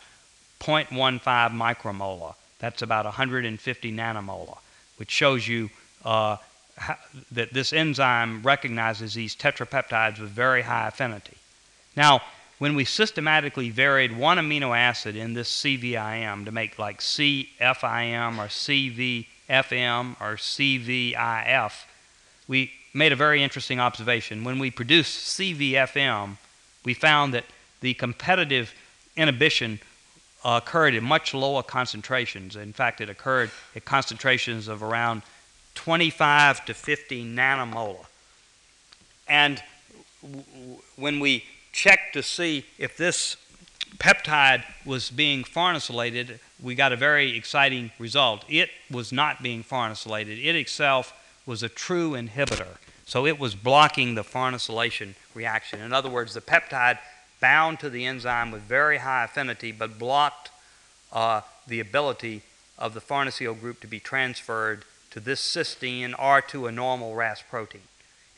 0.15 0.61 1.21
micromolar. 1.51 2.35
That's 2.59 2.83
about 2.83 3.05
150 3.05 3.93
nanomolar, 3.93 4.59
which 4.97 5.11
shows 5.11 5.49
you 5.49 5.71
uh, 6.05 6.37
how, 6.77 6.97
that 7.33 7.53
this 7.53 7.73
enzyme 7.73 8.43
recognizes 8.43 9.15
these 9.15 9.35
tetrapeptides 9.35 10.21
with 10.21 10.31
very 10.31 10.63
high 10.63 10.89
affinity. 10.89 11.37
Now, 11.97 12.23
when 12.59 12.77
we 12.77 12.85
systematically 12.85 13.71
varied 13.71 14.17
one 14.17 14.39
amino 14.39 14.77
acid 14.77 15.17
in 15.17 15.35
this 15.35 15.51
CVIM 15.51 16.45
to 16.45 16.53
make 16.53 16.79
like 16.79 17.01
CFIM 17.01 18.39
or 18.39 18.47
CVFM 18.47 20.17
or 20.21 20.37
CVIF, 20.37 21.73
we 22.47 22.73
made 22.95 23.13
a 23.13 23.17
very 23.17 23.43
interesting 23.43 23.81
observation. 23.81 24.45
When 24.45 24.59
we 24.59 24.71
produced 24.71 25.39
CVFM, 25.39 26.37
we 26.85 26.95
found 26.95 27.35
that 27.35 27.45
the 27.81 27.95
competitive 27.95 28.75
inhibition 29.17 29.81
uh, 30.45 30.61
occurred 30.63 30.95
at 30.95 31.03
much 31.03 31.35
lower 31.35 31.63
concentrations. 31.63 32.57
In 32.57 32.73
fact, 32.73 33.01
it 33.01 33.09
occurred 33.09 33.51
at 33.77 33.85
concentrations 33.85 34.69
of 34.69 34.83
around 34.83 35.23
25 35.75 36.65
to 36.67 36.75
50 36.75 37.25
nanomolar. 37.25 38.05
And 39.29 39.63
when 40.97 41.21
we 41.21 41.45
checked 41.73 42.15
to 42.15 42.23
see 42.23 42.67
if 42.79 42.97
this 42.97 43.37
peptide 43.99 44.65
was 44.85 45.11
being 45.11 45.45
farnesylated, 45.45 46.39
we 46.63 46.75
got 46.75 46.93
a 46.93 46.97
very 46.97 47.37
exciting 47.37 47.91
result. 47.99 48.45
It 48.49 48.71
was 48.91 49.13
not 49.13 49.43
being 49.43 49.65
farnesylated. 49.65 50.45
It 50.45 50.57
itself 50.57 51.13
was 51.47 51.63
a 51.63 51.69
true 51.69 52.13
inhibitor. 52.13 52.77
So 53.05 53.27
it 53.27 53.39
was 53.39 53.55
blocking 53.55 54.15
the 54.15 54.23
farnesylation 54.23 55.15
reaction. 55.35 55.81
In 55.81 55.93
other 55.93 56.09
words, 56.09 56.35
the 56.35 56.41
peptide 56.41 56.99
bound 57.41 57.81
to 57.81 57.91
the 57.91 58.07
enzyme 58.07 58.51
with 58.51 58.63
very 58.63 58.99
high 58.99 59.25
affinity 59.25 59.73
but 59.73 59.99
blocked 59.99 60.51
uh, 61.13 61.43
the 61.67 61.81
ability 61.81 62.43
of 62.79 62.95
the 62.95 63.01
farnesyl 63.01 63.59
group 63.59 63.81
to 63.81 63.87
be 63.87 64.01
transferred 64.01 64.85
to 65.11 65.21
this 65.21 65.41
cysteine 65.41 66.15
or 66.19 66.41
to 66.41 66.67
a 66.67 66.73
normal 66.73 67.15
RAS 67.15 67.43
protein. 67.49 67.83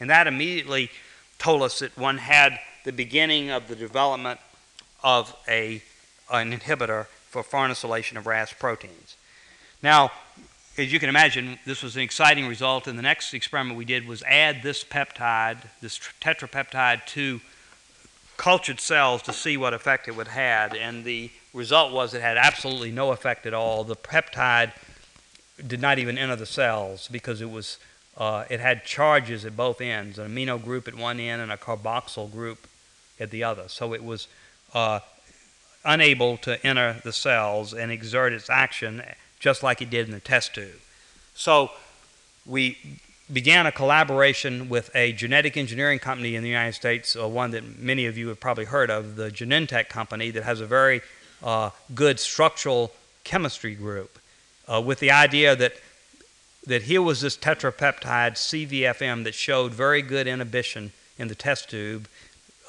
And 0.01 0.11
that 0.11 0.27
immediately 0.27 0.91
told 1.39 1.63
us 1.63 1.79
that 1.79 1.97
one 1.97 2.19
had 2.19 2.59
the 2.85 2.93
beginning 2.93 3.51
of 3.51 3.69
the 3.69 3.77
development 3.77 4.41
of 5.03 5.37
a, 5.47 5.83
an 6.31 6.53
inhibitor 6.53 7.07
for 7.29 7.43
farnesylation 7.43 8.17
of 8.17 8.27
RAS 8.27 8.53
proteins. 8.53 9.17
Now, 9.83 10.13
as 10.77 10.93
you 10.93 10.99
can 10.99 11.09
imagine, 11.09 11.59
this 11.65 11.83
was 11.83 11.97
an 11.97 12.03
exciting 12.03 12.49
result, 12.49 12.87
and 12.87 12.99
the 12.99 13.03
next 13.03 13.33
experiment 13.33 13.79
we 13.79 13.85
did 13.85 14.09
was 14.09 14.23
add 14.25 14.63
this 14.63 14.83
peptide, 14.83 15.59
this 15.81 16.01
tetrapeptide, 16.21 17.07
to 17.07 17.41
cultured 18.37 18.81
cells 18.81 19.23
to 19.23 19.33
see 19.33 19.57
what 19.57 19.73
effect 19.73 20.09
it 20.09 20.17
would 20.17 20.29
have. 20.29 20.75
And 20.75 21.05
the 21.05 21.31
result 21.53 21.93
was 21.93 22.15
it 22.15 22.23
had 22.23 22.37
absolutely 22.37 22.91
no 22.91 23.13
effect 23.13 23.47
at 23.47 23.55
all. 23.55 23.85
The 23.85 23.95
peptide 23.95 24.73
did 25.65 25.81
not 25.81 26.01
even 26.01 26.19
enter 26.19 26.35
the 26.35 26.47
cells 26.47 27.09
because 27.09 27.41
it 27.41 27.51
was 27.51 27.79
uh, 28.17 28.45
it 28.49 28.61
had 28.61 28.85
charges 28.85 29.45
at 29.45 29.57
both 29.57 29.81
ends, 29.81 30.19
an 30.19 30.33
amino 30.33 30.63
group 30.63 30.87
at 30.87 30.95
one 30.95 31.19
end 31.19 31.43
and 31.43 31.51
a 31.51 31.57
carboxyl 31.57 32.31
group 32.31 32.67
at 33.19 33.31
the 33.31 33.43
other. 33.43 33.65
So 33.67 33.93
it 33.93 34.05
was 34.05 34.29
uh, 34.73 35.01
unable 35.85 36.37
to 36.39 36.65
enter 36.65 37.01
the 37.03 37.13
cells 37.13 37.75
and 37.75 37.91
exert 37.91 38.33
its 38.33 38.49
action 38.49 39.03
just 39.45 39.63
like 39.63 39.83
it 39.83 39.91
did 39.91 40.07
in 40.07 40.13
the 40.15 40.21
test 40.21 40.55
tube. 40.55 40.81
So 41.35 41.71
we 42.47 42.79
began 43.31 43.67
a 43.67 43.73
collaboration 43.73 44.71
with 44.71 44.91
a 44.95 45.13
genetic 45.13 45.59
engineering 45.59 45.99
company 45.99 46.35
in 46.35 46.43
the 46.43 46.49
United 46.49 46.73
States, 46.73 47.15
uh, 47.15 47.29
one 47.29 47.51
that 47.51 47.79
many 47.79 48.07
of 48.07 48.17
you 48.17 48.29
have 48.29 48.41
probably 48.41 48.65
heard 48.65 48.91
of, 48.91 49.17
the 49.17 49.31
Genentech 49.31 49.91
company, 49.91 50.31
that 50.31 50.45
has 50.45 50.63
a 50.63 50.67
very 50.67 51.03
uh, 51.43 51.69
good 51.95 52.19
structural 52.19 52.91
chemistry 53.23 53.75
group, 53.75 54.19
uh, 54.67 54.81
with 54.81 54.99
the 55.01 55.11
idea 55.11 55.55
that 55.55 55.75
that 56.67 56.85
here 56.85 57.03
was 57.03 57.21
this 57.21 57.37
tetrapeptide 57.37 58.37
CVFM 58.37 59.25
that 59.25 59.35
showed 59.35 59.75
very 59.75 60.01
good 60.01 60.27
inhibition 60.27 60.93
in 61.19 61.29
the 61.29 61.35
test 61.35 61.69
tube. 61.69 62.09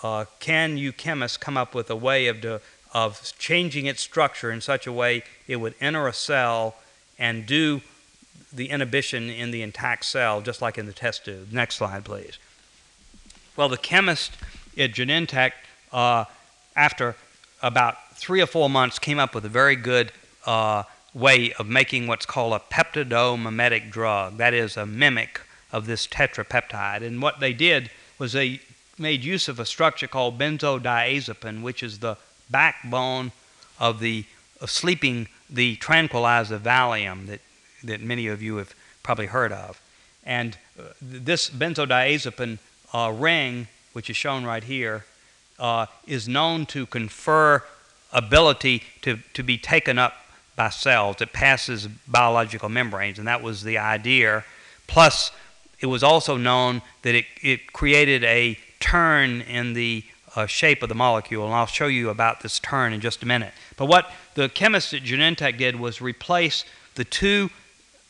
Uh, 0.03 0.25
can 0.41 0.77
you 0.77 0.91
chemists 0.91 1.37
come 1.37 1.55
up 1.55 1.73
with 1.73 1.89
a 1.89 1.95
way 1.95 2.27
of, 2.27 2.41
de- 2.41 2.59
of 2.95 3.33
changing 3.37 3.87
its 3.87 4.01
structure 4.01 4.49
in 4.49 4.61
such 4.61 4.87
a 4.87 4.91
way 4.91 5.21
it 5.49 5.57
would 5.57 5.75
enter 5.81 6.07
a 6.07 6.13
cell 6.13 6.75
and 7.19 7.45
do 7.45 7.81
the 8.53 8.69
inhibition 8.69 9.29
in 9.29 9.51
the 9.51 9.61
intact 9.61 10.05
cell, 10.05 10.39
just 10.39 10.61
like 10.61 10.77
in 10.77 10.85
the 10.85 10.93
test 10.93 11.25
tube? 11.25 11.51
Next 11.51 11.75
slide, 11.75 12.05
please. 12.05 12.39
Well, 13.57 13.67
the 13.67 13.77
chemist 13.77 14.31
at 14.77 14.93
Genentech, 14.93 15.51
uh, 15.91 16.23
after 16.73 17.17
about 17.61 18.15
three 18.15 18.41
or 18.41 18.47
four 18.47 18.69
months, 18.69 18.97
came 18.97 19.19
up 19.19 19.35
with 19.35 19.43
a 19.43 19.49
very 19.49 19.75
good 19.75 20.13
uh, 20.45 20.83
way 21.13 21.51
of 21.59 21.67
making 21.67 22.07
what's 22.07 22.25
called 22.25 22.53
a 22.53 22.73
peptidomimetic 22.73 23.91
drug. 23.91 24.37
That 24.37 24.53
is 24.53 24.77
a 24.77 24.85
mimic 24.85 25.41
of 25.69 25.85
this 25.85 26.07
tetrapeptide. 26.07 27.01
And 27.01 27.21
what 27.21 27.41
they 27.41 27.51
did 27.51 27.91
was 28.17 28.31
they 28.31 28.61
made 28.97 29.25
use 29.25 29.49
of 29.49 29.59
a 29.59 29.65
structure 29.65 30.07
called 30.07 30.39
benzodiazepine, 30.39 31.61
which 31.61 31.83
is 31.83 31.99
the 31.99 32.15
backbone 32.49 33.31
of 33.79 33.99
the 33.99 34.25
of 34.61 34.71
sleeping, 34.71 35.27
the 35.49 35.75
tranquilizer 35.77 36.57
Valium 36.57 37.27
that, 37.27 37.41
that 37.83 38.01
many 38.01 38.27
of 38.27 38.41
you 38.41 38.57
have 38.57 38.73
probably 39.03 39.27
heard 39.27 39.51
of. 39.51 39.81
And 40.23 40.57
uh, 40.79 40.83
this 41.01 41.49
benzodiazepine 41.49 42.57
uh, 42.93 43.13
ring, 43.15 43.67
which 43.93 44.09
is 44.09 44.17
shown 44.17 44.43
right 44.43 44.63
here, 44.63 45.05
uh, 45.59 45.85
is 46.07 46.27
known 46.27 46.65
to 46.67 46.85
confer 46.85 47.63
ability 48.11 48.83
to, 49.01 49.19
to 49.33 49.43
be 49.43 49.57
taken 49.57 49.99
up 49.99 50.13
by 50.55 50.69
cells. 50.69 51.17
It 51.21 51.33
passes 51.33 51.87
biological 52.07 52.69
membranes, 52.69 53.19
and 53.19 53.27
that 53.27 53.43
was 53.43 53.63
the 53.63 53.77
idea. 53.77 54.45
Plus, 54.87 55.31
it 55.79 55.87
was 55.87 56.01
also 56.01 56.37
known 56.37 56.81
that 57.01 57.13
it, 57.13 57.25
it 57.41 57.73
created 57.73 58.23
a 58.23 58.57
turn 58.79 59.41
in 59.41 59.73
the 59.73 60.03
uh, 60.35 60.45
shape 60.45 60.83
of 60.83 60.89
the 60.89 60.95
molecule, 60.95 61.45
and 61.45 61.53
I'll 61.53 61.65
show 61.65 61.87
you 61.87 62.09
about 62.09 62.41
this 62.41 62.59
turn 62.59 62.93
in 62.93 63.01
just 63.01 63.23
a 63.23 63.25
minute. 63.25 63.53
But 63.77 63.85
what 63.85 64.11
the 64.33 64.49
chemists 64.49 64.93
at 64.93 65.03
Genentech 65.03 65.57
did 65.57 65.79
was 65.79 66.01
replace 66.01 66.65
the 66.95 67.05
two 67.05 67.49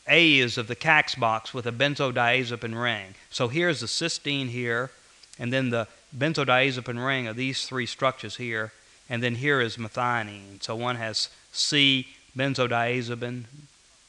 A's 0.08 0.58
of 0.58 0.68
the 0.68 0.76
Cax 0.76 1.18
box 1.18 1.52
with 1.52 1.66
a 1.66 1.72
benzodiazepine 1.72 2.80
ring. 2.80 3.14
So 3.30 3.48
here's 3.48 3.80
the 3.80 3.86
cysteine 3.86 4.48
here, 4.48 4.90
and 5.38 5.52
then 5.52 5.70
the 5.70 5.88
benzodiazepine 6.16 7.04
ring 7.04 7.26
of 7.26 7.36
these 7.36 7.66
three 7.66 7.86
structures 7.86 8.36
here, 8.36 8.72
and 9.08 9.22
then 9.22 9.36
here 9.36 9.60
is 9.60 9.76
methionine. 9.76 10.62
So 10.62 10.74
one 10.76 10.96
has 10.96 11.28
C 11.52 12.08
benzodiazepine 12.36 13.44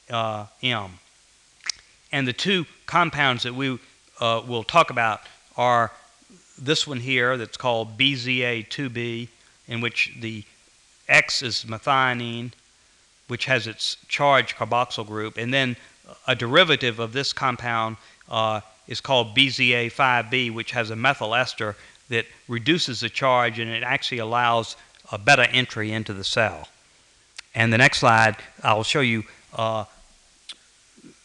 uh, 0.09 0.45
M. 0.61 0.99
And 2.11 2.27
the 2.27 2.33
two 2.33 2.65
compounds 2.85 3.43
that 3.43 3.53
we 3.53 3.79
uh, 4.19 4.41
will 4.47 4.63
talk 4.63 4.89
about 4.89 5.21
are 5.55 5.91
this 6.57 6.87
one 6.87 6.99
here 6.99 7.37
that's 7.37 7.57
called 7.57 7.97
BZA2B, 7.97 9.27
in 9.67 9.81
which 9.81 10.15
the 10.19 10.43
X 11.07 11.41
is 11.41 11.65
methionine, 11.65 12.51
which 13.27 13.45
has 13.45 13.67
its 13.67 13.97
charged 14.07 14.55
carboxyl 14.55 15.05
group, 15.05 15.37
and 15.37 15.53
then 15.53 15.75
a 16.27 16.35
derivative 16.35 16.99
of 16.99 17.13
this 17.13 17.33
compound 17.33 17.97
uh, 18.29 18.61
is 18.87 19.01
called 19.01 19.35
BZA5B, 19.35 20.53
which 20.53 20.71
has 20.71 20.89
a 20.89 20.95
methyl 20.95 21.35
ester 21.35 21.75
that 22.09 22.25
reduces 22.47 23.01
the 23.01 23.09
charge 23.09 23.59
and 23.59 23.69
it 23.69 23.83
actually 23.83 24.19
allows 24.19 24.77
a 25.11 25.17
better 25.17 25.43
entry 25.43 25.91
into 25.91 26.13
the 26.13 26.23
cell. 26.23 26.69
And 27.53 27.73
the 27.73 27.77
next 27.77 27.99
slide, 27.99 28.37
I'll 28.63 28.83
show 28.83 29.01
you 29.01 29.23
uh, 29.53 29.85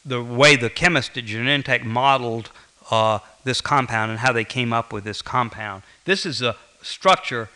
the 0.05 0.23
way 0.23 0.57
the 0.57 0.71
chemist 0.71 1.17
at 1.17 1.25
Genentech 1.25 1.85
modeled 1.85 2.51
uh, 2.91 3.21
this 3.45 3.61
compound 3.61 4.11
and 4.11 4.21
how 4.21 4.33
they 4.33 4.45
came 4.45 4.73
up 4.73 4.93
with 4.93 5.05
this 5.05 5.23
compound. 5.23 5.83
This 6.05 6.27
is 6.27 6.43
a 6.43 6.57
structure 6.83 7.49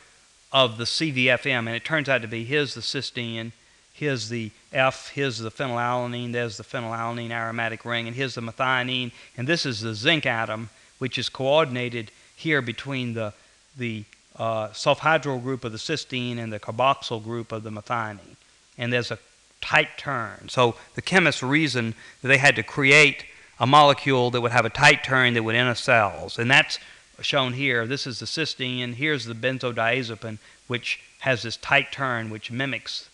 of 0.53 0.78
the 0.78 0.84
CVFM, 0.84 1.66
and 1.66 1.70
it 1.70 1.84
turns 1.84 2.09
out 2.09 2.22
to 2.22 2.28
be 2.28 2.45
here's 2.45 2.74
the 2.74 2.80
cysteine, 2.80 3.53
here's 3.93 4.28
the 4.28 4.51
F, 4.72 5.11
here's 5.14 5.39
the 5.39 5.51
phenylalanine, 5.51 6.32
there's 6.32 6.57
the 6.57 6.64
phenylalanine 6.64 7.30
aromatic 7.30 7.84
ring, 7.84 8.07
and 8.07 8.16
here's 8.16 8.34
the 8.34 8.41
methionine, 8.41 9.12
and 9.37 9.47
this 9.47 9.66
is 9.66 9.80
the 9.80 9.95
zinc 9.95 10.26
atom, 10.26 10.70
which 10.99 11.18
is 11.18 11.28
coordinated 11.28 12.11
here 12.37 12.62
between 12.62 13.14
the, 13.14 13.32
the 13.76 14.05
uh, 14.37 14.68
sulfhydryl 14.68 15.43
group 15.43 15.64
of 15.64 15.72
the 15.72 15.78
cysteine 15.78 16.39
and 16.39 16.53
the 16.53 16.61
carboxyl 16.61 17.22
group 17.22 17.53
of 17.53 17.62
the 17.62 17.70
methionine 17.70 18.37
and 18.78 18.93
there's 18.93 19.11
a 19.11 19.18
tight 19.61 19.97
turn. 19.97 20.49
So 20.49 20.76
the 20.95 21.03
chemists 21.03 21.43
reasoned 21.43 21.95
that 22.22 22.28
they 22.28 22.39
had 22.39 22.57
to 22.57 22.62
create 22.62 23.24
a 23.59 23.67
molecule 23.67 24.31
that 24.31 24.41
would 24.41 24.53
have 24.53 24.65
a 24.65 24.71
tight 24.71 25.03
turn 25.03 25.35
that 25.35 25.43
would 25.43 25.55
enter 25.55 25.75
cells. 25.75 26.39
And 26.39 26.51
that's 26.51 26.79
shown 27.21 27.55
here. 27.55 27.87
This 27.87 28.07
is 28.07 28.19
the 28.19 28.27
cysteine. 28.27 28.83
And 28.83 28.95
here's 28.97 29.25
the 29.25 29.35
benzodiazepine, 29.35 30.39
which 30.67 31.01
has 31.21 31.43
this 31.43 31.57
tight 31.57 31.93
turn, 31.93 32.31
which 32.31 32.51
mimics 32.51 33.09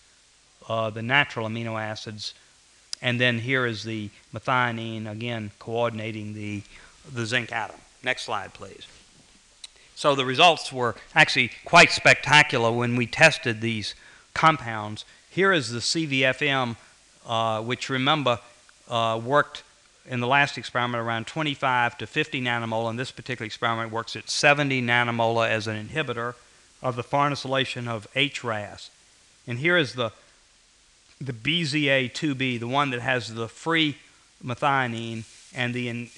uh, 0.67 0.89
the 0.89 1.01
natural 1.01 1.47
amino 1.47 1.81
acids. 1.81 2.33
And 3.01 3.19
then 3.19 3.39
here 3.39 3.65
is 3.65 3.83
the 3.83 4.09
methionine, 4.33 5.09
again, 5.09 5.51
coordinating 5.59 6.33
the, 6.33 6.63
the 7.11 7.25
zinc 7.25 7.51
atom. 7.51 7.77
Next 8.03 8.23
slide, 8.23 8.53
please. 8.53 8.87
So 9.95 10.15
the 10.15 10.25
results 10.25 10.73
were 10.73 10.95
actually 11.13 11.51
quite 11.65 11.91
spectacular 11.91 12.71
when 12.71 12.95
we 12.95 13.05
tested 13.05 13.61
these 13.61 13.95
compounds. 14.33 15.05
Here 15.29 15.53
is 15.53 15.69
the 15.71 15.79
CVFM, 15.79 16.75
uh, 17.25 17.61
which 17.61 17.89
remember 17.89 18.39
uh, 18.89 19.21
worked 19.23 19.63
in 20.05 20.19
the 20.19 20.27
last 20.27 20.57
experiment 20.57 21.01
around 21.01 21.27
25 21.27 21.97
to 21.99 22.07
50 22.07 22.41
nanomolar. 22.41 22.89
In 22.89 22.95
this 22.97 23.11
particular 23.11 23.45
experiment, 23.45 23.91
works 23.91 24.15
at 24.15 24.29
70 24.29 24.81
nanomolar 24.81 25.49
as 25.49 25.67
an 25.67 25.87
inhibitor 25.87 26.35
of 26.81 26.95
the 26.95 27.03
farnesylation 27.03 27.87
of 27.87 28.07
HRAS. 28.13 28.89
And 29.47 29.59
here 29.59 29.77
is 29.77 29.93
the 29.93 30.11
the 31.21 31.31
BZA2B, 31.31 32.59
the 32.59 32.67
one 32.67 32.89
that 32.89 32.99
has 32.99 33.33
the 33.33 33.47
free 33.47 33.97
methionine, 34.43 35.23
and 35.55 35.73
the 35.73 35.87
in, 35.87 36.09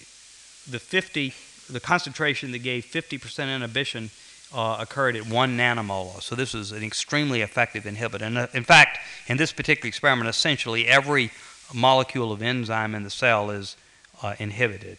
the 0.70 0.80
50 0.80 1.34
the 1.70 1.80
concentration 1.80 2.52
that 2.52 2.60
gave 2.60 2.86
50% 2.86 3.56
inhibition 3.56 4.12
uh, 4.54 4.78
occurred 4.80 5.16
at 5.16 5.28
one 5.28 5.58
nanomolar. 5.58 6.22
So 6.22 6.36
this 6.36 6.54
is 6.54 6.72
an 6.72 6.84
extremely 6.84 7.42
effective 7.42 7.86
inhibitor. 7.86 8.22
And 8.22 8.38
uh, 8.38 8.48
in 8.54 8.64
fact, 8.64 9.00
in 9.28 9.38
this 9.38 9.52
particular 9.52 9.88
experiment, 9.88 10.30
essentially 10.30 10.88
every 10.88 11.32
molecule 11.74 12.32
of 12.32 12.42
enzyme 12.42 12.96
in 12.96 13.04
the 13.04 13.10
cell 13.10 13.50
is 13.50 13.76
uh, 14.22 14.36
inhibited. 14.40 14.98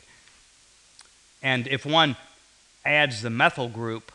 And 1.43 1.67
if 1.69 1.87
one 1.87 2.17
adds 2.85 3.23
the 3.23 3.31
methyl 3.31 3.69
group 3.69 4.13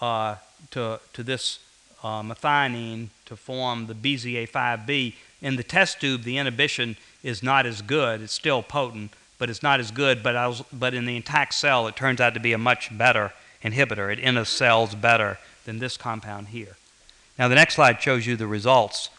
uh, 0.00 0.36
to, 0.70 1.00
to 1.12 1.22
this 1.22 1.60
uh, 2.02 2.22
methionine 2.22 3.08
to 3.26 3.36
form 3.36 3.86
the 3.86 3.94
BZA5B, 3.94 5.14
in 5.40 5.56
the 5.56 5.62
test 5.62 6.00
tube, 6.00 6.22
the 6.22 6.38
inhibition 6.38 6.96
is 7.22 7.42
not 7.42 7.66
as 7.66 7.82
good. 7.82 8.22
It's 8.22 8.32
still 8.32 8.62
potent, 8.62 9.12
but 9.38 9.50
it's 9.50 9.62
not 9.62 9.78
as 9.78 9.90
good. 9.90 10.22
But, 10.22 10.34
was, 10.34 10.62
but 10.72 10.94
in 10.94 11.04
the 11.04 11.16
intact 11.16 11.54
cell, 11.54 11.86
it 11.86 11.96
turns 11.96 12.20
out 12.20 12.34
to 12.34 12.40
be 12.40 12.52
a 12.52 12.58
much 12.58 12.96
better 12.96 13.32
inhibitor. 13.62 14.12
It 14.12 14.18
enters 14.22 14.48
cells 14.48 14.94
better 14.94 15.38
than 15.64 15.78
this 15.78 15.96
compound 15.96 16.48
here. 16.48 16.76
Now, 17.38 17.48
the 17.48 17.54
next 17.56 17.74
slide 17.74 18.00
shows 18.00 18.26
you 18.26 18.36
the 18.36 18.46
results 18.46 19.10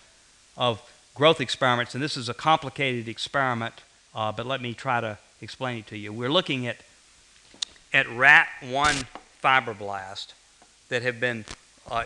of 0.57 0.81
growth 1.15 1.39
experiments, 1.39 1.95
and 1.95 2.03
this 2.03 2.17
is 2.17 2.29
a 2.29 2.33
complicated 2.33 3.07
experiment, 3.07 3.81
uh, 4.13 4.31
but 4.31 4.45
let 4.45 4.61
me 4.61 4.73
try 4.73 5.01
to 5.01 5.17
explain 5.41 5.79
it 5.79 5.87
to 5.87 5.97
you. 5.97 6.13
We're 6.13 6.31
looking 6.31 6.67
at, 6.67 6.77
at 7.93 8.07
rat 8.09 8.49
1 8.61 8.95
fibroblast 9.41 10.33
that 10.89 11.01
have 11.01 11.19
been 11.19 11.45
uh, 11.89 12.05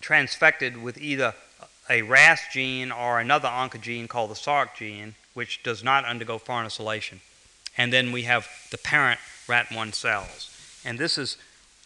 transfected 0.00 0.80
with 0.80 0.96
either 0.98 1.34
a 1.90 2.02
RAS 2.02 2.40
gene 2.52 2.92
or 2.92 3.20
another 3.20 3.48
oncogene 3.48 4.08
called 4.08 4.30
the 4.30 4.34
SRC 4.34 4.76
gene, 4.76 5.14
which 5.34 5.62
does 5.62 5.82
not 5.82 6.04
undergo 6.04 6.38
farnesylation. 6.38 7.18
And 7.76 7.92
then 7.92 8.12
we 8.12 8.22
have 8.22 8.48
the 8.70 8.78
parent 8.78 9.20
RAT1 9.46 9.94
cells. 9.94 10.50
And 10.84 10.98
this 10.98 11.18
is 11.18 11.36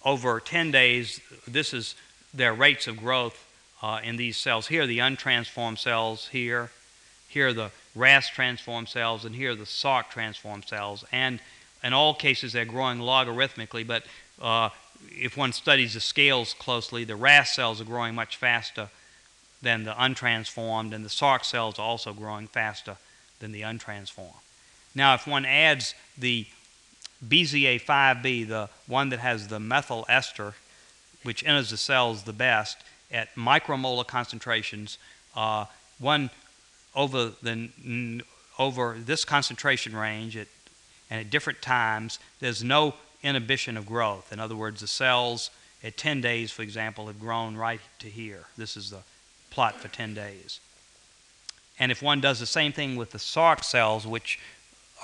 over 0.04 0.38
10 0.38 0.70
days, 0.70 1.20
this 1.48 1.74
is 1.74 1.94
their 2.32 2.54
rates 2.54 2.86
of 2.86 2.98
growth 2.98 3.46
uh, 3.82 4.00
in 4.02 4.16
these 4.16 4.36
cells. 4.36 4.66
Here 4.66 4.86
the 4.86 4.98
untransformed 4.98 5.78
cells 5.78 6.28
here. 6.28 6.70
Here 7.28 7.48
are 7.48 7.52
the 7.52 7.70
RAS 7.94 8.28
transformed 8.28 8.88
cells, 8.88 9.24
and 9.24 9.34
here 9.34 9.52
are 9.52 9.54
the 9.54 9.64
SRC 9.64 10.10
transformed 10.10 10.64
cells. 10.66 11.04
And 11.12 11.40
in 11.82 11.92
all 11.92 12.14
cases, 12.14 12.52
they're 12.52 12.64
growing 12.64 12.98
logarithmically, 12.98 13.86
but 13.86 14.04
uh, 14.42 14.70
if 15.10 15.36
one 15.36 15.52
studies 15.52 15.94
the 15.94 16.00
scales 16.00 16.54
closely, 16.54 17.04
the 17.04 17.16
RAS 17.16 17.54
cells 17.54 17.80
are 17.80 17.84
growing 17.84 18.14
much 18.14 18.36
faster 18.36 18.88
than 19.62 19.84
the 19.84 19.92
untransformed, 19.92 20.92
and 20.92 21.04
the 21.04 21.08
SRC 21.08 21.44
cells 21.44 21.78
are 21.78 21.82
also 21.82 22.12
growing 22.12 22.46
faster 22.46 22.96
than 23.38 23.52
the 23.52 23.62
untransformed. 23.62 24.34
Now, 24.94 25.14
if 25.14 25.26
one 25.26 25.44
adds 25.44 25.94
the 26.18 26.46
BZA5B, 27.26 28.48
the 28.48 28.70
one 28.86 29.10
that 29.10 29.20
has 29.20 29.48
the 29.48 29.60
methyl 29.60 30.04
ester, 30.08 30.54
which 31.22 31.44
enters 31.44 31.70
the 31.70 31.76
cells 31.76 32.24
the 32.24 32.32
best 32.32 32.78
at 33.12 33.34
micromolar 33.34 34.06
concentrations, 34.06 34.98
uh, 35.34 35.66
one 35.98 36.30
over 36.94 37.32
the 37.42 38.22
over 38.58 38.96
this 38.98 39.24
concentration 39.24 39.96
range 39.96 40.36
at, 40.36 40.46
and 41.08 41.20
at 41.20 41.30
different 41.30 41.62
times, 41.62 42.18
there's 42.40 42.62
no 42.62 42.94
inhibition 43.22 43.76
of 43.76 43.86
growth. 43.86 44.32
In 44.32 44.38
other 44.38 44.54
words, 44.54 44.80
the 44.80 44.86
cells 44.86 45.50
at 45.82 45.96
10 45.96 46.20
days, 46.20 46.50
for 46.50 46.62
example, 46.62 47.06
have 47.06 47.18
grown 47.18 47.56
right 47.56 47.80
to 48.00 48.08
here. 48.08 48.44
This 48.56 48.76
is 48.76 48.90
the 48.90 49.00
plot 49.50 49.76
for 49.76 49.88
10 49.88 50.14
days. 50.14 50.60
And 51.78 51.90
if 51.90 52.02
one 52.02 52.20
does 52.20 52.38
the 52.38 52.46
same 52.46 52.72
thing 52.72 52.96
with 52.96 53.10
the 53.10 53.18
SARC 53.18 53.64
cells, 53.64 54.06
which 54.06 54.38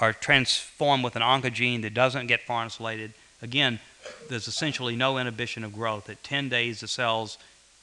are 0.01 0.13
transformed 0.13 1.03
with 1.03 1.17
an 1.17 1.23
oncogene 1.23 1.81
that 1.83 1.95
doesn't 1.95 2.27
get 2.27 2.47
farnesylated, 2.47 3.13
again, 3.41 3.81
there's 4.29 4.47
essentially 4.47 4.95
no 4.95 5.17
inhibition 5.17 5.65
of 5.65 5.73
growth. 5.73 6.11
At 6.11 6.23
10 6.23 6.51
days, 6.51 6.81
the 6.81 6.89
cells 6.89 7.39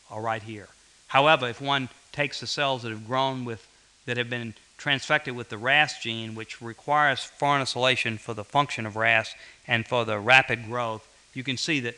are 0.10 0.22
right 0.22 0.44
here. 0.44 0.68
However, 1.08 1.48
if 1.48 1.62
one 1.62 1.90
takes 2.12 2.40
the 2.40 2.48
cells 2.48 2.84
that 2.84 2.90
have 2.90 3.08
grown 3.08 3.46
with, 3.46 3.68
that 4.06 4.18
have 4.18 4.30
been 4.30 4.54
transfected 4.78 5.36
with 5.36 5.50
the 5.50 5.58
RAS 5.58 6.00
gene, 6.00 6.36
which 6.36 6.62
requires 6.62 7.20
farnesylation 7.40 8.20
for 8.20 8.34
the 8.34 8.44
function 8.44 8.86
of 8.86 8.96
RAS 8.96 9.34
and 9.68 9.88
for 9.88 10.06
the 10.06 10.20
rapid 10.20 10.66
growth, 10.66 11.08
you 11.34 11.44
can 11.44 11.58
see 11.58 11.80
that 11.82 11.96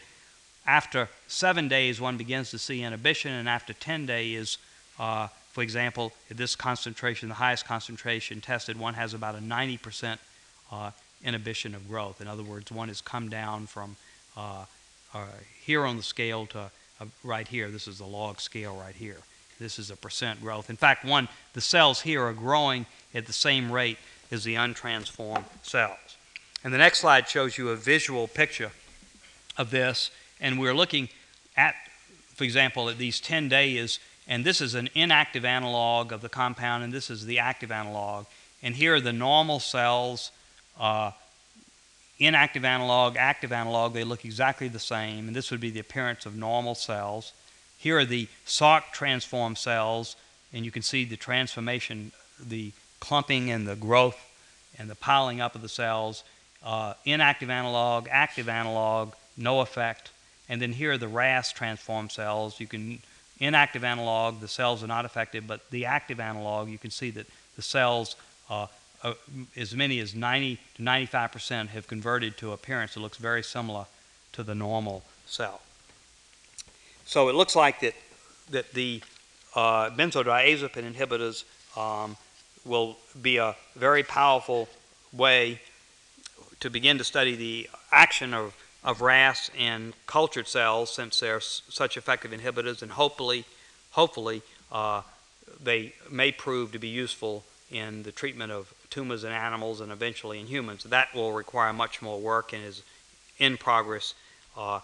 after 0.68 1.10
seven 1.28 1.68
days, 1.68 2.02
one 2.02 2.18
begins 2.18 2.52
to 2.52 2.58
see 2.58 2.82
inhibition, 2.82 3.32
and 3.32 3.48
after 3.48 3.74
10 3.74 4.06
days, 4.06 4.58
uh, 5.00 5.28
for 5.52 5.62
example, 5.62 6.12
at 6.30 6.38
this 6.38 6.56
concentration, 6.56 7.30
the 7.30 7.36
highest 7.36 7.66
concentration 7.66 8.42
tested, 8.42 8.78
one 8.78 8.96
has 8.96 9.14
about 9.14 9.36
a 9.36 9.40
90% 9.40 10.18
uh, 10.72 10.92
inhibition 11.24 11.76
of 11.76 11.88
growth. 11.88 12.20
In 12.20 12.28
other 12.28 12.44
words, 12.44 12.72
one 12.72 12.88
has 12.88 13.02
come 13.02 13.30
down 13.30 13.68
from 13.68 13.96
uh, 14.36 14.66
uh 15.14 15.26
here 15.64 15.86
on 15.86 15.98
the 15.98 16.04
scale 16.04 16.46
to 16.48 16.70
right 17.24 17.48
here. 17.48 17.70
This 17.70 17.88
is 17.88 18.00
the 18.00 18.06
log 18.06 18.40
scale 18.40 18.76
right 18.76 18.96
here. 18.96 19.18
This 19.60 19.80
is 19.80 19.90
a 19.90 19.96
percent 19.96 20.42
growth. 20.42 20.70
In 20.70 20.76
fact, 20.76 21.06
one, 21.06 21.28
the 21.54 21.62
cells 21.62 22.02
here 22.02 22.24
are 22.24 22.34
growing 22.34 22.86
at 23.14 23.26
the 23.26 23.34
same 23.34 23.72
rate 23.72 23.98
as 24.32 24.44
the 24.44 24.56
untransformed 24.56 25.46
cells. 25.64 26.18
And 26.64 26.74
the 26.74 26.78
next 26.78 27.00
slide 27.00 27.30
shows 27.30 27.58
you 27.58 27.70
a 27.70 27.76
visual 27.76 28.28
picture 28.28 28.72
of 29.58 29.72
this 29.72 30.12
and 30.40 30.60
we're 30.60 30.74
looking 30.74 31.10
at, 31.56 31.76
for 32.36 32.44
example, 32.44 32.90
at 32.90 32.98
these 32.98 33.20
10 33.20 33.50
days, 33.50 34.00
and 34.28 34.44
this 34.44 34.62
is 34.62 34.76
an 34.76 34.90
inactive 34.94 35.46
analog 35.46 36.12
of 36.12 36.22
the 36.22 36.30
compound, 36.30 36.84
and 36.84 36.92
this 36.92 37.10
is 37.10 37.26
the 37.26 37.40
active 37.40 37.72
analog. 37.72 38.26
And 38.62 38.76
here 38.76 38.96
are 38.96 39.02
the 39.02 39.14
normal 39.14 39.60
cells, 39.60 40.32
uh, 40.80 41.12
inactive 42.20 42.66
analog, 42.66 43.18
active 43.18 43.52
analog, 43.52 43.94
they 43.94 44.04
look 44.04 44.26
exactly 44.26 44.68
the 44.68 44.80
same, 44.80 45.28
and 45.28 45.36
this 45.36 45.52
would 45.52 45.60
be 45.60 45.70
the 45.70 45.80
appearance 45.80 46.26
of 46.26 46.36
normal 46.36 46.76
cells. 46.76 47.34
Here 47.78 48.00
are 48.00 48.06
the 48.06 48.28
SRC 48.46 48.92
transform 48.92 49.56
cells, 49.56 50.16
and 50.54 50.64
you 50.64 50.72
can 50.72 50.82
see 50.82 51.06
the 51.06 51.18
transformation, 51.18 52.12
the 52.40 52.72
clumping 53.00 53.52
and 53.52 53.68
the 53.68 53.76
growth 53.76 54.20
and 54.78 54.90
the 54.90 54.96
piling 54.96 55.42
up 55.42 55.56
of 55.56 55.62
the 55.62 55.70
cells. 55.70 56.24
Uh, 56.64 56.94
inactive 57.06 57.50
analog, 57.50 58.08
active 58.10 58.50
analog, 58.50 59.14
no 59.38 59.62
effect. 59.62 60.12
And 60.50 60.62
then 60.62 60.72
here 60.74 60.94
are 60.94 60.98
the 60.98 61.08
RAS 61.08 61.52
transform 61.52 62.10
cells. 62.10 62.60
You 62.60 62.68
can, 62.68 63.00
inactive 63.40 63.84
analog, 63.84 64.40
the 64.42 64.48
cells 64.48 64.84
are 64.84 64.88
not 64.88 65.06
affected, 65.06 65.48
but 65.48 65.70
the 65.70 65.86
active 65.86 66.20
analog, 66.20 66.70
you 66.70 66.78
can 66.78 66.92
see 66.92 67.12
that 67.12 67.28
the 67.56 67.62
cells, 67.62 68.16
uh, 68.50 68.68
uh, 69.06 69.14
as 69.56 69.76
many 69.76 70.00
as 70.00 70.16
90 70.16 70.58
to 70.76 70.82
95% 70.82 71.68
have 71.68 71.88
converted 71.88 72.38
to 72.38 72.52
appearance 72.52 72.96
that 72.96 73.00
looks 73.00 73.18
very 73.18 73.44
similar 73.44 73.86
to 74.34 74.44
the 74.44 74.56
normal 74.56 75.04
cell. 75.26 75.62
So 77.06 77.30
it 77.30 77.36
looks 77.36 77.56
like 77.56 77.80
that, 77.82 77.94
that 78.50 78.74
the 78.74 79.02
uh, 79.56 79.92
benzodiazepine 79.92 80.94
inhibitors 80.94 81.44
um, 81.78 82.18
will 82.66 82.98
be 83.22 83.38
a 83.38 83.56
very 83.76 84.04
powerful 84.04 84.68
way 85.14 85.62
to 86.60 86.70
begin 86.70 86.98
to 86.98 87.04
study 87.04 87.36
the 87.36 87.70
action 87.92 88.34
of 88.34 88.56
of 88.86 89.02
RAS 89.02 89.50
in 89.58 89.94
cultured 90.06 90.48
cells 90.48 90.94
since 90.94 91.20
they're 91.20 91.42
such 91.42 91.98
effective 91.98 92.32
inhibitors, 92.32 92.84
and 92.84 92.92
hopefully, 92.92 93.44
hopefully 93.92 94.44
uh, 94.72 95.02
they 95.62 95.94
may 96.12 96.32
prove 96.32 96.72
to 96.72 96.78
be 96.78 96.88
useful 96.88 97.44
in 97.72 98.04
the 98.04 98.12
treatment 98.12 98.52
of 98.52 98.72
tumors 98.96 99.26
in 99.26 99.32
animals 99.34 99.82
and 99.82 99.92
eventually 99.92 100.40
in 100.40 100.48
humans. 100.48 100.84
That 100.86 101.14
will 101.14 101.34
require 101.34 101.74
much 101.74 102.02
more 102.02 102.18
work 102.18 102.54
and 102.54 102.64
is 102.64 102.82
in 103.38 103.58
progress 103.58 104.14
uh, 104.58 104.80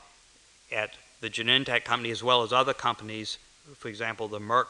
at 0.70 0.91
the 1.22 1.30
Genentech 1.30 1.86
company 1.86 2.12
as 2.12 2.22
well 2.22 2.43
as 2.43 2.51
other 2.51 2.74
companies. 2.74 3.38
For 3.78 3.88
example, 3.88 4.28
the 4.28 4.39
Merck 4.39 4.66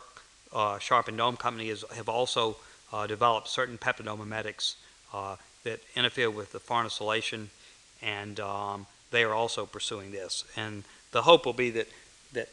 uh, 0.54 0.78
Sharp 0.78 1.08
and 1.08 1.18
Dohme 1.18 1.40
company 1.40 1.70
is, 1.70 1.84
have 1.96 2.08
also 2.08 2.58
uh, 2.94 3.08
developed 3.08 3.48
certain 3.48 3.80
peptidomimetics 3.80 4.76
uh, 5.12 5.38
that 5.64 5.80
interfere 5.96 6.30
with 6.30 6.52
the 6.52 6.60
farnesylation 6.60 7.48
and 8.04 8.40
um, 8.40 8.86
they 9.10 9.24
are 9.24 9.34
also 9.34 9.66
pursuing 9.66 10.12
this. 10.12 10.44
And 10.56 10.84
the 11.12 11.24
hope 11.24 11.48
will 11.48 11.54
be 11.54 11.72
that, 11.72 11.88
that 12.34 12.50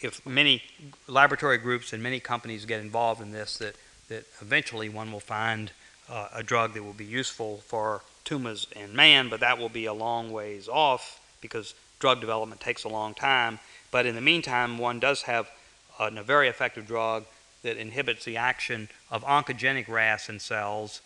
if 0.00 0.24
many 0.24 0.62
laboratory 1.06 1.58
groups 1.58 1.92
and 1.92 2.02
many 2.02 2.18
companies 2.18 2.64
get 2.64 2.80
involved 2.80 3.20
in 3.20 3.32
this, 3.32 3.58
that, 3.58 3.76
that 4.08 4.24
eventually 4.40 4.88
one 4.88 5.12
will 5.12 5.20
find 5.20 5.70
uh, 6.10 6.28
a 6.34 6.42
drug 6.42 6.74
that 6.74 6.82
will 6.82 6.92
be 6.92 7.04
useful 7.04 7.58
for 7.66 8.02
tumors 8.24 8.66
in 8.74 8.94
man, 8.94 9.28
but 9.28 9.40
that 9.40 9.58
will 9.58 9.68
be 9.68 9.86
a 9.86 9.92
long 9.92 10.30
ways 10.30 10.68
off 10.68 11.20
because 11.40 11.74
drug 11.98 12.20
development 12.20 12.60
takes 12.60 12.84
a 12.84 12.88
long 12.88 13.14
time. 13.14 13.58
But 13.90 14.06
in 14.06 14.14
the 14.14 14.20
meantime, 14.20 14.78
one 14.78 15.00
does 15.00 15.22
have 15.22 15.50
uh, 15.98 16.10
a 16.14 16.22
very 16.22 16.48
effective 16.48 16.86
drug 16.86 17.24
that 17.62 17.76
inhibits 17.76 18.24
the 18.24 18.36
action 18.36 18.88
of 19.10 19.24
oncogenic 19.24 19.88
RAS 19.88 20.28
in 20.28 20.38
cells, 20.38 21.00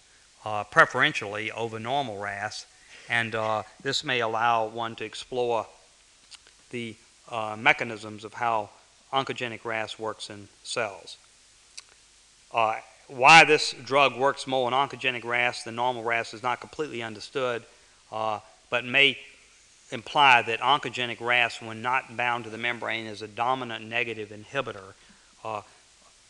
uh, 0.44 0.64
preferentially 0.64 1.50
over 1.50 1.78
normal 1.78 2.18
RAS. 2.18 2.66
And 3.08 3.34
uh, 3.34 3.62
this 3.82 4.04
may 4.04 4.20
allow 4.20 4.66
one 4.66 4.96
to 4.96 5.04
explore 5.04 5.66
the 6.70 6.96
uh, 7.30 7.56
mechanisms 7.58 8.24
of 8.24 8.34
how 8.34 8.70
oncogenic 9.12 9.64
RAS 9.64 9.98
works 9.98 10.30
in 10.30 10.48
cells. 10.62 11.16
Why 13.08 13.44
this 13.44 13.74
drug 13.84 14.16
works 14.16 14.46
more 14.46 14.68
in 14.68 14.74
oncogenic 14.74 15.24
RAS 15.24 15.64
than 15.64 15.76
normal 15.76 16.02
RAS 16.02 16.34
is 16.34 16.42
not 16.42 16.60
completely 16.60 17.02
understood, 17.02 17.62
uh, 18.10 18.40
but 18.70 18.84
may 18.84 19.18
imply 19.90 20.42
that 20.42 20.60
oncogenic 20.60 21.20
RAS, 21.20 21.60
when 21.60 21.82
not 21.82 22.16
bound 22.16 22.44
to 22.44 22.50
the 22.50 22.58
membrane, 22.58 23.06
is 23.06 23.22
a 23.22 23.28
dominant 23.28 23.84
negative 23.84 24.30
inhibitor 24.30 24.94
uh, 25.44 25.62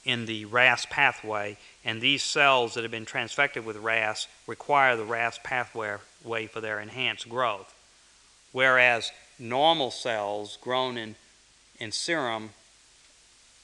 in 0.04 0.26
the 0.26 0.44
RAS 0.46 0.84
pathway, 0.86 1.56
and 1.84 2.00
these 2.00 2.22
cells 2.22 2.74
that 2.74 2.82
have 2.82 2.90
been 2.90 3.06
transfected 3.06 3.64
with 3.64 3.76
RAS 3.76 4.26
require 4.46 4.96
the 4.96 5.04
RAS 5.04 5.38
pathway 5.44 6.46
for 6.46 6.60
their 6.60 6.80
enhanced 6.80 7.28
growth. 7.28 7.72
Whereas 8.50 9.12
normal 9.38 9.90
cells 9.90 10.58
grown 10.60 10.98
in, 10.98 11.14
in 11.78 11.92
serum 11.92 12.50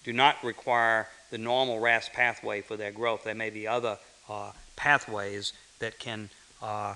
do 0.08 0.14
not 0.14 0.42
require 0.42 1.06
the 1.30 1.36
normal 1.36 1.80
RAS 1.80 2.08
pathway 2.08 2.62
for 2.62 2.78
their 2.78 2.90
growth. 2.90 3.24
There 3.24 3.34
may 3.34 3.50
be 3.50 3.68
other 3.68 3.98
uh, 4.26 4.52
pathways 4.74 5.52
that 5.80 5.98
can 5.98 6.30
uh, 6.62 6.94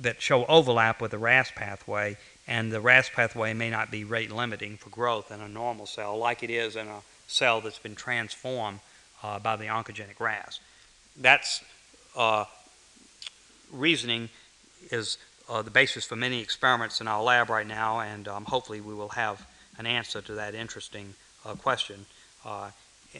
that 0.00 0.22
show 0.22 0.44
overlap 0.46 1.00
with 1.00 1.10
the 1.10 1.18
RAS 1.18 1.50
pathway, 1.50 2.16
and 2.46 2.70
the 2.70 2.80
RAS 2.80 3.10
pathway 3.10 3.54
may 3.54 3.70
not 3.70 3.90
be 3.90 4.04
rate 4.04 4.30
limiting 4.30 4.76
for 4.76 4.88
growth 4.90 5.32
in 5.32 5.40
a 5.40 5.48
normal 5.48 5.84
cell, 5.84 6.16
like 6.16 6.44
it 6.44 6.50
is 6.50 6.76
in 6.76 6.86
a 6.86 7.00
cell 7.26 7.60
that's 7.60 7.80
been 7.80 7.96
transformed 7.96 8.78
uh, 9.24 9.40
by 9.40 9.56
the 9.56 9.64
oncogenic 9.64 10.20
RAS. 10.20 10.60
That's 11.16 11.60
uh, 12.16 12.44
reasoning 13.72 14.28
is 14.92 15.18
uh, 15.48 15.62
the 15.62 15.72
basis 15.72 16.04
for 16.04 16.14
many 16.14 16.40
experiments 16.40 17.00
in 17.00 17.08
our 17.08 17.20
lab 17.20 17.50
right 17.50 17.66
now, 17.66 17.98
and 17.98 18.28
um, 18.28 18.44
hopefully 18.44 18.80
we 18.80 18.94
will 18.94 19.10
have 19.10 19.44
an 19.76 19.86
answer 19.86 20.22
to 20.22 20.34
that 20.34 20.54
interesting 20.54 21.14
uh, 21.44 21.54
question 21.56 22.06
uh, 22.44 22.70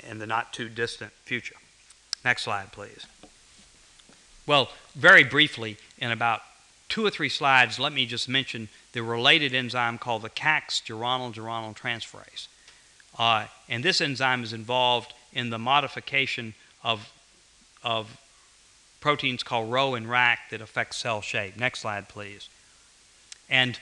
in 0.09 0.19
the 0.19 0.27
not 0.27 0.53
too 0.53 0.69
distant 0.69 1.13
future. 1.25 1.57
Next 2.25 2.43
slide, 2.43 2.73
please. 2.73 3.07
Well, 4.47 4.71
very 4.95 5.25
briefly, 5.25 5.79
in 5.99 6.11
about 6.11 6.43
two 6.89 7.05
or 7.05 7.11
three 7.11 7.29
slides, 7.29 7.79
let 7.79 7.93
me 7.93 8.07
just 8.07 8.29
mention 8.29 8.69
the 8.93 9.03
related 9.03 9.55
enzyme 9.55 9.99
called 9.99 10.23
the 10.23 10.29
CAX 10.29 10.83
geranyl-geranyl 10.87 11.77
transferase. 11.77 12.49
Uh, 13.19 13.47
and 13.69 13.85
this 13.85 14.01
enzyme 14.01 14.43
is 14.43 14.53
involved 14.53 15.13
in 15.33 15.51
the 15.51 15.59
modification 15.59 16.55
of, 16.83 17.13
of 17.83 18.19
proteins 19.01 19.43
called 19.43 19.71
Rho 19.71 19.95
and 19.95 20.09
RAC 20.09 20.51
that 20.51 20.61
affect 20.61 20.95
cell 20.95 21.21
shape. 21.21 21.57
Next 21.57 21.81
slide, 21.81 22.09
please. 22.09 22.49
And 23.49 23.79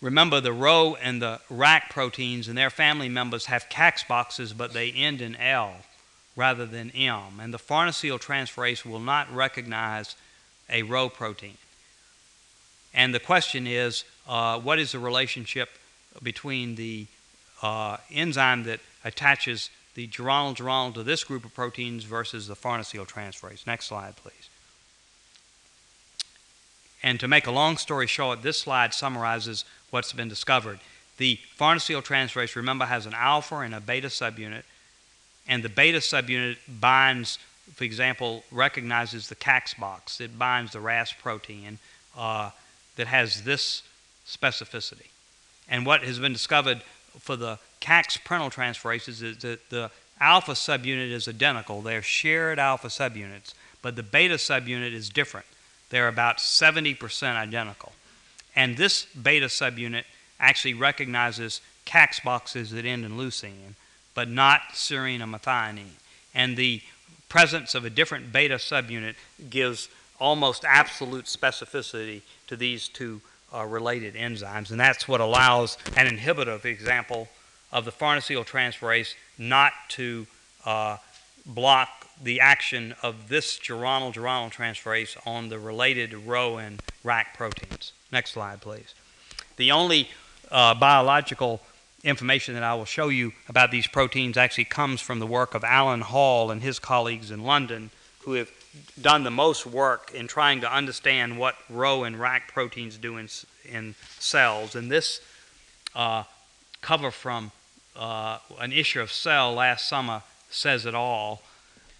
remember, 0.00 0.40
the 0.40 0.52
Rho 0.52 0.96
and 1.00 1.20
the 1.20 1.40
RAC 1.48 1.90
proteins 1.90 2.48
and 2.48 2.56
their 2.56 2.70
family 2.70 3.08
members 3.08 3.46
have 3.46 3.68
CAX 3.68 4.02
boxes, 4.04 4.52
but 4.52 4.72
they 4.72 4.90
end 4.90 5.20
in 5.20 5.36
L 5.36 5.74
rather 6.36 6.66
than 6.66 6.90
M. 6.92 7.40
And 7.40 7.52
the 7.52 7.58
farnesyl 7.58 8.20
transferase 8.20 8.84
will 8.84 9.00
not 9.00 9.32
recognize 9.34 10.16
a 10.68 10.82
Rho 10.82 11.08
protein. 11.08 11.58
And 12.94 13.14
the 13.14 13.20
question 13.20 13.66
is 13.66 14.04
uh, 14.28 14.58
what 14.58 14.78
is 14.78 14.92
the 14.92 14.98
relationship 14.98 15.68
between 16.22 16.74
the 16.74 17.06
uh, 17.62 17.98
enzyme 18.10 18.64
that 18.64 18.80
attaches 19.04 19.70
the 19.94 20.06
geranyl 20.08 20.56
geranyl 20.56 20.94
to 20.94 21.02
this 21.02 21.24
group 21.24 21.44
of 21.44 21.54
proteins 21.54 22.04
versus 22.04 22.46
the 22.46 22.56
farnesyl 22.56 23.06
transferase? 23.06 23.66
Next 23.66 23.86
slide, 23.86 24.16
please. 24.16 24.48
And 27.02 27.18
to 27.20 27.28
make 27.28 27.46
a 27.46 27.50
long 27.50 27.76
story 27.76 28.06
short, 28.06 28.42
this 28.42 28.58
slide 28.58 28.92
summarizes 28.92 29.64
what's 29.90 30.12
been 30.12 30.28
discovered. 30.28 30.80
The 31.18 31.38
farnesyl 31.58 32.02
transferase, 32.02 32.56
remember, 32.56 32.86
has 32.86 33.06
an 33.06 33.14
alpha 33.14 33.56
and 33.56 33.74
a 33.74 33.80
beta 33.80 34.08
subunit, 34.08 34.62
and 35.46 35.62
the 35.62 35.68
beta 35.68 35.98
subunit 35.98 36.56
binds, 36.68 37.38
for 37.74 37.84
example, 37.84 38.44
recognizes 38.50 39.28
the 39.28 39.34
CAX 39.34 39.74
box. 39.74 40.20
It 40.20 40.38
binds 40.38 40.72
the 40.72 40.80
RAS 40.80 41.12
protein. 41.12 41.78
Uh, 42.16 42.50
that 43.00 43.06
has 43.06 43.44
this 43.44 43.82
specificity. 44.26 45.08
And 45.70 45.86
what 45.86 46.02
has 46.02 46.18
been 46.18 46.34
discovered 46.34 46.82
for 47.18 47.34
the 47.34 47.58
CAX 47.80 48.18
prenyl 48.18 48.52
transferases 48.52 49.22
is 49.22 49.38
that 49.38 49.70
the 49.70 49.90
alpha 50.20 50.52
subunit 50.52 51.10
is 51.10 51.26
identical. 51.26 51.80
They're 51.80 52.02
shared 52.02 52.58
alpha 52.58 52.88
subunits, 52.88 53.54
but 53.80 53.96
the 53.96 54.02
beta 54.02 54.34
subunit 54.34 54.92
is 54.92 55.08
different. 55.08 55.46
They're 55.88 56.08
about 56.08 56.38
70% 56.38 57.36
identical. 57.36 57.92
And 58.54 58.76
this 58.76 59.06
beta 59.06 59.46
subunit 59.46 60.04
actually 60.38 60.74
recognizes 60.74 61.60
CAX 61.84 62.20
boxes 62.20 62.70
that 62.70 62.84
end 62.84 63.04
in 63.04 63.16
leucine, 63.16 63.74
but 64.14 64.28
not 64.28 64.60
serine 64.72 65.20
or 65.20 65.26
methionine. 65.26 65.96
And 66.34 66.56
the 66.56 66.82
presence 67.28 67.74
of 67.74 67.84
a 67.84 67.90
different 67.90 68.32
beta 68.32 68.56
subunit 68.56 69.14
gives 69.48 69.88
almost 70.18 70.64
absolute 70.64 71.24
specificity 71.24 72.22
to 72.46 72.56
these 72.56 72.88
two 72.88 73.20
uh, 73.54 73.64
related 73.64 74.14
enzymes. 74.14 74.70
And 74.70 74.78
that's 74.78 75.08
what 75.08 75.20
allows 75.20 75.78
an 75.96 76.06
inhibitor, 76.06 76.58
for 76.60 76.68
example, 76.68 77.28
of 77.72 77.84
the 77.84 77.92
farnesyl 77.92 78.46
transferase 78.46 79.14
not 79.38 79.72
to 79.90 80.26
uh, 80.64 80.98
block 81.46 81.88
the 82.22 82.40
action 82.40 82.94
of 83.02 83.28
this 83.28 83.58
geranyl 83.58 84.12
geranyl 84.12 84.52
transferase 84.52 85.16
on 85.26 85.48
the 85.48 85.58
related 85.58 86.12
Rho 86.12 86.58
and 86.58 86.82
RAC 87.02 87.36
proteins. 87.36 87.92
Next 88.12 88.32
slide, 88.32 88.60
please. 88.60 88.94
The 89.56 89.72
only 89.72 90.08
uh, 90.50 90.74
biological 90.74 91.60
information 92.02 92.54
that 92.54 92.62
I 92.62 92.74
will 92.74 92.86
show 92.86 93.08
you 93.08 93.32
about 93.48 93.70
these 93.70 93.86
proteins 93.86 94.36
actually 94.36 94.64
comes 94.64 95.00
from 95.00 95.18
the 95.18 95.26
work 95.26 95.54
of 95.54 95.64
Alan 95.64 96.00
Hall 96.00 96.50
and 96.50 96.62
his 96.62 96.78
colleagues 96.78 97.30
in 97.30 97.44
London, 97.44 97.90
who 98.20 98.34
have 98.34 98.50
done 99.00 99.24
the 99.24 99.30
most 99.30 99.66
work 99.66 100.12
in 100.14 100.26
trying 100.26 100.60
to 100.62 100.72
understand 100.72 101.38
what 101.38 101.56
Rho 101.68 102.04
and 102.04 102.18
RAC 102.18 102.52
proteins 102.52 102.96
do 102.96 103.16
in, 103.16 103.28
in 103.70 103.94
cells. 104.18 104.74
And 104.74 104.90
this 104.90 105.20
uh, 105.94 106.24
cover 106.80 107.10
from 107.10 107.52
uh, 107.96 108.38
an 108.58 108.72
issue 108.72 109.00
of 109.00 109.12
Cell 109.12 109.52
last 109.54 109.88
summer 109.88 110.22
says 110.50 110.86
it 110.86 110.94
all. 110.94 111.42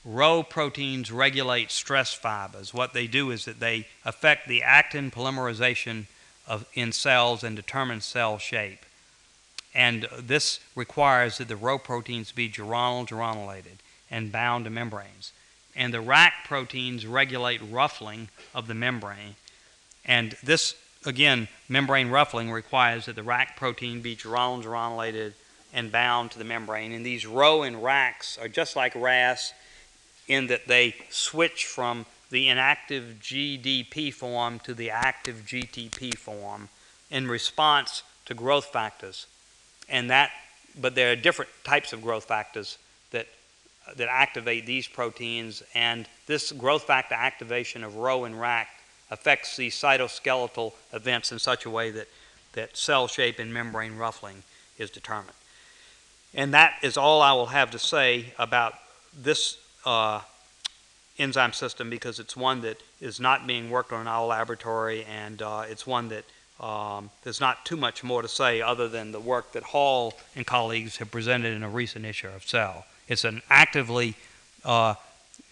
Rho 0.05 0.43
proteins 0.43 1.13
regulate 1.13 1.71
stress 1.71 2.15
fibers. 2.15 2.73
What 2.73 2.95
they 2.95 3.07
do 3.07 3.31
is 3.31 3.45
that 3.45 3.61
they 3.61 3.87
affect 4.05 4.49
the 4.49 4.63
actin 4.63 5.11
polymerization 5.11 6.07
of, 6.47 6.67
in 6.75 6.93
cells 6.93 7.45
and 7.45 7.55
determine 7.55 8.01
cell 8.01 8.39
shape. 8.39 8.85
And 9.75 10.09
this 10.19 10.61
requires 10.75 11.39
that 11.39 11.49
the 11.49 11.57
Rho 11.57 11.79
proteins 11.79 12.33
be 12.33 12.49
geranylated 12.49 13.79
and 14.11 14.33
bound 14.33 14.65
to 14.65 14.71
membranes 14.71 15.33
and 15.77 15.95
the 15.95 16.01
RAC 16.01 16.45
proteins 16.45 17.07
regulate 17.07 17.61
ruffling 17.63 18.29
of 18.55 18.67
the 18.67 18.75
membrane. 18.75 19.37
And 20.05 20.37
this, 20.43 20.75
again, 21.07 21.49
membrane 21.69 22.11
ruffling 22.11 22.51
requires 22.51 23.07
that 23.07 23.17
the 23.17 23.23
RAC 23.23 23.57
protein 23.57 24.01
be 24.01 24.17
geranylated 24.17 25.35
and 25.73 25.93
bound 25.93 26.33
to 26.33 26.39
the 26.39 26.45
membrane. 26.45 26.93
And 26.93 27.07
these 27.07 27.27
Rho 27.27 27.63
and 27.63 27.77
RACs 27.77 28.39
are 28.43 28.49
just 28.49 28.77
like 28.77 28.95
RAS 28.95 29.55
in 30.31 30.47
that 30.47 30.69
they 30.69 30.95
switch 31.11 31.67
from 31.67 32.07
the 32.31 32.49
inactive 32.49 33.17
GDP 33.21 34.15
form 34.15 34.61
to 34.61 34.73
the 34.73 34.91
active 34.91 35.43
GTP 35.45 36.17
form 36.17 36.69
in 37.11 37.27
response 37.29 38.05
to 38.27 38.35
growth 38.35 38.67
factors. 38.67 39.27
And 39.89 40.09
that, 40.11 40.31
but 40.81 40.95
there 40.95 41.11
are 41.11 41.17
different 41.17 41.51
types 41.65 41.93
of 41.93 42.01
growth 42.01 42.25
factors 42.25 42.79
that 43.11 43.27
that 43.97 44.09
activate 44.09 44.67
these 44.67 44.87
proteins, 44.87 45.65
and 45.75 46.07
this 46.27 46.53
growth 46.53 46.85
factor 46.85 47.15
activation 47.15 47.83
of 47.83 47.97
Rho 47.97 48.25
and 48.25 48.41
RAC 48.41 48.69
affects 49.11 49.57
the 49.57 49.69
cytoskeletal 49.69 50.73
events 50.93 51.33
in 51.33 51.41
such 51.41 51.65
a 51.65 51.71
way 51.71 51.91
that, 51.91 52.07
that 52.53 52.77
cell 52.77 53.09
shape 53.09 53.41
and 53.41 53.53
membrane 53.53 53.97
ruffling 53.97 54.45
is 54.79 54.91
determined. 54.91 55.37
And 56.35 56.55
that 56.55 56.75
is 56.83 56.97
all 56.97 57.21
I 57.21 57.33
will 57.33 57.47
have 57.47 57.73
to 57.73 57.79
say 57.81 58.33
about 58.39 58.75
this 59.13 59.57
uh, 59.85 60.21
enzyme 61.19 61.53
system 61.53 61.91
because 61.91 62.19
it's 62.19 62.37
one 62.37 62.63
that 62.63 62.83
is 63.01 63.21
not 63.21 63.47
being 63.47 63.71
worked 63.71 63.93
on 63.93 64.03
in 64.03 64.07
our 64.07 64.27
laboratory, 64.27 65.05
and 65.05 65.43
uh, 65.43 65.65
it's 65.69 65.87
one 65.87 66.09
that 66.09 66.25
um, 66.65 67.11
there's 67.23 67.41
not 67.41 67.65
too 67.65 67.77
much 67.77 68.05
more 68.05 68.23
to 68.23 68.29
say 68.29 68.61
other 68.61 68.89
than 68.89 69.13
the 69.13 69.21
work 69.21 69.53
that 69.53 69.63
Hall 69.63 70.15
and 70.37 70.47
colleagues 70.47 70.99
have 70.99 71.11
presented 71.11 71.55
in 71.55 71.63
a 71.63 71.69
recent 71.69 72.05
issue 72.05 72.29
of 72.29 72.47
Cell. 72.47 72.85
It's 73.09 73.25
an 73.25 73.43
actively 73.49 74.15
uh, 74.65 74.95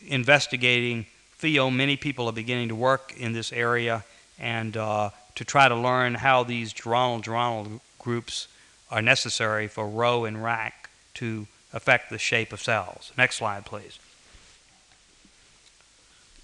investigating 0.06 1.06
field. 1.30 1.72
Many 1.74 1.96
people 1.96 2.26
are 2.26 2.32
beginning 2.32 2.68
to 2.68 2.74
work 2.74 3.14
in 3.18 3.32
this 3.32 3.52
area 3.52 4.04
and 4.38 4.76
uh, 4.76 5.10
to 5.34 5.44
try 5.44 5.68
to 5.68 5.74
learn 5.74 6.14
how 6.14 6.44
these 6.44 6.74
geranyl 6.74 7.22
geranyl 7.22 7.80
groups 7.98 8.48
are 8.90 9.02
necessary 9.02 9.66
for 9.66 9.88
Rho 9.88 10.24
and 10.24 10.42
RAC 10.42 10.90
to 11.14 11.46
affect 11.72 12.10
the 12.10 12.18
shape 12.18 12.52
of 12.52 12.60
cells. 12.60 13.12
Next 13.16 13.36
slide, 13.36 13.64
please. 13.64 13.98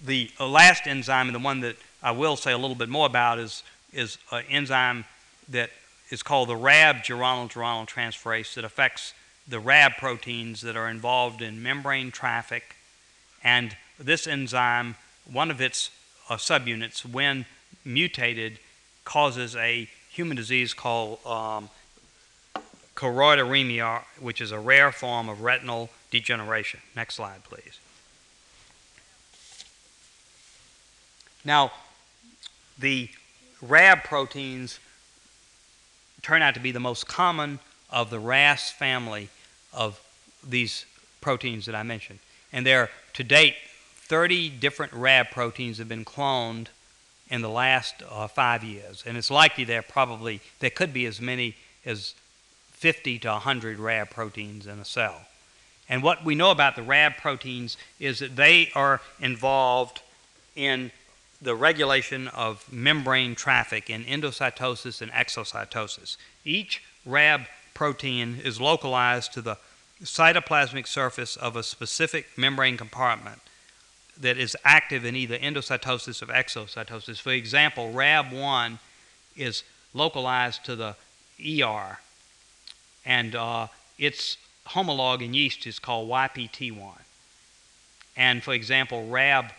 The 0.05 0.29
uh, 0.39 0.47
last 0.47 0.85
enzyme, 0.85 1.27
and 1.27 1.35
the 1.35 1.39
one 1.39 1.61
that 1.61 1.77
I 2.03 2.11
will 2.11 2.35
say 2.35 2.51
a 2.51 2.57
little 2.57 2.75
bit 2.75 2.89
more 2.89 3.07
about, 3.07 3.39
is, 3.39 3.63
is 3.91 4.17
an 4.31 4.43
enzyme 4.49 5.05
that 5.49 5.71
is 6.11 6.21
called 6.21 6.49
the 6.49 6.55
Rab 6.55 6.97
geranyl 6.97 7.49
geranyl 7.49 7.87
transferase 7.87 8.53
that 8.53 8.63
affects 8.63 9.13
the 9.47 9.59
Rab 9.59 9.93
proteins 9.97 10.61
that 10.61 10.75
are 10.75 10.89
involved 10.89 11.41
in 11.41 11.61
membrane 11.63 12.11
traffic. 12.11 12.75
And 13.43 13.75
this 13.99 14.27
enzyme, 14.27 14.95
one 15.31 15.49
of 15.49 15.59
its 15.59 15.89
uh, 16.29 16.35
subunits, 16.35 17.05
when 17.05 17.45
mutated, 17.83 18.59
causes 19.03 19.55
a 19.55 19.89
human 20.09 20.37
disease 20.37 20.73
called 20.73 21.25
um, 21.25 21.69
choroideremia, 22.95 24.03
which 24.19 24.41
is 24.41 24.51
a 24.51 24.59
rare 24.59 24.91
form 24.91 25.29
of 25.29 25.41
retinal 25.41 25.89
degeneration. 26.11 26.79
Next 26.95 27.15
slide, 27.15 27.43
please. 27.43 27.79
Now, 31.45 31.71
the 32.77 33.09
Rab 33.61 34.03
proteins 34.03 34.79
turn 36.21 36.41
out 36.41 36.55
to 36.55 36.59
be 36.59 36.71
the 36.71 36.79
most 36.79 37.07
common 37.07 37.59
of 37.89 38.09
the 38.09 38.19
RAS 38.19 38.71
family 38.71 39.29
of 39.71 40.01
these 40.45 40.85
proteins 41.21 41.67
that 41.67 41.75
I 41.75 41.83
mentioned. 41.83 42.19
And 42.51 42.65
there, 42.65 42.89
to 43.13 43.23
date, 43.23 43.55
30 43.95 44.49
different 44.49 44.91
Rab 44.93 45.29
proteins 45.31 45.77
have 45.77 45.87
been 45.87 46.05
cloned 46.05 46.67
in 47.29 47.41
the 47.41 47.49
last 47.49 48.03
uh, 48.09 48.27
five 48.27 48.63
years. 48.63 49.03
And 49.05 49.17
it's 49.17 49.31
likely 49.31 49.63
there 49.63 49.81
probably, 49.81 50.41
there 50.59 50.69
could 50.69 50.93
be 50.93 51.05
as 51.05 51.21
many 51.21 51.55
as 51.85 52.13
50 52.71 53.19
to 53.19 53.29
100 53.29 53.79
Rab 53.79 54.09
proteins 54.09 54.67
in 54.67 54.79
a 54.79 54.85
cell. 54.85 55.21
And 55.87 56.01
what 56.01 56.25
we 56.25 56.35
know 56.35 56.51
about 56.51 56.75
the 56.75 56.83
Rab 56.83 57.17
proteins 57.17 57.77
is 57.99 58.19
that 58.19 58.35
they 58.35 58.71
are 58.75 59.01
involved 59.19 60.01
in 60.55 60.91
the 61.41 61.55
regulation 61.55 62.27
of 62.29 62.71
membrane 62.71 63.35
traffic 63.35 63.89
in 63.89 64.03
endocytosis 64.05 65.01
and 65.01 65.11
exocytosis. 65.11 66.17
Each 66.43 66.81
Rab 67.05 67.41
protein 67.73 68.39
is 68.43 68.59
localized 68.59 69.33
to 69.33 69.41
the 69.41 69.57
cytoplasmic 70.03 70.87
surface 70.87 71.35
of 71.35 71.55
a 71.55 71.63
specific 71.63 72.27
membrane 72.37 72.77
compartment 72.77 73.41
that 74.19 74.37
is 74.37 74.55
active 74.63 75.05
in 75.05 75.15
either 75.15 75.37
endocytosis 75.37 76.21
or 76.21 76.27
exocytosis. 76.27 77.19
For 77.19 77.31
example, 77.31 77.91
RAB1 77.93 78.79
is 79.35 79.63
localized 79.93 80.63
to 80.65 80.75
the 80.75 80.95
ER, 81.39 81.99
and 83.05 83.35
uh, 83.35 83.67
its 83.97 84.37
homologue 84.67 85.21
in 85.21 85.33
yeast 85.33 85.67
is 85.67 85.79
called 85.79 86.09
YPT1. 86.09 86.97
And 88.17 88.41
for 88.41 88.53
example, 88.53 89.07
RAB 89.07 89.51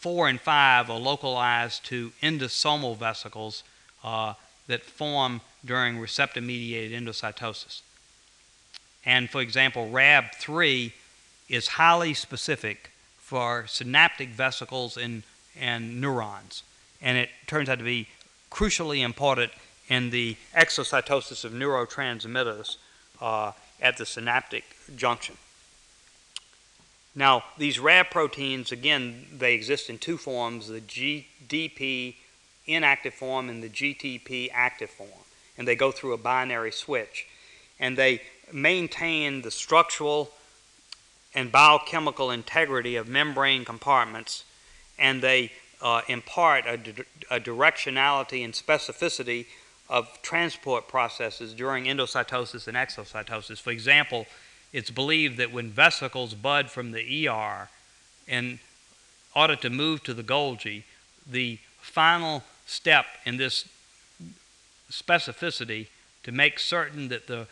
4 0.00 0.28
and 0.28 0.40
5 0.40 0.88
are 0.88 0.98
localized 0.98 1.84
to 1.84 2.12
endosomal 2.22 2.96
vesicles 2.96 3.62
uh, 4.02 4.32
that 4.66 4.82
form 4.82 5.42
during 5.64 5.98
receptor 5.98 6.40
mediated 6.40 7.00
endocytosis. 7.00 7.82
And 9.04 9.28
for 9.28 9.42
example, 9.42 9.90
RAB3 9.92 10.92
is 11.50 11.68
highly 11.68 12.14
specific 12.14 12.90
for 13.18 13.66
synaptic 13.66 14.30
vesicles 14.30 14.96
in, 14.96 15.22
and 15.58 16.00
neurons. 16.00 16.62
And 17.02 17.18
it 17.18 17.28
turns 17.46 17.68
out 17.68 17.78
to 17.78 17.84
be 17.84 18.08
crucially 18.50 19.02
important 19.04 19.52
in 19.88 20.08
the 20.08 20.36
exocytosis 20.56 21.44
of 21.44 21.52
neurotransmitters 21.52 22.76
uh, 23.20 23.52
at 23.82 23.98
the 23.98 24.06
synaptic 24.06 24.64
junction. 24.96 25.36
Now, 27.20 27.44
these 27.58 27.78
RAB 27.78 28.08
proteins, 28.08 28.72
again, 28.72 29.26
they 29.30 29.52
exist 29.52 29.90
in 29.90 29.98
two 29.98 30.16
forms 30.16 30.68
the 30.68 30.80
GDP 30.80 32.14
inactive 32.66 33.12
form 33.12 33.50
and 33.50 33.62
the 33.62 33.68
GTP 33.68 34.48
active 34.54 34.88
form. 34.88 35.26
And 35.58 35.68
they 35.68 35.76
go 35.76 35.92
through 35.92 36.14
a 36.14 36.16
binary 36.16 36.72
switch. 36.72 37.26
And 37.78 37.98
they 37.98 38.22
maintain 38.50 39.42
the 39.42 39.50
structural 39.50 40.30
and 41.34 41.52
biochemical 41.52 42.30
integrity 42.30 42.96
of 42.96 43.06
membrane 43.06 43.66
compartments, 43.66 44.44
and 44.98 45.20
they 45.20 45.52
uh, 45.82 46.00
impart 46.08 46.64
a, 46.64 46.80
a 47.30 47.38
directionality 47.38 48.42
and 48.42 48.54
specificity 48.54 49.44
of 49.90 50.08
transport 50.22 50.88
processes 50.88 51.52
during 51.52 51.84
endocytosis 51.84 52.66
and 52.66 52.78
exocytosis. 52.78 53.60
For 53.60 53.72
example, 53.72 54.26
it's 54.72 54.90
believed 54.90 55.36
that 55.38 55.52
when 55.52 55.70
vesicles 55.70 56.34
bud 56.34 56.70
from 56.70 56.92
the 56.92 57.28
ER, 57.28 57.68
and 58.28 58.58
order 59.34 59.56
to 59.56 59.70
move 59.70 60.02
to 60.04 60.14
the 60.14 60.22
Golgi, 60.22 60.84
the 61.26 61.58
final 61.80 62.44
step 62.66 63.06
in 63.24 63.36
this 63.36 63.68
specificity 64.90 65.88
to 66.22 66.32
make 66.32 66.58
certain 66.58 67.08
that 67.08 67.26
the 67.26 67.46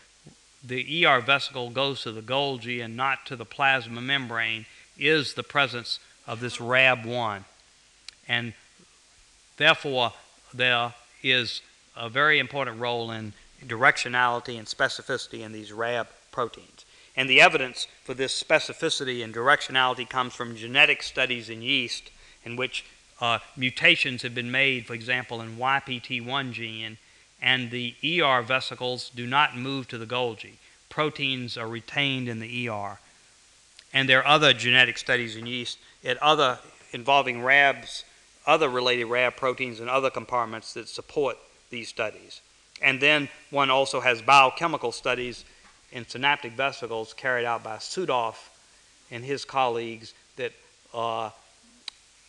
the 0.63 1.07
ER 1.07 1.21
vesicle 1.21 1.71
goes 1.71 2.03
to 2.03 2.13
the 2.13 2.23
Golgi 2.23 2.85
and 2.85 2.97
not 2.97 3.27
to 3.27 3.37
the 3.37 3.45
plasma 3.45 4.01
membrane 4.01 4.67
is 4.99 5.35
the 5.35 5.43
presence 5.43 6.01
of 6.27 6.41
this 6.41 6.59
RAB1. 6.59 7.45
And 8.27 8.55
therefore, 9.57 10.13
there 10.53 10.95
is 11.23 11.63
a 11.97 12.09
very 12.09 12.39
important 12.39 12.81
role 12.81 13.11
in 13.11 13.33
directionality 13.65 14.59
and 14.59 14.67
specificity 14.67 15.41
in 15.41 15.53
these 15.53 15.73
RAB 15.73 16.09
proteins. 16.33 16.85
And 17.19 17.29
the 17.29 17.41
evidence 17.41 17.89
for 18.05 18.15
this 18.15 18.41
specificity 18.41 19.25
and 19.25 19.35
directionality 19.35 20.09
comes 20.09 20.37
from 20.37 20.55
genetic 20.55 21.03
studies 21.03 21.51
in 21.51 21.63
yeast, 21.63 22.13
in 22.45 22.55
which 22.55 22.85
uh, 23.21 23.41
mutations 23.57 24.23
have 24.23 24.37
been 24.37 24.53
made, 24.53 24.87
for 24.87 24.95
example, 24.95 25.41
in 25.41 25.57
YPT1 25.57 26.53
gene 26.53 26.97
and 27.43 27.73
the 27.73 27.97
ER 28.05 28.41
vesicles 28.43 29.11
do 29.11 29.27
not 29.27 29.57
move 29.57 29.89
to 29.89 29.99
the 29.99 30.07
Golgi. 30.07 30.59
Proteins 30.91 31.57
are 31.57 31.67
retained 31.67 32.29
in 32.29 32.39
the 32.39 32.69
ER. 32.69 33.01
And 33.93 34.09
there 34.09 34.21
are 34.21 34.27
other 34.27 34.53
genetic 34.53 34.97
studies 34.97 35.35
in 35.35 35.47
yeast 35.47 35.79
at 36.05 36.23
other 36.23 36.61
involving 36.93 37.43
RABs, 37.43 38.05
other 38.47 38.69
related 38.69 39.07
RAB 39.07 39.35
proteins 39.35 39.81
and 39.81 39.91
other 39.91 40.11
compartments 40.11 40.73
that 40.75 40.89
support 40.89 41.37
these 41.71 41.89
studies. 41.89 42.43
And 42.81 43.01
then 43.01 43.29
one 43.51 43.71
also 43.71 44.01
has 44.03 44.23
biochemical 44.23 44.93
studies 44.93 45.45
in 45.93 46.07
synaptic 46.07 46.53
vesicles 46.53 47.13
carried 47.15 47.45
out 47.45 47.65
by 47.65 47.77
Sudoff 47.77 48.51
and 49.11 49.25
his 49.25 49.45
colleagues 49.45 50.13
that 50.37 50.53
uh, 50.93 51.31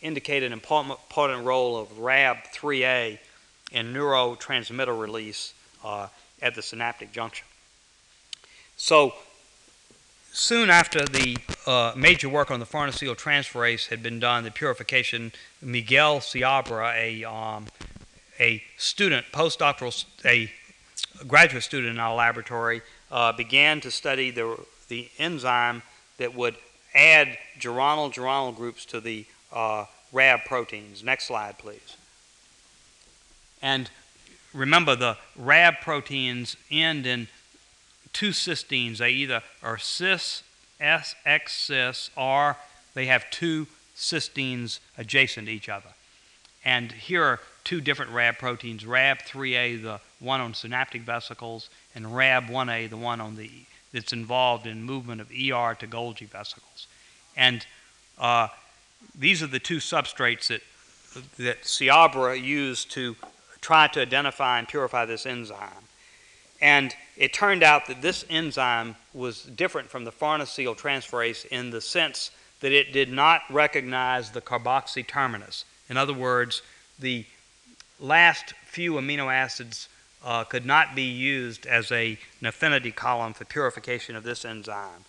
indicate 0.00 0.42
an 0.42 0.52
important, 0.52 0.98
role 1.44 1.76
of 1.76 1.88
RAB3A 1.98 3.18
in 3.72 3.92
neurotransmitter 3.92 4.98
release 4.98 5.52
uh, 5.84 6.08
at 6.42 6.54
the 6.54 6.62
synaptic 6.62 7.12
junction. 7.12 7.46
So, 8.76 9.14
soon 10.32 10.70
after 10.70 11.04
the 11.04 11.36
uh, 11.66 11.92
major 11.96 12.28
work 12.28 12.50
on 12.50 12.60
the 12.60 12.66
farnesyl 12.66 13.16
transferase 13.16 13.88
had 13.88 14.02
been 14.02 14.18
done, 14.18 14.44
the 14.44 14.50
purification, 14.50 15.32
Miguel 15.60 16.20
Seabra, 16.20 16.94
a, 16.94 17.24
um, 17.24 17.66
a 18.38 18.62
student, 18.78 19.26
postdoctoral, 19.32 20.04
a 20.24 20.50
graduate 21.26 21.62
student 21.62 21.90
in 21.94 22.00
our 22.00 22.14
laboratory, 22.14 22.80
uh, 23.10 23.32
began 23.32 23.80
to 23.80 23.90
study 23.90 24.30
the, 24.30 24.56
the 24.88 25.08
enzyme 25.18 25.82
that 26.18 26.34
would 26.34 26.56
add 26.94 27.38
geranyl 27.58 28.12
geranyl 28.12 28.54
groups 28.56 28.84
to 28.86 29.00
the 29.00 29.24
uh, 29.52 29.84
RAB 30.12 30.44
proteins. 30.44 31.02
Next 31.02 31.24
slide, 31.24 31.58
please. 31.58 31.96
And 33.62 33.90
remember, 34.52 34.96
the 34.96 35.16
RAB 35.36 35.80
proteins 35.80 36.56
end 36.70 37.06
in 37.06 37.28
two 38.12 38.30
cysteines. 38.30 38.98
They 38.98 39.10
either 39.10 39.42
are 39.62 39.78
cis, 39.78 40.42
SX 40.80 41.48
cis, 41.48 42.10
or 42.16 42.56
they 42.94 43.06
have 43.06 43.30
two 43.30 43.66
cysteines 43.96 44.80
adjacent 44.96 45.46
to 45.46 45.52
each 45.52 45.68
other. 45.68 45.90
And 46.64 46.92
here 46.92 47.22
are 47.22 47.40
two 47.64 47.80
different 47.80 48.12
RAB 48.12 48.38
proteins 48.38 48.84
RAB3A, 48.84 49.82
the 49.82 50.00
one 50.20 50.40
on 50.40 50.54
synaptic 50.54 51.02
vesicles, 51.02 51.68
and 51.94 52.06
RAB1A, 52.06 52.90
the 52.90 52.96
one 52.96 53.20
on 53.20 53.36
the 53.36 53.50
that's 53.92 54.12
involved 54.12 54.66
in 54.66 54.84
movement 54.84 55.20
of 55.20 55.30
ER 55.30 55.74
to 55.74 55.86
Golgi 55.86 56.28
vesicles. 56.28 56.86
And 57.36 57.66
uh, 58.18 58.46
these 59.18 59.42
are 59.42 59.48
the 59.48 59.58
two 59.58 59.78
substrates 59.78 60.46
that 60.46 60.62
that 61.38 61.62
Seabra 61.62 62.40
used 62.40 62.90
to 62.92 63.16
try 63.60 63.88
to 63.88 64.00
identify 64.00 64.58
and 64.58 64.68
purify 64.68 65.04
this 65.04 65.26
enzyme. 65.26 65.86
And 66.60 66.94
it 67.16 67.32
turned 67.32 67.62
out 67.62 67.86
that 67.86 68.02
this 68.02 68.24
enzyme 68.28 68.96
was 69.14 69.42
different 69.42 69.88
from 69.88 70.04
the 70.04 70.12
farnesyl 70.12 70.76
transferase 70.76 71.46
in 71.46 71.70
the 71.70 71.80
sense 71.80 72.30
that 72.60 72.72
it 72.72 72.92
did 72.92 73.10
not 73.10 73.42
recognize 73.50 74.30
the 74.30 74.40
carboxy 74.40 75.06
terminus. 75.06 75.64
In 75.88 75.96
other 75.96 76.12
words, 76.12 76.62
the 76.98 77.24
last 77.98 78.54
few 78.66 78.94
amino 78.94 79.32
acids 79.32 79.88
uh, 80.24 80.44
could 80.44 80.66
not 80.66 80.94
be 80.94 81.02
used 81.02 81.66
as 81.66 81.90
a, 81.90 82.18
an 82.40 82.46
affinity 82.46 82.90
column 82.90 83.32
for 83.32 83.44
purification 83.44 84.16
of 84.16 84.22
this 84.22 84.44
enzyme. 84.44 85.04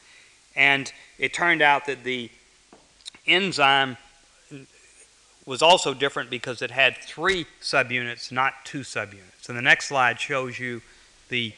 And 0.55 0.91
it 1.17 1.33
turned 1.33 1.61
out 1.61 1.85
that 1.85 2.03
the 2.03 2.29
enzyme 3.27 3.97
was 5.45 5.61
also 5.61 5.93
different 5.93 6.29
because 6.29 6.61
it 6.61 6.71
had 6.71 6.97
three 6.97 7.45
subunits, 7.61 8.31
not 8.31 8.53
two 8.63 8.81
subunits. 8.81 9.49
And 9.49 9.57
the 9.57 9.61
next 9.61 9.87
slide 9.87 10.19
shows 10.19 10.59
you 10.59 10.81
the 11.29 11.53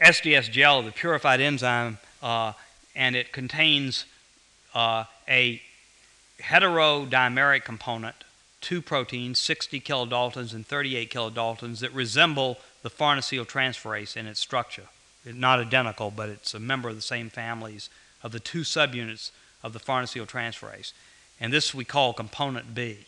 SDS 0.00 0.50
gel, 0.50 0.82
the 0.82 0.92
purified 0.92 1.40
enzyme, 1.40 1.98
uh, 2.22 2.52
and 2.94 3.16
it 3.16 3.32
contains 3.32 4.04
uh, 4.74 5.04
a 5.28 5.60
heterodimeric 6.40 7.64
component, 7.64 8.16
two 8.66 8.82
proteins, 8.82 9.38
60 9.38 9.80
kilodaltons 9.80 10.52
and 10.52 10.66
38 10.66 11.08
kilodaltons, 11.08 11.78
that 11.78 11.92
resemble 11.92 12.58
the 12.82 12.90
farnesyltransferase 12.90 14.16
in 14.16 14.26
its 14.26 14.40
structure. 14.40 14.88
It's 15.24 15.38
not 15.38 15.60
identical, 15.60 16.10
but 16.10 16.28
it's 16.28 16.52
a 16.52 16.58
member 16.58 16.88
of 16.88 16.96
the 16.96 17.00
same 17.00 17.30
families 17.30 17.88
of 18.24 18.32
the 18.32 18.40
two 18.40 18.62
subunits 18.62 19.30
of 19.62 19.72
the 19.72 19.78
farnesyltransferase. 19.78 20.92
And 21.38 21.52
this 21.52 21.76
we 21.76 21.84
call 21.84 22.12
component 22.12 22.74
B. 22.74 23.06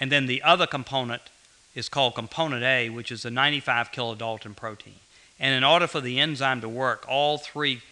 And 0.00 0.10
then 0.10 0.24
the 0.24 0.42
other 0.42 0.66
component 0.66 1.20
is 1.74 1.90
called 1.90 2.14
component 2.14 2.62
A, 2.62 2.88
which 2.88 3.12
is 3.12 3.26
a 3.26 3.30
95 3.30 3.92
kilodalton 3.92 4.56
protein. 4.56 5.00
And 5.38 5.54
in 5.54 5.64
order 5.64 5.86
for 5.86 6.00
the 6.00 6.18
enzyme 6.18 6.62
to 6.62 6.68
work, 6.68 7.04
all 7.06 7.36
three 7.36 7.82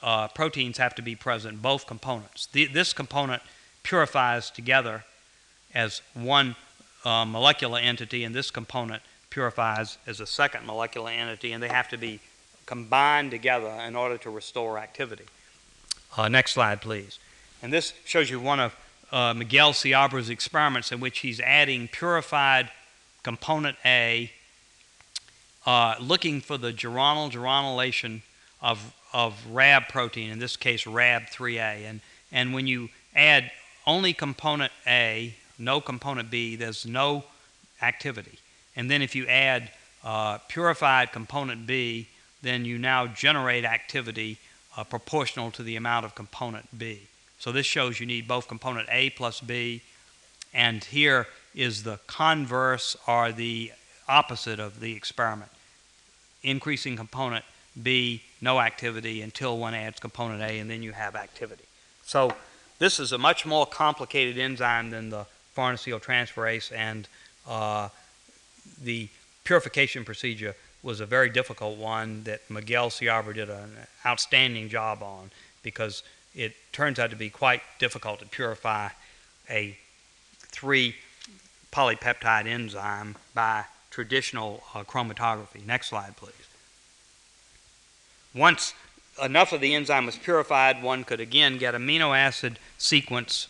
uh, 0.00 0.28
proteins 0.28 0.78
have 0.78 0.94
to 0.94 1.02
be 1.02 1.16
present, 1.16 1.60
both 1.60 1.88
components. 1.88 2.46
The, 2.46 2.66
this 2.66 2.92
component 2.92 3.42
purifies 3.82 4.48
together 4.48 5.02
as 5.74 6.02
one 6.14 6.56
uh, 7.04 7.24
molecular 7.24 7.78
entity, 7.78 8.24
and 8.24 8.34
this 8.34 8.50
component 8.50 9.02
purifies 9.30 9.98
as 10.06 10.20
a 10.20 10.26
second 10.26 10.66
molecular 10.66 11.10
entity, 11.10 11.52
and 11.52 11.62
they 11.62 11.68
have 11.68 11.88
to 11.88 11.96
be 11.96 12.20
combined 12.66 13.30
together 13.30 13.68
in 13.86 13.96
order 13.96 14.16
to 14.16 14.30
restore 14.30 14.78
activity. 14.78 15.24
Uh, 16.16 16.28
next 16.28 16.52
slide, 16.52 16.80
please. 16.80 17.18
And 17.62 17.72
this 17.72 17.92
shows 18.04 18.30
you 18.30 18.40
one 18.40 18.60
of 18.60 18.76
uh, 19.10 19.34
Miguel 19.34 19.72
Seabra's 19.72 20.30
experiments 20.30 20.92
in 20.92 21.00
which 21.00 21.20
he's 21.20 21.40
adding 21.40 21.88
purified 21.88 22.70
component 23.22 23.76
A, 23.84 24.30
uh, 25.66 25.94
looking 26.00 26.40
for 26.40 26.58
the 26.58 26.72
geranyl 26.72 27.30
geranylation 27.30 28.22
of, 28.60 28.94
of 29.12 29.34
Rab 29.50 29.88
protein, 29.88 30.30
in 30.30 30.38
this 30.38 30.56
case 30.56 30.84
Rab3A. 30.84 31.88
And, 31.88 32.00
and 32.30 32.54
when 32.54 32.66
you 32.66 32.90
add 33.14 33.50
only 33.86 34.12
component 34.12 34.72
A, 34.86 35.34
no 35.64 35.80
component 35.80 36.30
B, 36.30 36.56
there's 36.56 36.86
no 36.86 37.24
activity. 37.82 38.38
And 38.76 38.90
then 38.90 39.02
if 39.02 39.14
you 39.14 39.26
add 39.26 39.70
uh, 40.04 40.38
purified 40.48 41.12
component 41.12 41.66
B, 41.66 42.08
then 42.42 42.64
you 42.64 42.78
now 42.78 43.06
generate 43.06 43.64
activity 43.64 44.38
uh, 44.76 44.84
proportional 44.84 45.50
to 45.52 45.62
the 45.62 45.76
amount 45.76 46.04
of 46.04 46.14
component 46.14 46.78
B. 46.78 47.02
So 47.38 47.52
this 47.52 47.66
shows 47.66 48.00
you 48.00 48.06
need 48.06 48.28
both 48.28 48.48
component 48.48 48.88
A 48.90 49.10
plus 49.10 49.40
B, 49.40 49.82
and 50.52 50.84
here 50.84 51.26
is 51.54 51.82
the 51.82 51.98
converse 52.06 52.96
or 53.06 53.32
the 53.32 53.72
opposite 54.08 54.60
of 54.60 54.80
the 54.80 54.94
experiment. 54.94 55.50
Increasing 56.42 56.96
component 56.96 57.44
B, 57.82 58.22
no 58.40 58.60
activity 58.60 59.22
until 59.22 59.58
one 59.58 59.74
adds 59.74 59.98
component 60.00 60.42
A, 60.42 60.58
and 60.58 60.70
then 60.70 60.82
you 60.82 60.92
have 60.92 61.16
activity. 61.16 61.64
So 62.04 62.32
this 62.78 63.00
is 63.00 63.12
a 63.12 63.18
much 63.18 63.46
more 63.46 63.66
complicated 63.66 64.38
enzyme 64.38 64.90
than 64.90 65.10
the 65.10 65.26
farnesyltransferase, 65.56 66.72
and 66.72 67.08
uh, 67.48 67.88
the 68.82 69.08
purification 69.44 70.04
procedure 70.04 70.54
was 70.82 71.00
a 71.00 71.06
very 71.06 71.30
difficult 71.30 71.78
one 71.78 72.22
that 72.24 72.40
Miguel 72.50 72.90
Seabra 72.90 73.34
did 73.34 73.48
an 73.50 73.70
outstanding 74.04 74.68
job 74.68 75.02
on 75.02 75.30
because 75.62 76.02
it 76.34 76.54
turns 76.72 76.98
out 76.98 77.10
to 77.10 77.16
be 77.16 77.30
quite 77.30 77.62
difficult 77.78 78.20
to 78.20 78.26
purify 78.26 78.88
a 79.48 79.76
three 80.38 80.94
polypeptide 81.72 82.46
enzyme 82.46 83.16
by 83.34 83.64
traditional 83.90 84.62
uh, 84.74 84.82
chromatography. 84.84 85.64
Next 85.64 85.88
slide, 85.88 86.16
please. 86.16 86.34
Once 88.34 88.74
enough 89.22 89.52
of 89.52 89.60
the 89.60 89.74
enzyme 89.74 90.06
was 90.06 90.16
purified, 90.16 90.82
one 90.82 91.04
could 91.04 91.20
again 91.20 91.56
get 91.58 91.74
amino 91.74 92.16
acid 92.16 92.58
sequence, 92.78 93.48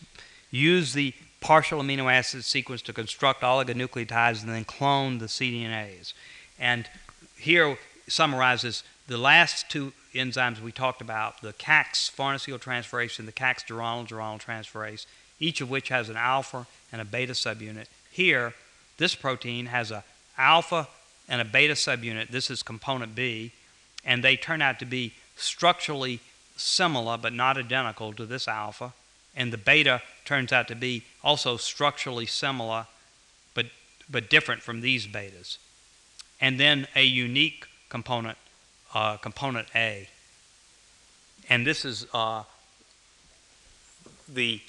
use 0.51 0.93
the 0.93 1.13
partial 1.45 1.79
amino 1.79 2.11
acid 2.11 2.43
sequence 2.43 2.81
to 2.81 2.91
construct 2.91 3.43
oligonucleotides, 3.43 4.41
and 4.41 4.51
then 4.51 4.65
clone 4.65 5.19
the 5.19 5.27
cDNAs. 5.27 6.13
And 6.57 6.89
here 7.37 7.77
summarizes 8.07 8.83
the 9.07 9.19
last 9.19 9.69
two 9.69 9.93
enzymes 10.15 10.59
we 10.59 10.71
talked 10.71 11.01
about, 11.01 11.41
the 11.43 11.53
CAAX 11.53 12.09
farnesyltransferase 12.09 13.19
and 13.19 13.27
the 13.27 13.31
CAAX 13.31 13.63
geranyl 13.67 14.07
geranyltransferase, 14.07 15.05
each 15.39 15.61
of 15.61 15.69
which 15.69 15.89
has 15.89 16.09
an 16.09 16.17
alpha 16.17 16.65
and 16.91 16.99
a 16.99 17.05
beta 17.05 17.33
subunit. 17.33 17.85
Here, 18.11 18.55
this 18.97 19.13
protein 19.13 19.67
has 19.67 19.91
a 19.91 20.03
alpha 20.39 20.87
and 21.29 21.41
a 21.41 21.45
beta 21.45 21.75
subunit. 21.75 22.29
This 22.29 22.49
is 22.49 22.63
component 22.63 23.13
B, 23.13 23.51
and 24.03 24.23
they 24.23 24.35
turn 24.35 24.63
out 24.63 24.79
to 24.79 24.85
be 24.85 25.13
structurally 25.35 26.21
similar 26.57 27.19
but 27.19 27.33
not 27.33 27.55
identical 27.55 28.13
to 28.13 28.25
this 28.25 28.47
alpha. 28.47 28.93
And 29.35 29.51
the 29.51 29.57
beta 29.57 30.01
turns 30.23 30.53
out 30.53 30.67
to 30.69 30.75
be 30.75 31.03
also 31.23 31.57
structurally 31.57 32.25
similar 32.25 32.87
but, 33.53 33.67
but 34.09 34.29
different 34.29 34.61
from 34.61 34.81
these 34.81 35.07
betas. 35.07 35.57
And 36.39 36.59
then 36.59 36.87
a 36.95 37.03
unique 37.03 37.65
component 37.89 38.37
uh, 38.95 39.17
component 39.17 39.67
A. 39.75 40.07
And 41.49 41.67
this 41.67 41.85
is 41.85 42.07
uh, 42.13 42.43
the 44.27 44.61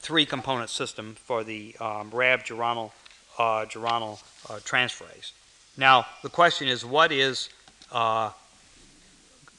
three 0.00 0.26
component 0.26 0.68
system 0.68 1.16
for 1.24 1.42
the 1.42 1.74
um, 1.80 2.10
Rab 2.10 2.44
geranyl, 2.44 2.92
uh, 3.38 3.64
geranyl 3.64 4.22
uh, 4.48 4.58
transferase. 4.58 5.32
Now, 5.76 6.06
the 6.22 6.28
question 6.28 6.68
is 6.68 6.84
what 6.84 7.10
is, 7.10 7.48
uh, 7.90 8.30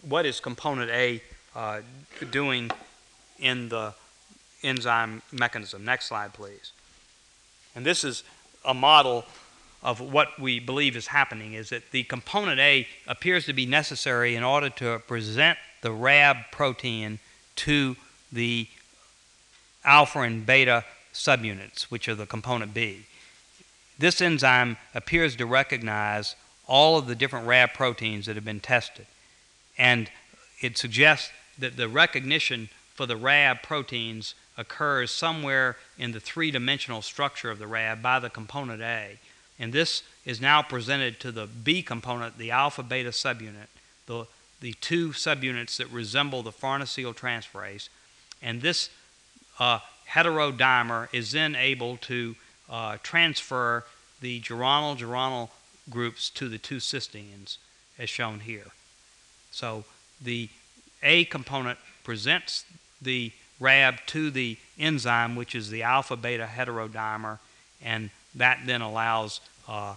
what 0.07 0.25
is 0.25 0.39
component 0.39 0.91
A 0.91 1.21
uh, 1.55 1.81
doing 2.31 2.69
in 3.39 3.69
the 3.69 3.93
enzyme 4.63 5.21
mechanism? 5.31 5.85
Next 5.85 6.05
slide, 6.05 6.33
please. 6.33 6.71
And 7.75 7.85
this 7.85 8.03
is 8.03 8.23
a 8.65 8.73
model 8.73 9.25
of 9.81 9.99
what 9.99 10.39
we 10.39 10.59
believe 10.59 10.95
is 10.95 11.07
happening 11.07 11.53
is 11.53 11.69
that 11.69 11.91
the 11.91 12.03
component 12.03 12.59
A 12.59 12.87
appears 13.07 13.45
to 13.45 13.53
be 13.53 13.65
necessary 13.65 14.35
in 14.35 14.43
order 14.43 14.69
to 14.69 14.99
present 15.07 15.57
the 15.81 15.91
Rab 15.91 16.37
protein 16.51 17.19
to 17.57 17.97
the 18.31 18.67
alpha 19.83 20.19
and 20.21 20.45
beta 20.45 20.85
subunits, 21.13 21.83
which 21.83 22.07
are 22.07 22.15
the 22.15 22.25
component 22.25 22.73
B. 22.73 23.05
This 23.99 24.21
enzyme 24.21 24.77
appears 24.95 25.35
to 25.35 25.45
recognize 25.45 26.35
all 26.65 26.97
of 26.97 27.07
the 27.07 27.15
different 27.15 27.45
Rab 27.45 27.73
proteins 27.73 28.25
that 28.25 28.35
have 28.35 28.45
been 28.45 28.61
tested. 28.61 29.05
And 29.77 30.09
it 30.61 30.77
suggests 30.77 31.29
that 31.59 31.77
the 31.77 31.89
recognition 31.89 32.69
for 32.93 33.05
the 33.05 33.17
Rab 33.17 33.61
proteins 33.61 34.33
occurs 34.57 35.11
somewhere 35.11 35.77
in 35.97 36.11
the 36.11 36.19
three 36.19 36.51
dimensional 36.51 37.01
structure 37.01 37.49
of 37.49 37.59
the 37.59 37.67
Rab 37.67 38.01
by 38.01 38.19
the 38.19 38.29
component 38.29 38.81
A. 38.81 39.17
And 39.59 39.73
this 39.73 40.03
is 40.25 40.41
now 40.41 40.61
presented 40.61 41.19
to 41.21 41.31
the 41.31 41.47
B 41.47 41.81
component, 41.81 42.37
the 42.37 42.51
alpha 42.51 42.83
beta 42.83 43.09
subunit, 43.09 43.67
the, 44.07 44.25
the 44.61 44.73
two 44.73 45.09
subunits 45.09 45.77
that 45.77 45.89
resemble 45.89 46.43
the 46.43 46.51
farnesyltransferase. 46.51 47.89
And 48.41 48.61
this 48.61 48.89
uh, 49.59 49.79
heterodimer 50.09 51.07
is 51.13 51.31
then 51.31 51.55
able 51.55 51.97
to 51.97 52.35
uh, 52.69 52.97
transfer 53.03 53.85
the 54.21 54.41
geranyl 54.41 54.97
geranyl 54.97 55.49
groups 55.89 56.29
to 56.31 56.47
the 56.47 56.57
two 56.57 56.77
cysteines, 56.77 57.57
as 57.99 58.09
shown 58.09 58.41
here. 58.41 58.67
So 59.51 59.83
the 60.21 60.49
A 61.01 61.25
component 61.25 61.77
presents 62.03 62.65
the 63.01 63.31
RAB 63.63 64.05
to 64.07 64.29
the 64.29 64.57
enzyme, 64.77 65.35
which 65.35 65.55
is 65.55 65.69
the 65.69 65.83
alpha 65.83 66.17
beta 66.17 66.47
heterodimer, 66.53 67.39
and 67.81 68.09
that 68.35 68.59
then 68.65 68.81
allows 68.81 69.39
uh, 69.67 69.95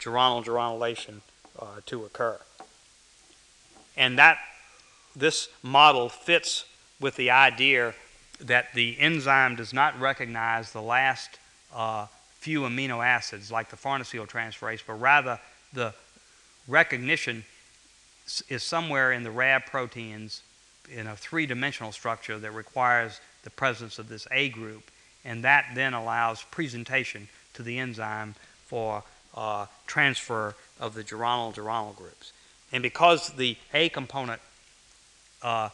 geranyl 0.00 0.44
geranylation 0.44 1.20
uh, 1.58 1.66
to 1.86 2.04
occur. 2.04 2.38
And 3.96 4.18
that 4.18 4.38
this 5.14 5.48
model 5.62 6.08
fits 6.08 6.64
with 7.00 7.14
the 7.14 7.30
idea 7.30 7.94
that 8.40 8.74
the 8.74 8.98
enzyme 8.98 9.54
does 9.54 9.72
not 9.72 9.98
recognize 10.00 10.72
the 10.72 10.82
last 10.82 11.38
uh, 11.72 12.06
few 12.40 12.62
amino 12.62 13.04
acids 13.04 13.52
like 13.52 13.70
the 13.70 13.76
farnesyltransferase, 13.76 14.80
but 14.84 14.94
rather 14.94 15.38
the 15.72 15.94
recognition 16.66 17.44
is 18.48 18.62
somewhere 18.62 19.12
in 19.12 19.22
the 19.22 19.30
Rab 19.30 19.66
proteins 19.66 20.42
in 20.90 21.06
a 21.06 21.16
three 21.16 21.46
dimensional 21.46 21.92
structure 21.92 22.38
that 22.38 22.52
requires 22.52 23.20
the 23.42 23.50
presence 23.50 23.98
of 23.98 24.08
this 24.08 24.26
A 24.30 24.48
group, 24.48 24.90
and 25.24 25.44
that 25.44 25.66
then 25.74 25.94
allows 25.94 26.42
presentation 26.42 27.28
to 27.54 27.62
the 27.62 27.78
enzyme 27.78 28.34
for 28.66 29.02
uh, 29.34 29.66
transfer 29.86 30.54
of 30.80 30.94
the 30.94 31.04
geranyl-geranyl 31.04 31.96
groups. 31.96 32.32
And 32.72 32.82
because 32.82 33.30
the 33.30 33.56
A 33.72 33.88
component 33.88 34.40
uh, 35.42 35.68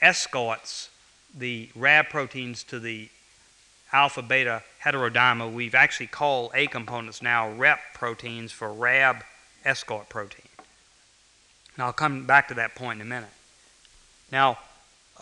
escorts 0.00 0.90
the 1.36 1.68
Rab 1.74 2.08
proteins 2.08 2.62
to 2.64 2.78
the 2.78 3.08
alpha 3.92 4.22
beta 4.22 4.62
heterodimer, 4.84 5.52
we've 5.52 5.74
actually 5.74 6.06
called 6.06 6.50
A 6.54 6.66
components 6.66 7.22
now 7.22 7.50
rep 7.50 7.78
proteins 7.94 8.52
for 8.52 8.72
Rab 8.72 9.24
escort 9.64 10.08
protein. 10.08 10.48
Now 11.78 11.86
I'll 11.86 11.92
come 11.92 12.26
back 12.26 12.48
to 12.48 12.54
that 12.54 12.74
point 12.74 13.00
in 13.00 13.06
a 13.06 13.08
minute. 13.08 13.30
Now, 14.32 14.58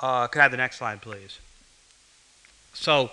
uh, 0.01 0.29
could 0.29 0.39
I 0.39 0.43
have 0.43 0.53
the 0.53 0.57
next 0.57 0.79
slide, 0.79 1.03
please? 1.03 1.41
So, 2.73 3.11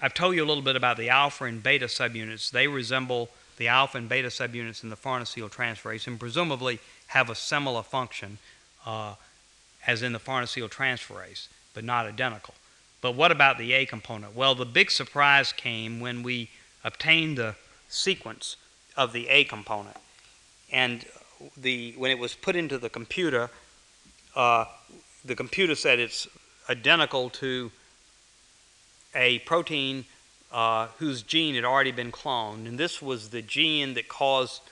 I've 0.00 0.14
told 0.14 0.34
you 0.34 0.44
a 0.44 0.46
little 0.46 0.62
bit 0.62 0.74
about 0.74 0.96
the 0.96 1.10
alpha 1.10 1.44
and 1.44 1.62
beta 1.62 1.86
subunits. 1.86 2.50
They 2.50 2.66
resemble 2.66 3.28
the 3.58 3.68
alpha 3.68 3.98
and 3.98 4.08
beta 4.08 4.28
subunits 4.28 4.82
in 4.82 4.90
the 4.90 4.96
farnesyl 4.96 5.50
transferase 5.50 6.06
and 6.06 6.18
presumably 6.18 6.80
have 7.08 7.30
a 7.30 7.34
similar 7.34 7.82
function 7.82 8.38
uh, 8.84 9.14
as 9.86 10.02
in 10.02 10.12
the 10.12 10.18
farnesyl 10.18 10.68
transferase, 10.68 11.48
but 11.74 11.84
not 11.84 12.06
identical. 12.06 12.54
But 13.00 13.14
what 13.14 13.30
about 13.30 13.58
the 13.58 13.72
A 13.74 13.86
component? 13.86 14.34
Well, 14.34 14.54
the 14.54 14.64
big 14.64 14.90
surprise 14.90 15.52
came 15.52 16.00
when 16.00 16.22
we 16.22 16.50
obtained 16.82 17.38
the 17.38 17.54
sequence 17.88 18.56
of 18.96 19.12
the 19.12 19.28
A 19.28 19.44
component. 19.44 19.96
And 20.72 21.04
the, 21.56 21.94
when 21.96 22.10
it 22.10 22.18
was 22.18 22.34
put 22.34 22.56
into 22.56 22.78
the 22.78 22.88
computer, 22.88 23.50
uh, 24.34 24.66
the 25.24 25.34
computer 25.34 25.74
said 25.74 25.98
it's 25.98 26.28
identical 26.68 27.30
to 27.30 27.70
a 29.14 29.38
protein 29.40 30.04
uh, 30.52 30.88
whose 30.98 31.22
gene 31.22 31.54
had 31.54 31.64
already 31.64 31.92
been 31.92 32.12
cloned. 32.12 32.66
And 32.66 32.78
this 32.78 33.02
was 33.02 33.30
the 33.30 33.42
gene 33.42 33.94
that 33.94 34.08
caused 34.08 34.62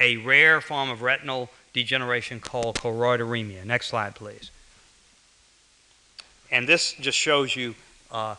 a 0.00 0.16
rare 0.18 0.60
form 0.60 0.90
of 0.90 1.02
retinal 1.02 1.50
degeneration 1.72 2.40
called 2.40 2.76
choroideremia. 2.76 3.64
Next 3.64 3.88
slide, 3.88 4.14
please. 4.14 4.50
And 6.50 6.68
this 6.68 6.92
just 6.92 7.16
shows 7.16 7.56
you 7.56 7.74
uh, 8.10 8.36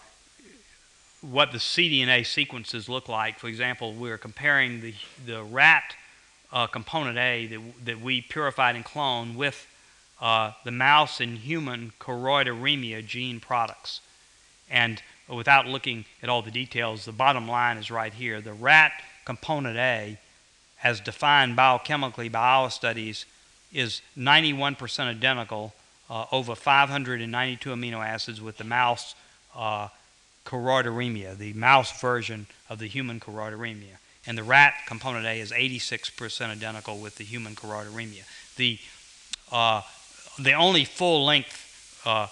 what 1.21 1.51
the 1.51 1.57
cDNA 1.57 2.25
sequences 2.25 2.87
look 2.87 3.09
like. 3.09 3.39
For 3.39 3.47
example, 3.47 3.93
we're 3.93 4.17
comparing 4.17 4.81
the, 4.81 4.93
the 5.25 5.41
rat 5.43 5.95
uh, 6.53 6.67
component 6.67 7.17
A 7.17 7.47
that, 7.47 7.59
that 7.85 7.99
we 7.99 8.21
purified 8.21 8.75
and 8.75 8.85
cloned 8.85 9.35
with 9.35 9.67
uh, 10.21 10.51
the 10.63 10.71
mouse 10.71 11.19
and 11.19 11.39
human 11.39 11.91
choroideremia 11.99 13.05
gene 13.05 13.39
products. 13.39 13.99
And 14.69 15.01
without 15.27 15.65
looking 15.67 16.05
at 16.21 16.29
all 16.29 16.41
the 16.41 16.51
details, 16.51 17.05
the 17.05 17.11
bottom 17.11 17.47
line 17.47 17.77
is 17.77 17.89
right 17.91 18.13
here. 18.13 18.39
The 18.39 18.53
rat 18.53 18.93
component 19.25 19.77
A, 19.77 20.17
as 20.83 20.99
defined 20.99 21.57
biochemically 21.57 22.31
by 22.31 22.39
our 22.39 22.69
studies, 22.69 23.25
is 23.73 24.01
91% 24.17 25.07
identical 25.07 25.73
uh, 26.09 26.25
over 26.31 26.53
592 26.53 27.69
amino 27.69 28.05
acids 28.05 28.39
with 28.39 28.57
the 28.57 28.63
mouse 28.63 29.15
uh, 29.55 29.87
choroideremia, 30.45 31.35
the 31.35 31.53
mouse 31.53 31.99
version 31.99 32.45
of 32.69 32.77
the 32.77 32.87
human 32.87 33.19
choroideremia. 33.19 33.97
And 34.25 34.37
the 34.37 34.43
rat 34.43 34.73
component 34.87 35.25
A 35.25 35.39
is 35.39 35.51
86% 35.51 36.49
identical 36.49 36.97
with 36.97 37.17
the 37.17 37.23
human 37.23 37.55
choroideremia. 37.55 38.23
The, 38.55 38.79
uh, 39.51 39.81
the 40.39 40.53
only 40.53 40.85
full 40.85 41.25
length 41.25 42.01
uh, 42.05 42.27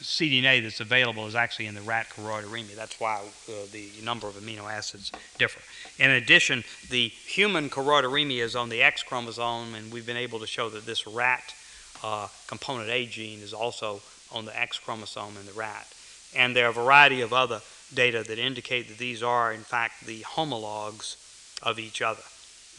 cDNA 0.00 0.62
that's 0.62 0.80
available 0.80 1.26
is 1.26 1.34
actually 1.34 1.66
in 1.66 1.74
the 1.74 1.82
rat 1.82 2.08
choroideremia. 2.10 2.74
That's 2.74 2.98
why 2.98 3.20
uh, 3.48 3.52
the 3.70 3.90
number 4.02 4.26
of 4.26 4.34
amino 4.34 4.70
acids 4.70 5.12
differ. 5.38 5.60
In 6.02 6.10
addition, 6.10 6.64
the 6.90 7.08
human 7.08 7.70
choroideremia 7.70 8.42
is 8.42 8.56
on 8.56 8.68
the 8.68 8.82
X 8.82 9.02
chromosome, 9.02 9.74
and 9.74 9.92
we've 9.92 10.06
been 10.06 10.16
able 10.16 10.40
to 10.40 10.46
show 10.46 10.68
that 10.70 10.86
this 10.86 11.06
rat 11.06 11.54
uh, 12.02 12.28
component 12.48 12.90
A 12.90 13.06
gene 13.06 13.40
is 13.40 13.52
also 13.52 14.00
on 14.32 14.44
the 14.44 14.58
X 14.58 14.78
chromosome 14.78 15.36
in 15.38 15.46
the 15.46 15.52
rat. 15.52 15.86
And 16.34 16.56
there 16.56 16.66
are 16.66 16.70
a 16.70 16.72
variety 16.72 17.20
of 17.20 17.32
other 17.32 17.60
data 17.94 18.22
that 18.22 18.38
indicate 18.38 18.88
that 18.88 18.98
these 18.98 19.22
are, 19.22 19.52
in 19.52 19.60
fact, 19.60 20.06
the 20.06 20.20
homologs 20.22 21.16
of 21.62 21.78
each 21.78 22.02
other. 22.02 22.22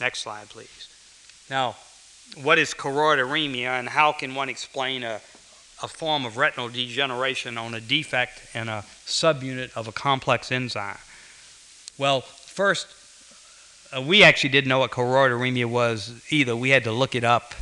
Next 0.00 0.20
slide, 0.20 0.48
please. 0.48 0.88
Now, 1.48 1.76
what 2.42 2.58
is 2.58 2.74
choroideremia, 2.74 3.78
and 3.78 3.88
how 3.88 4.12
can 4.12 4.34
one 4.34 4.48
explain 4.48 5.02
a 5.02 5.20
a 5.82 5.88
form 5.88 6.24
of 6.24 6.36
retinal 6.36 6.68
degeneration 6.68 7.58
on 7.58 7.74
a 7.74 7.80
defect 7.80 8.42
in 8.54 8.68
a 8.68 8.84
subunit 9.06 9.76
of 9.76 9.88
a 9.88 9.92
complex 9.92 10.52
enzyme? 10.52 10.96
Well, 11.98 12.22
first, 12.22 12.86
uh, 13.94 14.00
we 14.00 14.22
actually 14.22 14.50
didn't 14.50 14.68
know 14.68 14.78
what 14.78 14.92
choroideremia 14.92 15.66
was 15.66 16.24
either. 16.30 16.56
We 16.56 16.70
had 16.70 16.84
to 16.84 16.92
look 16.92 17.14
it 17.14 17.24
up 17.24 17.54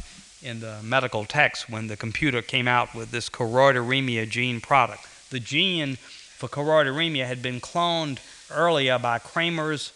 in 0.42 0.60
the 0.60 0.78
medical 0.82 1.24
text 1.24 1.70
when 1.70 1.86
the 1.86 1.96
computer 1.96 2.42
came 2.42 2.68
out 2.68 2.94
with 2.94 3.10
this 3.10 3.28
choroideremia 3.28 4.28
gene 4.28 4.60
product. 4.60 5.06
The 5.30 5.40
gene 5.40 5.98
for 6.42 6.48
choroideremia 6.48 7.24
had 7.24 7.40
been 7.40 7.60
cloned 7.60 8.18
earlier 8.50 8.98
by 8.98 9.16
Cremers 9.20 9.92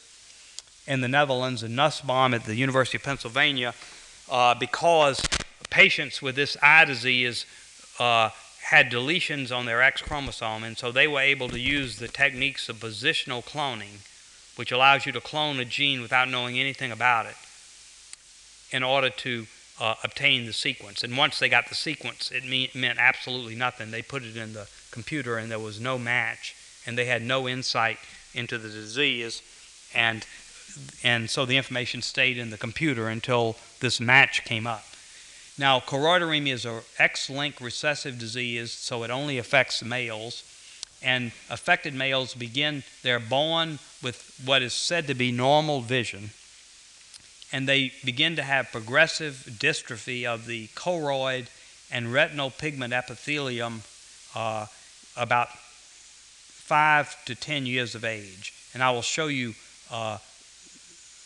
in 0.86 1.00
the 1.00 1.08
Netherlands 1.08 1.64
and 1.64 1.74
Nussbaum 1.74 2.32
at 2.34 2.44
the 2.44 2.54
University 2.54 2.98
of 2.98 3.02
Pennsylvania 3.02 3.74
uh, 4.30 4.54
because 4.54 5.20
patients 5.70 6.22
with 6.22 6.36
this 6.36 6.56
eye 6.62 6.84
disease 6.84 7.46
uh, 7.98 8.30
had 8.62 8.92
deletions 8.92 9.50
on 9.50 9.66
their 9.66 9.82
X 9.82 10.02
chromosome, 10.02 10.62
and 10.62 10.78
so 10.78 10.92
they 10.92 11.08
were 11.08 11.18
able 11.18 11.48
to 11.48 11.58
use 11.58 11.98
the 11.98 12.06
techniques 12.06 12.68
of 12.68 12.76
positional 12.76 13.44
cloning, 13.44 14.06
which 14.54 14.70
allows 14.70 15.04
you 15.04 15.10
to 15.10 15.20
clone 15.20 15.58
a 15.58 15.64
gene 15.64 16.00
without 16.00 16.28
knowing 16.28 16.60
anything 16.60 16.92
about 16.92 17.26
it, 17.26 17.34
in 18.70 18.84
order 18.84 19.10
to 19.10 19.48
uh, 19.80 19.96
obtain 20.04 20.46
the 20.46 20.52
sequence. 20.52 21.02
And 21.02 21.16
once 21.16 21.40
they 21.40 21.48
got 21.48 21.68
the 21.68 21.74
sequence, 21.74 22.30
it 22.30 22.44
mean, 22.44 22.68
meant 22.72 23.00
absolutely 23.00 23.56
nothing. 23.56 23.90
They 23.90 24.02
put 24.02 24.22
it 24.22 24.36
in 24.36 24.52
the 24.52 24.68
computer, 24.98 25.36
and 25.38 25.50
there 25.50 25.66
was 25.70 25.78
no 25.78 25.98
match, 25.98 26.44
and 26.86 26.96
they 26.96 27.08
had 27.14 27.22
no 27.22 27.46
insight 27.46 27.98
into 28.32 28.56
the 28.58 28.68
disease, 28.68 29.42
and 29.94 30.26
and 31.02 31.30
so 31.30 31.46
the 31.46 31.56
information 31.56 32.02
stayed 32.02 32.36
in 32.38 32.50
the 32.50 32.58
computer 32.66 33.08
until 33.08 33.56
this 33.80 34.00
match 34.00 34.44
came 34.44 34.66
up. 34.66 34.84
Now, 35.58 35.80
choroideremia 35.80 36.52
is 36.52 36.66
an 36.66 36.80
X-linked 36.98 37.60
recessive 37.60 38.18
disease, 38.18 38.72
so 38.72 39.04
it 39.04 39.10
only 39.10 39.38
affects 39.38 39.82
males. 39.82 40.44
And 41.02 41.32
affected 41.48 41.94
males 41.94 42.34
begin, 42.34 42.82
they're 43.02 43.28
born 43.38 43.78
with 44.02 44.18
what 44.44 44.62
is 44.62 44.74
said 44.74 45.06
to 45.06 45.14
be 45.14 45.30
normal 45.30 45.80
vision, 45.80 46.30
and 47.52 47.68
they 47.68 47.92
begin 48.04 48.36
to 48.36 48.42
have 48.42 48.72
progressive 48.72 49.34
dystrophy 49.58 50.26
of 50.26 50.46
the 50.46 50.68
choroid 50.74 51.46
and 51.90 52.12
retinal 52.12 52.50
pigment 52.50 52.92
epithelium 52.92 53.82
uh, 54.34 54.66
about 55.16 55.48
five 55.48 57.16
to 57.24 57.34
ten 57.34 57.66
years 57.66 57.94
of 57.94 58.04
age. 58.04 58.52
And 58.74 58.82
I 58.82 58.90
will 58.90 59.02
show 59.02 59.26
you 59.28 59.54
uh, 59.90 60.18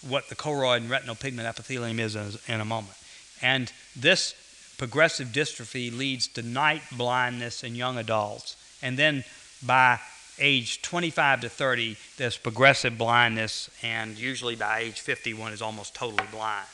what 0.09 0.29
the 0.29 0.35
choroid 0.35 0.79
and 0.79 0.91
retinal 0.91 1.15
pigment 1.15 1.49
epithelium 1.49 1.99
is 1.99 2.15
in 2.49 2.61
a 2.61 2.65
moment. 2.65 2.97
And 3.43 3.73
this 3.97 4.35
progressive 4.79 5.29
dystrophy 5.29 5.97
leads 5.97 6.27
to 6.29 6.43
night 6.43 6.83
blindness 6.93 7.65
in 7.65 7.75
young 7.75 7.99
adults. 7.99 8.57
And 8.83 8.99
then 8.99 9.25
by 9.65 10.01
age 10.39 10.81
25 10.83 11.43
to 11.43 11.49
30, 11.49 11.97
there's 12.17 12.39
progressive 12.39 12.97
blindness, 12.97 13.69
and 13.83 14.19
usually 14.19 14.57
by 14.57 14.81
age 14.81 15.01
51 15.01 15.53
is 15.53 15.63
almost 15.63 15.95
totally 15.95 16.27
blind. 16.31 16.67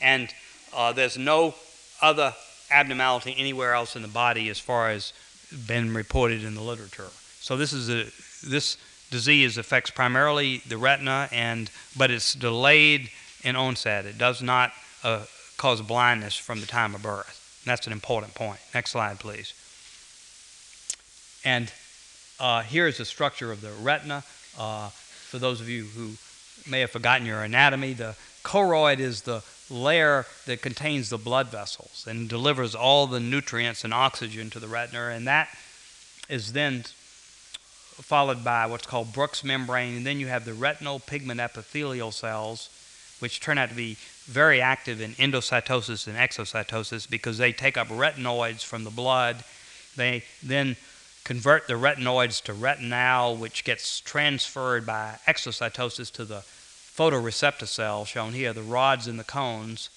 And 0.00 0.28
uh, 0.74 0.92
there's 0.92 1.16
no 1.16 1.54
other 2.02 2.34
abnormality 2.70 3.34
anywhere 3.38 3.74
else 3.74 3.94
in 3.94 4.02
the 4.02 4.08
body 4.08 4.48
as 4.48 4.58
far 4.58 4.90
as 4.90 5.12
been 5.66 5.94
reported 5.94 6.44
in 6.44 6.54
the 6.54 6.60
literature. 6.60 7.08
So 7.40 7.56
this 7.56 7.72
is 7.72 7.88
a 7.90 8.04
this 8.46 8.76
disease 9.10 9.58
affects 9.58 9.90
primarily 9.90 10.62
the 10.68 10.76
retina, 10.76 11.28
and 11.32 11.70
but 11.96 12.10
it's 12.10 12.34
delayed 12.34 13.10
in 13.42 13.56
onset. 13.56 14.06
It 14.06 14.18
does 14.18 14.42
not 14.42 14.72
uh, 15.02 15.24
cause 15.56 15.80
blindness 15.82 16.36
from 16.36 16.60
the 16.60 16.66
time 16.66 16.94
of 16.94 17.02
birth. 17.02 17.60
And 17.64 17.70
that's 17.70 17.86
an 17.86 17.92
important 17.92 18.34
point. 18.34 18.58
Next 18.74 18.90
slide, 18.90 19.18
please. 19.20 19.52
And 21.44 21.72
uh, 22.40 22.62
here's 22.62 22.98
the 22.98 23.04
structure 23.04 23.52
of 23.52 23.60
the 23.60 23.70
retina. 23.82 24.24
Uh, 24.58 24.88
for 24.88 25.38
those 25.38 25.60
of 25.60 25.68
you 25.68 25.84
who 25.84 26.12
may 26.68 26.80
have 26.80 26.90
forgotten 26.90 27.26
your 27.26 27.42
anatomy, 27.42 27.92
the 27.92 28.16
choroid 28.42 28.98
is 28.98 29.22
the 29.22 29.40
layer 29.70 30.26
that 30.46 30.62
contains 30.62 31.10
the 31.10 31.18
blood 31.18 31.48
vessels 31.48 32.06
and 32.08 32.28
delivers 32.28 32.74
all 32.74 33.06
the 33.06 33.20
nutrients 33.20 33.84
and 33.84 33.94
oxygen 33.94 34.50
to 34.50 34.60
the 34.60 34.68
retina, 34.68 35.08
and 35.08 35.26
that 35.26 35.48
is 36.28 36.52
then 36.52 36.84
followed 38.02 38.42
by 38.42 38.66
what's 38.66 38.86
called 38.86 39.12
Bruch's 39.12 39.44
membrane, 39.44 39.96
and 39.96 40.06
then 40.06 40.18
you 40.18 40.26
have 40.26 40.44
the 40.44 40.54
retinal 40.54 40.98
pigment 40.98 41.40
epithelial 41.40 42.10
cells, 42.10 42.68
which 43.20 43.40
turn 43.40 43.56
out 43.56 43.68
to 43.68 43.74
be 43.74 43.96
very 44.24 44.60
active 44.60 45.00
in 45.00 45.12
endocytosis 45.14 46.06
and 46.06 46.16
exocytosis 46.16 47.08
because 47.08 47.38
they 47.38 47.52
take 47.52 47.76
up 47.76 47.88
retinoids 47.88 48.64
from 48.64 48.84
the 48.84 48.90
blood. 48.90 49.44
They 49.96 50.24
then 50.42 50.76
convert 51.22 51.68
the 51.68 51.74
retinoids 51.74 52.42
to 52.42 52.52
retinal, 52.52 53.36
which 53.36 53.64
gets 53.64 54.00
transferred 54.00 54.84
by 54.84 55.18
exocytosis 55.26 56.10
to 56.12 56.24
the 56.24 56.42
photoreceptor 56.96 57.66
cells 57.66 58.08
shown 58.08 58.32
here, 58.32 58.52
the 58.52 58.62
rods 58.62 59.06
and 59.06 59.18
the 59.18 59.24
cones. 59.24 59.90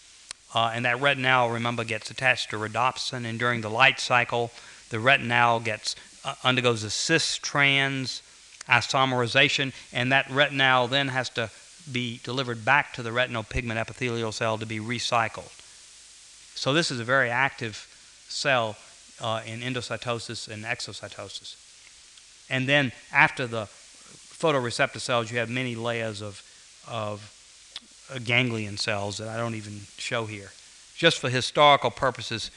Uh, 0.53 0.71
and 0.73 0.85
that 0.85 0.99
retinal, 1.01 1.49
remember, 1.49 1.83
gets 1.83 2.09
attached 2.09 2.49
to 2.49 2.57
rhodopsin, 2.57 3.25
and 3.25 3.37
during 3.37 3.61
the 3.61 3.69
light 3.69 3.99
cycle, 3.99 4.51
the 4.89 4.99
retinal 4.99 5.59
gets 5.59 5.95
uh, 6.23 6.35
undergoes 6.43 6.83
a 6.83 6.89
cis 6.89 7.37
trans 7.37 8.21
isomerization, 8.67 9.73
and 9.93 10.11
that 10.11 10.29
retinal 10.29 10.87
then 10.87 11.09
has 11.09 11.29
to 11.29 11.49
be 11.91 12.19
delivered 12.23 12.65
back 12.65 12.93
to 12.93 13.03
the 13.03 13.11
retinal 13.11 13.43
pigment 13.43 13.79
epithelial 13.79 14.31
cell 14.31 14.57
to 14.57 14.65
be 14.65 14.79
recycled. 14.79 15.51
So 16.55 16.73
this 16.73 16.91
is 16.91 16.99
a 16.99 17.03
very 17.03 17.29
active 17.29 17.87
cell 18.27 18.75
uh, 19.21 19.41
in 19.45 19.61
endocytosis 19.61 20.49
and 20.49 20.65
exocytosis. 20.65 21.55
And 22.49 22.67
then 22.67 22.91
after 23.13 23.47
the 23.47 23.65
photoreceptor 23.65 24.99
cells, 24.99 25.31
you 25.31 25.39
have 25.39 25.49
many 25.49 25.75
layers 25.75 26.21
of, 26.21 26.41
of 26.89 27.34
uh, 28.14 28.19
ganglion 28.19 28.77
cells 28.77 29.18
that 29.18 29.27
I 29.27 29.38
don't 29.38 29.55
even 29.55 29.81
show 29.97 30.26
here. 30.26 30.51
Just 30.95 31.19
for 31.19 31.30
historical 31.30 31.91
purposes, 31.91 32.51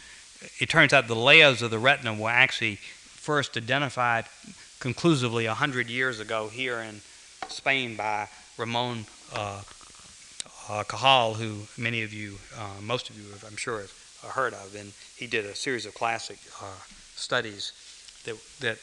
it 0.59 0.69
turns 0.69 0.93
out 0.93 1.09
the 1.09 1.15
layers 1.15 1.62
of 1.62 1.70
the 1.70 1.78
retina 1.78 2.15
were 2.15 2.31
actually 2.31 2.77
first 2.77 3.57
identified 3.57 4.24
conclusively 4.78 5.47
100 5.47 5.90
years 5.90 6.20
ago 6.20 6.48
here 6.48 6.78
in 6.78 7.01
Spain 7.48 7.97
by 7.97 8.28
Ramon 8.57 9.05
uh, 9.35 9.62
uh, 10.69 10.85
Cajal, 10.85 11.35
who 11.35 11.66
many 11.77 12.02
of 12.02 12.12
you, 12.12 12.36
uh, 12.57 12.81
most 12.81 13.11
of 13.11 13.19
you, 13.19 13.31
have, 13.32 13.44
I'm 13.44 13.57
sure, 13.57 13.81
have 13.81 14.31
heard 14.32 14.55
of. 14.55 14.74
And 14.74 14.93
he 15.16 15.27
did 15.27 15.44
a 15.44 15.55
series 15.55 15.85
of 15.85 15.94
classic 15.94 16.39
uh, 16.62 16.66
studies 17.15 17.73
that, 18.24 18.36
that 18.61 18.78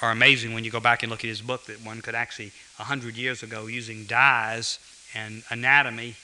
are 0.00 0.10
amazing 0.10 0.54
when 0.54 0.64
you 0.64 0.70
go 0.70 0.80
back 0.80 1.02
and 1.02 1.10
look 1.10 1.24
at 1.24 1.28
his 1.28 1.42
book 1.42 1.64
that 1.66 1.84
one 1.84 2.00
could 2.00 2.14
actually, 2.14 2.52
100 2.76 3.16
years 3.16 3.42
ago, 3.42 3.66
using 3.66 4.04
dyes 4.04 4.78
and 5.14 5.42
anatomy 5.50 6.14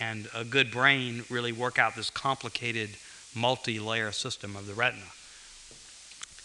and 0.00 0.28
a 0.34 0.44
good 0.44 0.70
brain, 0.70 1.24
really 1.28 1.52
work 1.52 1.78
out 1.78 1.94
this 1.94 2.10
complicated 2.10 2.90
multi 3.34 3.78
layer 3.78 4.12
system 4.12 4.56
of 4.56 4.66
the 4.66 4.74
retina. 4.74 5.04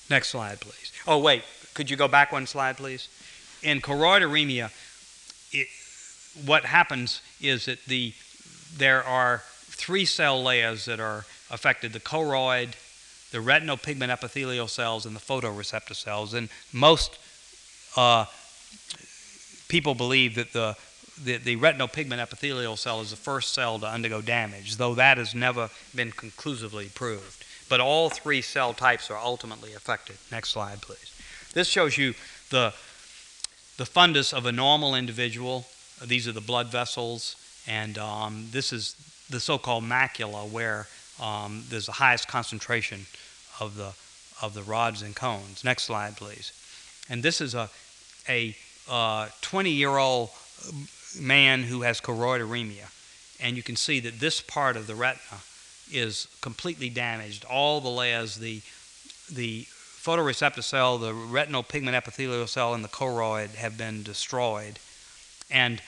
Next 0.10 0.30
slide, 0.30 0.60
please. 0.60 0.92
Oh, 1.06 1.18
wait, 1.18 1.44
could 1.74 1.90
you 1.90 1.98
go 1.98 2.08
back 2.08 2.32
one 2.32 2.48
slide, 2.48 2.78
please? 2.78 3.10
In 3.62 3.82
choroideremia, 3.82 4.72
it, 5.52 5.68
what 6.46 6.66
happens 6.66 7.22
is 7.42 7.66
that 7.66 7.86
the, 7.86 8.14
there 8.76 9.04
are 9.04 9.44
three 9.46 10.06
cell 10.06 10.42
layers 10.42 10.86
that 10.86 11.00
are 11.00 11.26
affected 11.50 11.94
the 11.94 12.00
choroid, 12.00 12.74
the 13.32 13.42
retinal 13.42 13.78
pigment 13.78 14.12
epithelial 14.12 14.68
cells, 14.68 15.06
and 15.06 15.16
the 15.16 15.20
photoreceptor 15.20 15.96
cells. 15.96 16.34
And 16.34 16.50
most 16.72 17.20
uh, 17.96 18.26
people 19.68 19.96
believe 19.96 20.36
that 20.36 20.54
the, 20.54 20.76
the, 21.24 21.38
the 21.38 21.56
retinal 21.58 21.88
pigment 21.88 22.22
epithelial 22.22 22.78
cell 22.78 23.02
is 23.02 23.10
the 23.12 23.18
first 23.18 23.54
cell 23.54 23.80
to 23.80 23.88
undergo 23.88 24.22
damage, 24.22 24.78
though 24.78 24.96
that 24.96 25.18
has 25.18 25.36
never 25.36 25.70
been 25.96 26.12
conclusively 26.12 26.90
proved. 26.94 27.44
But 27.70 27.82
all 27.82 28.10
three 28.10 28.42
cell 28.42 28.74
types 28.74 29.12
are 29.12 29.18
ultimately 29.18 29.74
affected. 29.74 30.18
Next 30.32 30.52
slide, 30.52 30.82
please. 30.82 31.14
This 31.54 31.68
shows 31.68 31.98
you 31.98 32.14
the, 32.50 32.74
the 33.78 33.84
fundus 33.84 34.34
of 34.34 34.46
a 34.46 34.52
normal 34.52 34.96
individual. 34.96 35.66
These 36.06 36.28
are 36.28 36.32
the 36.32 36.42
blood 36.42 36.68
vessels, 36.68 37.36
and 37.68 37.98
um, 37.98 38.48
this 38.52 38.72
is 38.72 38.96
the 39.30 39.40
so-called 39.40 39.84
macula, 39.84 40.50
where 40.50 40.88
um, 41.22 41.64
there's 41.70 41.88
the 41.88 41.94
highest 41.94 42.28
concentration 42.28 43.06
of 43.60 43.76
the 43.76 43.94
of 44.42 44.54
the 44.54 44.62
rods 44.62 45.02
and 45.02 45.16
cones. 45.16 45.64
Next 45.64 45.84
slide, 45.84 46.16
please. 46.16 46.54
And 47.10 47.24
this 47.24 47.42
is 47.42 47.56
a 47.56 47.70
a 48.30 48.56
20-year-old 48.90 50.30
uh, 50.30 50.72
man 51.20 51.64
who 51.64 51.82
has 51.82 52.02
choroideremia, 52.02 52.90
and 53.40 53.56
you 53.56 53.64
can 53.64 53.76
see 53.76 54.00
that 54.02 54.20
this 54.20 54.42
part 54.42 54.76
of 54.78 54.88
the 54.88 54.96
retina 54.96 55.42
is 55.92 56.28
completely 56.42 56.90
damaged. 56.90 57.46
All 57.46 57.82
the 57.82 57.90
layers, 57.90 58.36
the 58.36 58.62
the 59.32 59.66
photoreceptor 59.68 60.64
cell, 60.64 60.98
the 60.98 61.14
retinal 61.14 61.64
pigment 61.64 61.96
epithelial 61.96 62.48
cell, 62.48 62.74
and 62.74 62.84
the 62.84 62.90
choroid 62.90 63.56
have 63.56 63.78
been 63.78 64.04
destroyed, 64.04 64.80
and 65.50 65.82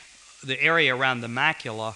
the 0.43 0.61
area 0.61 0.95
around 0.95 1.22
the 1.22 1.27
macula 1.27 1.95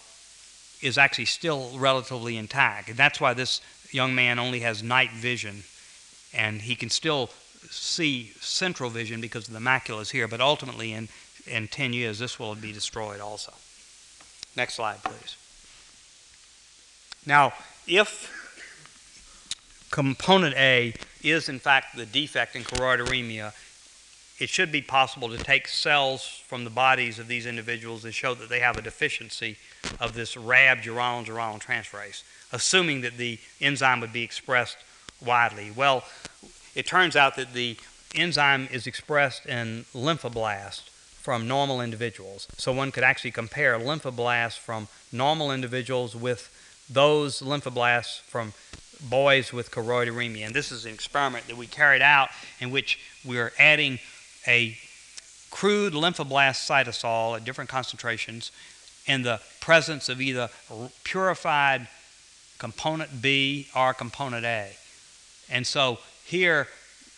is 0.83 0.97
actually 0.97 1.25
still 1.25 1.71
relatively 1.75 2.37
intact. 2.37 2.89
And 2.89 2.97
that's 2.97 3.19
why 3.19 3.33
this 3.33 3.61
young 3.91 4.13
man 4.13 4.37
only 4.37 4.59
has 4.59 4.83
night 4.83 5.11
vision, 5.11 5.63
and 6.33 6.61
he 6.61 6.75
can 6.75 6.89
still 6.89 7.29
see 7.69 8.33
central 8.39 8.89
vision 8.89 9.21
because 9.21 9.47
of 9.47 9.53
the 9.53 9.59
macula 9.59 10.01
is 10.01 10.11
here. 10.11 10.27
But 10.27 10.41
ultimately, 10.41 10.93
in 10.93 11.07
in 11.45 11.67
10 11.67 11.93
years, 11.93 12.19
this 12.19 12.39
will 12.39 12.55
be 12.55 12.71
destroyed 12.71 13.19
also. 13.19 13.53
Next 14.55 14.75
slide, 14.75 15.03
please. 15.03 15.35
Now, 17.25 17.53
if 17.87 18.31
component 19.91 20.55
A 20.55 20.93
is 21.21 21.49
in 21.49 21.59
fact 21.59 21.95
the 21.95 22.05
defect 22.05 22.55
in 22.55 22.63
choroideremia, 22.63 23.53
it 24.43 24.49
should 24.49 24.73
be 24.73 24.81
possible 24.81 25.29
to 25.29 25.37
take 25.37 25.69
cells 25.69 26.43
from 26.47 26.65
the 26.65 26.69
bodies 26.69 27.17
of 27.17 27.29
these 27.29 27.45
individuals 27.45 28.03
and 28.03 28.13
show 28.13 28.33
that 28.33 28.49
they 28.49 28.59
have 28.59 28.77
a 28.77 28.81
deficiency 28.81 29.55
of 30.01 30.13
this 30.13 30.35
RAB 30.35 30.79
geranylin 30.79 31.25
geranylin 31.25 31.63
transferase, 31.63 32.23
assuming 32.51 32.99
that 33.01 33.15
the 33.15 33.39
enzyme 33.61 34.01
would 34.01 34.11
be 34.11 34.21
expressed 34.21 34.77
widely. 35.25 35.71
Well, 35.73 36.03
it 36.75 36.85
turns 36.85 37.15
out 37.15 37.37
that 37.37 37.53
the 37.53 37.77
enzyme 38.15 38.67
is 38.69 38.85
expressed 38.85 39.45
in 39.45 39.85
lymphoblasts 39.95 40.89
from 41.21 41.47
normal 41.47 41.79
individuals. 41.79 42.49
So 42.57 42.73
one 42.73 42.91
could 42.91 43.05
actually 43.05 43.31
compare 43.31 43.79
lymphoblasts 43.79 44.57
from 44.57 44.89
normal 45.13 45.53
individuals 45.53 46.17
with 46.17 46.49
those 46.89 47.41
lymphoblasts 47.41 48.19
from 48.19 48.51
boys 49.09 49.53
with 49.53 49.71
choroideremia. 49.71 50.45
And 50.45 50.53
this 50.53 50.69
is 50.69 50.85
an 50.85 50.93
experiment 50.93 51.47
that 51.47 51.55
we 51.55 51.67
carried 51.67 52.01
out 52.01 52.29
in 52.59 52.71
which 52.71 52.99
we're 53.23 53.53
adding 53.57 53.99
a 54.47 54.77
crude 55.51 55.93
lymphoblast 55.93 56.67
cytosol 56.67 57.37
at 57.37 57.43
different 57.43 57.69
concentrations 57.69 58.51
in 59.05 59.21
the 59.21 59.39
presence 59.59 60.09
of 60.09 60.21
either 60.21 60.49
purified 61.03 61.87
component 62.57 63.21
B 63.21 63.67
or 63.75 63.93
component 63.93 64.45
A. 64.45 64.71
And 65.49 65.67
so 65.67 65.99
here 66.25 66.67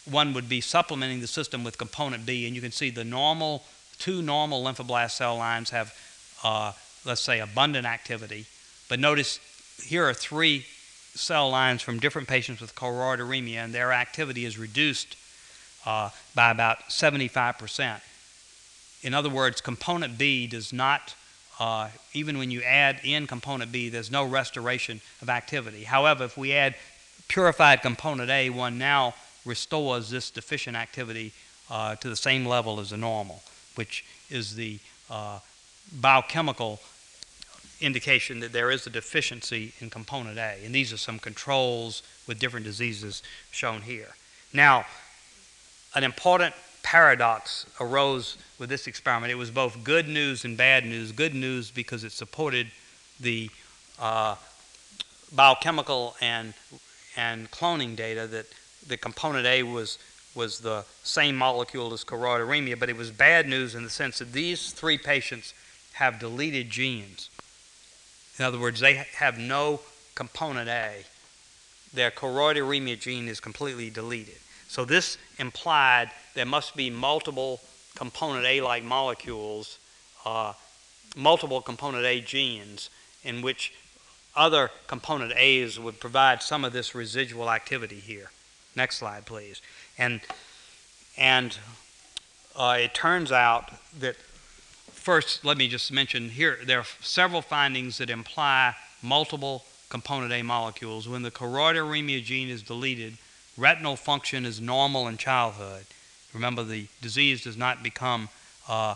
one 0.10 0.34
would 0.34 0.50
be 0.50 0.62
supplementing 0.62 1.22
the 1.22 1.28
system 1.28 1.64
with 1.64 1.78
component 1.78 2.26
B, 2.26 2.46
and 2.46 2.56
you 2.56 2.62
can 2.62 2.72
see 2.72 2.90
the 2.90 3.04
normal, 3.04 3.64
two 3.98 4.22
normal 4.22 4.64
lymphoblast 4.64 5.12
cell 5.12 5.38
lines 5.38 5.70
have, 5.72 5.94
uh, 6.44 6.74
let's 7.06 7.22
say, 7.22 7.40
abundant 7.40 7.86
activity. 7.86 8.46
But 8.90 9.00
notice 9.00 9.40
here 9.84 10.08
are 10.08 10.14
three 10.14 10.66
cell 11.16 11.50
lines 11.50 11.82
from 11.82 12.00
different 12.00 12.28
patients 12.28 12.62
with 12.62 12.76
choroideremia, 12.76 13.58
and 13.58 13.74
their 13.74 13.94
activity 13.94 14.46
is 14.46 14.58
reduced 14.58 15.16
uh, 15.86 16.10
by 16.34 16.52
about 16.52 16.90
75%. 16.90 18.02
In 19.04 19.14
other 19.14 19.30
words, 19.30 19.62
component 19.62 20.18
B 20.18 20.48
does 20.48 20.74
not, 20.74 21.14
uh, 21.60 21.90
even 22.14 22.38
when 22.38 22.52
you 22.52 22.62
add 22.64 23.00
in 23.04 23.28
component 23.28 23.72
B, 23.72 23.90
there's 23.90 24.12
no 24.12 24.26
restoration 24.26 25.02
of 25.22 25.30
activity. 25.30 25.84
However, 25.84 26.24
if 26.24 26.38
we 26.38 26.54
add 26.54 26.76
purified 27.28 27.82
component 27.82 28.30
A, 28.30 28.50
one 28.50 28.78
now 28.78 29.14
restores 29.46 30.10
this 30.10 30.32
deficient 30.32 30.76
activity 30.76 31.34
uh, 31.70 31.96
to 31.96 32.10
the 32.10 32.16
same 32.16 32.46
level 32.46 32.80
as 32.80 32.90
the 32.90 32.98
normal, 32.98 33.44
which 33.76 34.04
is 34.30 34.56
the 34.56 34.80
uh, 35.10 35.40
biochemical 36.02 36.80
indication 37.82 38.40
that 38.40 38.54
there 38.54 38.72
is 38.72 38.88
a 38.88 38.90
deficiency 38.90 39.74
in 39.80 39.90
component 39.90 40.38
A. 40.38 40.58
And 40.64 40.74
these 40.74 40.94
are 40.94 40.98
some 40.98 41.20
controls 41.20 42.02
with 42.28 42.40
different 42.40 42.66
diseases 42.66 43.22
shown 43.52 43.82
here. 43.82 44.10
Now, 44.54 44.86
an 45.96 46.04
important 46.04 46.54
paradox 46.84 47.66
arose 47.80 48.38
with 48.60 48.70
this 48.70 48.86
experiment. 48.86 49.32
It 49.32 49.36
was 49.36 49.50
both 49.50 49.84
good 49.84 50.08
news 50.08 50.46
and 50.46 50.56
bad 50.56 50.86
news. 50.86 51.12
Good 51.12 51.34
news 51.34 51.72
because 51.72 52.04
it 52.04 52.12
supported 52.12 52.68
the 53.20 53.50
uh, 54.00 54.36
biochemical 55.34 56.16
and, 56.22 56.54
and 57.18 57.50
cloning 57.50 57.96
data 57.96 58.28
that 58.28 58.46
the 58.88 58.98
component 58.98 59.46
A 59.48 59.64
was, 59.64 59.98
was 60.36 60.60
the 60.60 60.86
same 61.04 61.36
molecule 61.36 61.92
as 61.94 62.04
choroideremia, 62.04 62.78
but 62.80 62.90
it 62.90 62.98
was 62.98 63.10
bad 63.10 63.48
news 63.48 63.74
in 63.74 63.84
the 63.84 63.90
sense 63.90 64.20
that 64.20 64.32
these 64.32 64.72
three 64.72 64.98
patients 64.98 65.54
have 65.94 66.20
deleted 66.20 66.70
genes. 66.70 67.30
In 68.38 68.46
other 68.46 68.60
words, 68.60 68.82
they 68.82 69.06
have 69.16 69.40
no 69.40 69.80
component 70.14 70.70
A. 70.70 71.06
Their 71.94 72.12
choroideremia 72.12 73.00
gene 73.00 73.28
is 73.28 73.40
completely 73.40 73.90
deleted. 73.90 74.36
So 74.76 74.84
this 74.84 75.18
implied 75.40 76.12
there 76.34 76.46
must 76.46 76.76
be 76.76 76.90
multiple 76.90 77.62
component 77.96 78.46
A-like 78.46 78.84
molecules, 78.84 79.80
uh, 80.26 80.52
multiple 81.16 81.62
component 81.62 82.04
A 82.04 82.20
genes, 82.20 82.90
in 83.24 83.42
which 83.42 83.72
other 84.36 84.72
component 84.88 85.32
A's 85.38 85.80
would 85.80 86.02
provide 86.02 86.44
some 86.44 86.66
of 86.66 86.74
this 86.74 86.94
residual 86.94 87.50
activity 87.50 88.02
here. 88.02 88.32
Next 88.76 88.98
slide, 88.98 89.26
please. 89.26 89.62
And, 89.98 90.20
and 91.18 91.58
uh, 92.54 92.76
it 92.82 92.94
turns 92.94 93.32
out 93.32 93.72
that 94.02 94.18
first, 94.92 95.46
let 95.46 95.56
me 95.56 95.70
just 95.70 95.90
mention 95.90 96.28
here 96.28 96.60
there 96.66 96.80
are 96.80 96.88
several 97.00 97.42
findings 97.42 98.00
that 98.00 98.10
imply 98.10 98.76
multiple 99.02 99.64
component 99.88 100.34
A 100.34 100.42
molecules. 100.42 101.08
When 101.08 101.22
the 101.22 101.32
choroideremia 101.32 102.22
gene 102.22 102.50
is 102.50 102.62
deleted, 102.62 103.18
retinal 103.58 103.96
function 103.96 104.46
is 104.46 104.60
normal 104.60 105.08
in 105.08 105.18
childhood. 105.18 105.86
Remember, 106.34 106.64
the 106.64 106.88
disease 107.02 107.44
does 107.44 107.58
not 107.58 107.84
become 107.84 108.30
uh, 108.68 108.96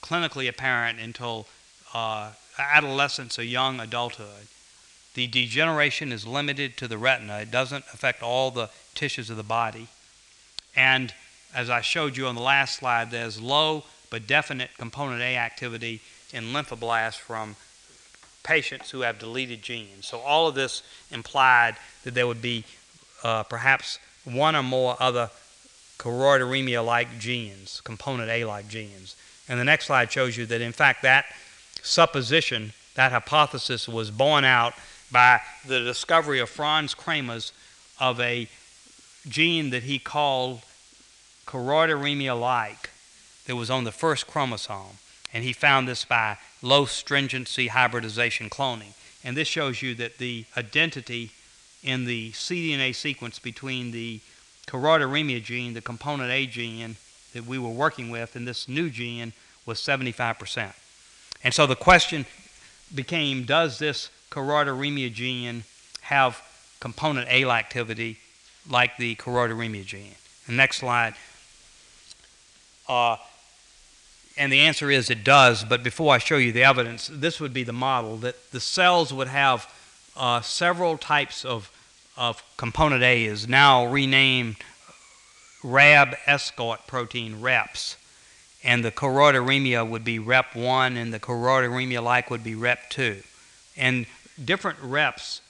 clinically 0.00 0.48
apparent 0.48 0.98
until 0.98 1.46
uh, 1.92 2.30
adolescence 2.58 3.38
or 3.38 3.42
young 3.42 3.80
adulthood. 3.80 4.48
The 5.14 5.26
degeneration 5.26 6.12
is 6.12 6.26
limited 6.26 6.76
to 6.78 6.88
the 6.88 6.98
retina. 6.98 7.40
It 7.40 7.50
doesn't 7.50 7.84
affect 7.92 8.22
all 8.22 8.50
the 8.50 8.70
tissues 8.94 9.30
of 9.30 9.36
the 9.36 9.42
body. 9.42 9.88
And 10.74 11.12
as 11.54 11.70
I 11.70 11.80
showed 11.80 12.16
you 12.16 12.26
on 12.26 12.34
the 12.34 12.42
last 12.42 12.78
slide, 12.78 13.10
there's 13.10 13.40
low 13.40 13.84
but 14.10 14.26
definite 14.26 14.70
component 14.78 15.22
A 15.22 15.36
activity 15.36 16.00
in 16.32 16.44
lymphoblasts 16.44 17.18
from 17.18 17.56
patients 18.42 18.90
who 18.90 19.00
have 19.00 19.18
deleted 19.18 19.62
genes. 19.62 20.06
So 20.06 20.20
all 20.20 20.46
of 20.46 20.54
this 20.54 20.82
implied 21.10 21.76
that 22.04 22.14
there 22.14 22.26
would 22.26 22.42
be 22.42 22.64
uh, 23.26 23.42
perhaps 23.42 23.98
one 24.24 24.54
or 24.54 24.62
more 24.62 24.96
other 25.00 25.30
choroideremia-like 25.98 27.18
genes, 27.18 27.80
component 27.82 28.30
A-like 28.30 28.68
genes. 28.68 29.16
And 29.48 29.58
the 29.58 29.64
next 29.64 29.86
slide 29.86 30.12
shows 30.12 30.36
you 30.36 30.46
that, 30.46 30.60
in 30.60 30.70
fact, 30.70 31.02
that 31.02 31.24
supposition, 31.82 32.72
that 32.94 33.10
hypothesis 33.10 33.88
was 33.88 34.12
borne 34.12 34.44
out 34.44 34.74
by 35.10 35.40
the 35.66 35.80
discovery 35.80 36.38
of 36.38 36.48
Frans 36.48 36.94
Cremers 36.94 37.50
of 37.98 38.20
a 38.20 38.48
gene 39.28 39.70
that 39.70 39.82
he 39.82 39.98
called 39.98 40.60
choroideremia-like 41.46 42.90
that 43.46 43.56
was 43.56 43.70
on 43.70 43.82
the 43.82 43.92
first 43.92 44.28
chromosome. 44.28 44.98
And 45.34 45.42
he 45.42 45.52
found 45.52 45.88
this 45.88 46.04
by 46.04 46.38
low 46.62 46.84
stringency 46.84 47.68
hybridization 47.68 48.50
cloning. 48.50 48.94
And 49.24 49.36
this 49.36 49.48
shows 49.48 49.82
you 49.82 49.96
that 49.96 50.18
the 50.18 50.44
identity 50.56 51.32
in 51.86 52.04
the 52.04 52.32
cDNA 52.32 52.94
sequence 52.94 53.38
between 53.38 53.92
the 53.92 54.20
choroideremia 54.66 55.42
gene, 55.42 55.74
the 55.74 55.80
component 55.80 56.30
A 56.30 56.46
gene 56.46 56.96
that 57.32 57.46
we 57.46 57.58
were 57.58 57.70
working 57.70 58.10
with, 58.10 58.36
and 58.36 58.46
this 58.46 58.68
new 58.68 58.90
gene 58.90 59.32
was 59.64 59.78
75%. 59.78 60.72
And 61.44 61.54
so 61.54 61.66
the 61.66 61.76
question 61.76 62.26
became 62.94 63.44
does 63.44 63.78
this 63.78 64.10
choroideremia 64.30 65.12
gene 65.12 65.64
have 66.02 66.42
component 66.80 67.28
A 67.28 67.44
activity 67.44 68.18
like 68.68 68.96
the 68.96 69.14
choroideremia 69.16 69.84
gene? 69.84 70.14
The 70.46 70.52
next 70.52 70.78
slide. 70.78 71.14
Uh, 72.88 73.16
and 74.36 74.52
the 74.52 74.60
answer 74.60 74.90
is 74.90 75.08
it 75.08 75.24
does, 75.24 75.64
but 75.64 75.82
before 75.82 76.14
I 76.14 76.18
show 76.18 76.36
you 76.36 76.52
the 76.52 76.64
evidence, 76.64 77.08
this 77.12 77.40
would 77.40 77.54
be 77.54 77.62
the 77.62 77.72
model 77.72 78.16
that 78.18 78.50
the 78.50 78.60
cells 78.60 79.12
would 79.12 79.28
have 79.28 79.72
uh, 80.16 80.40
several 80.40 80.98
types 80.98 81.44
of, 81.44 81.70
of 82.16 82.42
component 82.56 83.02
A, 83.02 83.24
is 83.24 83.46
now 83.48 83.86
renamed 83.86 84.56
Rab 85.62 86.16
escort 86.26 86.86
protein 86.86 87.40
reps. 87.40 87.96
And 88.62 88.84
the 88.84 88.90
choroideremia 88.90 89.88
would 89.88 90.04
be 90.04 90.18
rep 90.18 90.56
1, 90.56 90.96
and 90.96 91.12
the 91.12 91.20
choroideremia 91.20 92.02
like 92.02 92.30
would 92.30 92.42
be 92.42 92.54
rep 92.54 92.90
2. 92.90 93.22
And 93.76 94.06
different 94.42 94.78
reps 94.80 95.40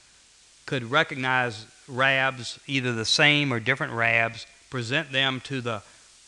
could 0.67 0.91
recognize 0.91 1.67
RABs, 1.89 2.59
either 2.67 2.93
the 2.93 3.05
same 3.05 3.53
or 3.53 3.61
different 3.61 3.93
RABs, 3.93 4.47
present 4.71 5.13
them 5.13 5.41
to 5.43 5.61
the 5.61 5.83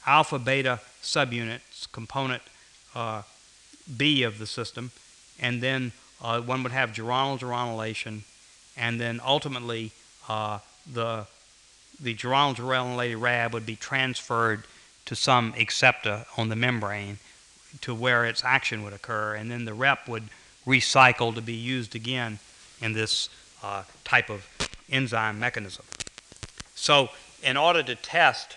alpha 0.07 0.39
beta 0.39 0.81
subunits, 1.03 1.91
component 1.93 2.43
uh, 2.95 3.23
B 3.97 4.23
of 4.23 4.39
the 4.39 4.47
system, 4.47 4.91
and 5.41 5.61
then 5.61 5.93
uh, 6.23 6.41
one 6.41 6.63
would 6.63 6.73
have 6.73 6.93
geranyl 6.93 7.39
geranylation, 7.39 8.21
and 8.77 9.01
then 9.01 9.21
ultimately 9.25 9.93
uh, 10.29 10.59
the 10.91 11.27
the 12.01 12.15
geranyl 12.15 12.55
geranylated 12.55 13.21
RAB 13.21 13.53
would 13.53 13.67
be 13.67 13.77
transferred 13.77 14.65
to 15.05 15.17
some 15.17 15.53
acceptor 15.59 16.27
on 16.37 16.49
the 16.49 16.57
membrane 16.57 17.19
to 17.81 17.95
where 17.95 18.25
its 18.25 18.45
action 18.45 18.85
would 18.85 18.93
occur, 18.93 19.35
and 19.35 19.51
then 19.51 19.65
the 19.65 19.75
rep 19.75 20.07
would 20.09 20.25
recycle 20.67 21.35
to 21.35 21.41
be 21.41 21.55
used 21.55 21.95
again 21.95 22.39
in 22.81 22.93
this 22.93 23.29
uh, 23.63 23.83
type 24.05 24.31
of 24.31 24.47
enzyme 24.91 25.39
mechanism. 25.39 25.85
So, 26.75 27.09
in 27.43 27.57
order 27.57 27.83
to 27.83 27.95
test 27.95 28.57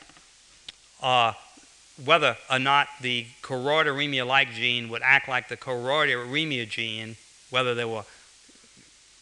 uh, 1.01 1.33
whether 2.03 2.37
or 2.49 2.59
not 2.59 2.87
the 3.01 3.27
choroideremia-like 3.41 4.51
gene 4.51 4.89
would 4.89 5.01
act 5.03 5.27
like 5.27 5.47
the 5.49 5.57
choroideremia 5.57 6.67
gene, 6.67 7.17
whether 7.49 7.73
there 7.73 7.87
were 7.87 8.03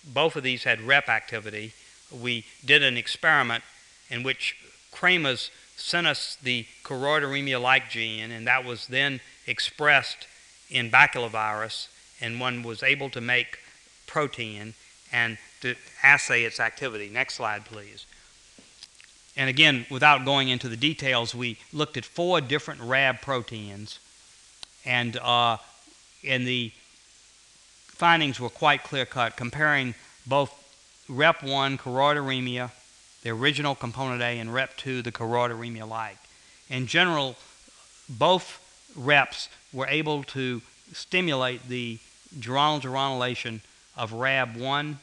both 0.06 0.36
of 0.36 0.44
these 0.44 0.64
had 0.64 0.82
rep 0.82 1.10
activity, 1.10 1.74
we 2.12 2.46
did 2.66 2.84
an 2.84 2.98
experiment 2.98 3.64
in 4.10 4.24
which 4.24 4.56
Cremers 4.92 5.50
sent 5.76 6.08
us 6.08 6.38
the 6.42 6.66
choroideremia-like 6.84 7.90
gene, 7.90 8.32
and 8.32 8.46
that 8.48 8.66
was 8.66 8.88
then 8.88 9.22
expressed 9.48 10.28
in 10.70 10.92
baculovirus, 10.92 11.88
and 12.22 12.40
one 12.40 12.64
was 12.64 12.84
able 12.84 13.10
to 13.10 13.22
make 13.22 13.60
protein 14.08 14.74
and 15.12 15.38
to 15.62 15.76
assay 16.04 16.44
its 16.44 16.60
activity. 16.60 17.10
Next 17.10 17.36
slide, 17.36 17.66
please. 17.66 18.06
And 19.36 19.50
again, 19.50 19.86
without 19.90 20.26
going 20.26 20.50
into 20.50 20.68
the 20.68 20.76
details, 20.76 21.34
we 21.34 21.58
looked 21.72 21.96
at 21.96 22.06
four 22.06 22.42
different 22.42 22.82
RAB 22.82 23.22
proteins, 23.22 24.00
and 24.86 25.16
uh, 25.18 25.58
and 26.28 26.46
the 26.46 26.72
findings 27.88 28.40
were 28.40 28.50
quite 28.50 28.84
clear 28.84 29.06
cut, 29.06 29.38
comparing 29.38 29.96
both 30.28 30.52
REP1 31.10 31.80
choroideremia, 31.80 32.72
the 33.24 33.32
original 33.32 33.76
component 33.76 34.22
A, 34.22 34.40
and 34.40 34.52
REP2, 34.52 35.04
the 35.04 35.12
choroideremia 35.12 35.88
like. 35.88 36.18
In 36.70 36.86
general, 36.86 37.36
both 38.08 38.62
reps 38.96 39.50
were 39.74 39.88
able 39.88 40.24
to 40.24 40.62
stimulate 40.94 41.68
the 41.68 42.00
geranyl 42.40 42.82
geranylation 42.82 43.62
of 43.98 44.12
RAB1, 44.12 44.96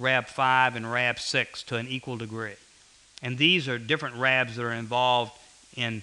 RAB5, 0.00 0.76
and 0.76 0.86
RAB6 0.86 1.64
to 1.66 1.76
an 1.76 1.88
equal 1.88 2.16
degree. 2.16 2.56
And 3.22 3.38
these 3.38 3.68
are 3.68 3.78
different 3.78 4.16
RABs 4.16 4.56
that 4.56 4.64
are 4.64 4.72
involved 4.72 5.32
in 5.74 6.02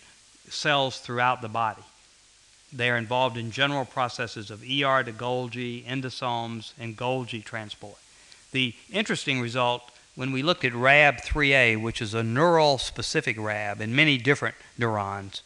cells 0.49 0.99
throughout 0.99 1.41
the 1.41 1.47
body. 1.47 1.83
They 2.73 2.89
are 2.89 2.97
involved 2.97 3.37
in 3.37 3.51
general 3.51 3.85
processes 3.85 4.51
of 4.51 4.61
ER 4.61 5.03
to 5.03 5.13
Golgi, 5.13 5.85
endosomes, 5.85 6.73
and 6.77 6.97
Golgi 6.97 7.43
transport. 7.43 7.97
The 8.55 8.73
interesting 8.89 9.41
result 9.41 9.91
when 10.15 10.31
we 10.31 10.41
looked 10.41 10.63
at 10.63 10.71
RAB3A, 10.71 11.81
which 11.81 12.01
is 12.01 12.13
a 12.13 12.23
neural 12.23 12.77
specific 12.77 13.37
RAB 13.37 13.81
in 13.81 13.93
many 13.93 14.17
different 14.17 14.55
neurons, 14.77 15.41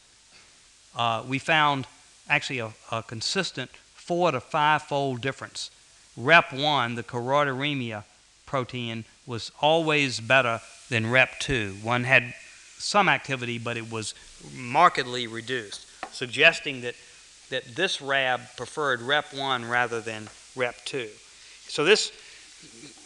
uh, 0.96 1.24
we 1.28 1.40
found 1.40 1.88
actually 2.30 2.60
a, 2.60 2.72
a, 2.92 3.02
consistent 3.02 3.72
four 3.96 4.32
to 4.32 4.40
five 4.40 4.84
fold 4.84 5.22
difference. 5.22 5.72
REP1, 6.20 6.96
the 6.96 7.02
choroideremia 7.02 8.04
protein, 8.46 9.06
was 9.26 9.52
always 9.60 10.20
better 10.20 10.62
than 10.90 11.06
REP2. 11.06 11.82
One 11.82 12.04
had 12.04 12.36
some 12.78 13.10
activity, 13.10 13.58
but 13.58 13.76
it 13.76 13.92
was 13.92 14.14
markedly 14.54 15.26
reduced, 15.26 15.88
suggesting 16.14 16.82
that, 16.82 16.94
that 17.50 17.76
this 17.76 18.04
RAB 18.04 18.42
preferred 18.56 19.00
REP1 19.00 19.68
rather 19.68 20.00
than 20.00 20.30
REP2. 20.56 21.08
So 21.68 21.84
this 21.84 22.12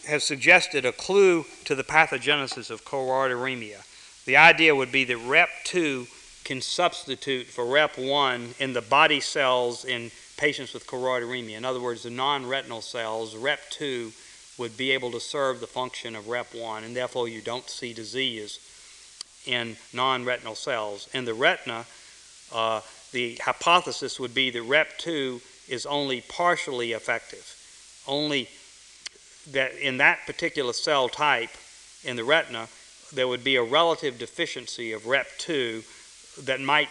has 0.06 0.24
suggested 0.24 0.84
a 0.84 0.92
clue 0.92 1.44
to 1.64 1.74
the 1.74 1.84
pathogenesis 1.84 2.70
of 2.70 2.84
choroideremia. 2.84 3.84
The 4.24 4.36
idea 4.36 4.74
would 4.74 4.92
be 4.92 5.04
that 5.04 5.18
REP2 5.18 6.06
can 6.44 6.60
substitute 6.60 7.46
for 7.46 7.64
REP1 7.64 8.60
in 8.60 8.72
the 8.72 8.82
body 8.82 9.20
cells 9.20 9.84
in 9.84 10.10
patients 10.36 10.74
with 10.74 10.86
choroideremia. 10.86 11.56
In 11.56 11.64
other 11.64 11.80
words, 11.80 12.02
the 12.02 12.10
non-retinal 12.10 12.82
cells, 12.82 13.34
REP2 13.34 14.12
would 14.58 14.76
be 14.76 14.92
able 14.92 15.10
to 15.10 15.20
serve 15.20 15.60
the 15.60 15.66
function 15.66 16.14
of 16.14 16.24
REP1, 16.24 16.84
and 16.84 16.94
therefore 16.94 17.28
you 17.28 17.40
don't 17.40 17.68
see 17.68 17.92
disease 17.92 18.60
in 19.46 19.76
non 19.92 20.24
retinal 20.24 20.54
cells. 20.54 21.08
In 21.12 21.24
the 21.24 21.34
retina, 21.34 21.84
uh, 22.52 22.80
the 23.12 23.36
hypothesis 23.36 24.20
would 24.20 24.34
be 24.34 24.50
that 24.50 24.62
REP2 24.62 25.40
is 25.68 25.86
only 25.86 26.20
partially 26.20 26.92
effective. 26.92 27.56
Only 28.06 28.48
that 29.52 29.74
in 29.74 29.98
that 29.98 30.20
particular 30.26 30.72
cell 30.72 31.08
type 31.08 31.50
in 32.02 32.16
the 32.16 32.24
retina, 32.24 32.68
there 33.12 33.28
would 33.28 33.44
be 33.44 33.56
a 33.56 33.62
relative 33.62 34.18
deficiency 34.18 34.92
of 34.92 35.02
REP2 35.02 35.84
that 36.44 36.60
might 36.60 36.88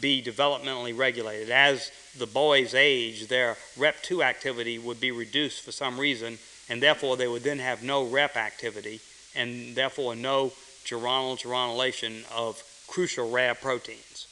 be 0.00 0.22
developmentally 0.22 0.96
regulated. 0.96 1.50
As 1.50 1.90
the 2.16 2.26
boys 2.26 2.74
age, 2.74 3.28
their 3.28 3.56
REP2 3.76 4.24
activity 4.24 4.78
would 4.78 5.00
be 5.00 5.10
reduced 5.10 5.62
for 5.62 5.72
some 5.72 5.98
reason 5.98 6.38
and 6.68 6.82
therefore 6.82 7.16
they 7.16 7.26
would 7.26 7.42
then 7.42 7.58
have 7.58 7.82
no 7.82 8.04
rep 8.04 8.36
activity 8.36 9.00
and 9.34 9.74
therefore 9.74 10.14
no 10.14 10.52
geranyl 10.84 11.38
geranylation 11.38 12.22
of 12.32 12.62
crucial 12.86 13.30
RAB 13.30 13.60
proteins. 13.60 14.26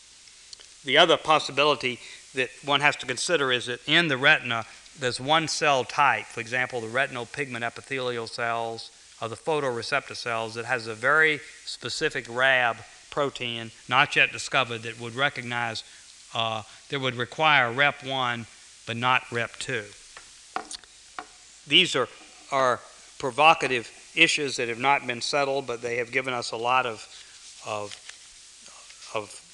The 0.84 0.98
other 0.98 1.16
possibility 1.16 1.98
that 2.34 2.50
one 2.64 2.80
has 2.80 2.96
to 2.96 3.06
consider 3.06 3.52
is 3.52 3.66
that 3.66 3.80
in 3.86 4.08
the 4.08 4.16
retina, 4.16 4.64
there's 4.98 5.20
one 5.20 5.48
cell 5.48 5.84
type, 5.84 6.26
for 6.26 6.40
example, 6.40 6.80
the 6.80 6.88
retinal 6.88 7.26
pigment 7.26 7.64
epithelial 7.64 8.26
cells 8.26 8.90
or 9.20 9.28
the 9.28 9.36
photoreceptor 9.36 10.16
cells 10.16 10.54
that 10.54 10.64
has 10.64 10.86
a 10.86 10.94
very 10.94 11.40
specific 11.64 12.26
RAB 12.28 12.76
protein, 13.10 13.70
not 13.88 14.14
yet 14.16 14.32
discovered, 14.32 14.82
that 14.82 15.00
would 15.00 15.14
recognize, 15.14 15.82
uh, 16.34 16.62
that 16.88 17.00
would 17.00 17.14
require 17.14 17.72
REP1 17.72 18.46
but 18.86 18.96
not 18.96 19.22
REP2. 19.24 19.84
These 21.68 21.94
are, 21.94 22.08
are 22.50 22.80
provocative 23.18 23.90
issues 24.14 24.56
that 24.56 24.68
have 24.68 24.78
not 24.78 25.06
been 25.06 25.20
settled, 25.20 25.66
but 25.66 25.82
they 25.82 25.96
have 25.96 26.10
given 26.10 26.32
us 26.32 26.52
a 26.52 26.56
lot 26.56 26.86
of, 26.86 27.06
of, 27.66 27.94
of 29.14 29.47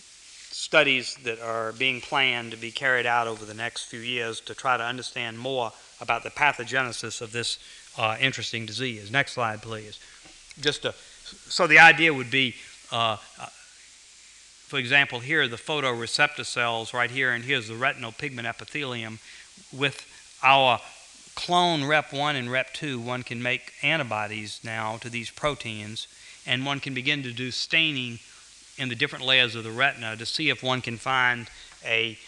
studies 0.74 1.16
that 1.22 1.40
are 1.40 1.70
being 1.74 2.00
planned 2.00 2.50
to 2.50 2.56
be 2.56 2.72
carried 2.72 3.06
out 3.06 3.28
over 3.28 3.44
the 3.44 3.54
next 3.54 3.84
few 3.84 4.00
years 4.00 4.40
to 4.40 4.52
try 4.56 4.76
to 4.76 4.82
understand 4.82 5.38
more 5.38 5.70
about 6.00 6.24
the 6.24 6.30
pathogenesis 6.30 7.20
of 7.20 7.30
this 7.30 7.60
uh, 7.96 8.16
interesting 8.20 8.66
disease. 8.66 9.08
Next 9.08 9.34
slide, 9.34 9.62
please. 9.62 10.00
Just 10.60 10.82
to, 10.82 10.92
so 11.46 11.68
the 11.68 11.78
idea 11.78 12.12
would 12.12 12.28
be, 12.28 12.56
uh, 12.90 13.18
for 14.66 14.80
example, 14.80 15.20
here 15.20 15.42
are 15.42 15.46
the 15.46 15.54
photoreceptor 15.54 16.44
cells 16.44 16.92
right 16.92 17.12
here, 17.12 17.30
and 17.30 17.44
here's 17.44 17.68
the 17.68 17.76
retinal 17.76 18.10
pigment 18.10 18.48
epithelium. 18.48 19.20
With 19.72 20.04
our 20.42 20.80
clone 21.36 21.82
REP1 21.82 22.34
and 22.34 22.48
REP2, 22.48 22.98
one 22.98 23.22
can 23.22 23.40
make 23.40 23.74
antibodies 23.82 24.58
now 24.64 24.96
to 25.02 25.08
these 25.08 25.30
proteins, 25.30 26.08
and 26.44 26.66
one 26.66 26.80
can 26.80 26.94
begin 26.94 27.22
to 27.22 27.30
do 27.30 27.52
staining 27.52 28.18
in 28.78 28.88
the 28.88 28.94
different 28.94 29.24
layers 29.24 29.54
of 29.54 29.64
the 29.64 29.70
retina 29.70 30.16
to 30.16 30.26
see 30.26 30.50
if 30.50 30.62
one 30.62 30.80
can 30.80 30.96
find 30.96 31.48
a 31.84 32.18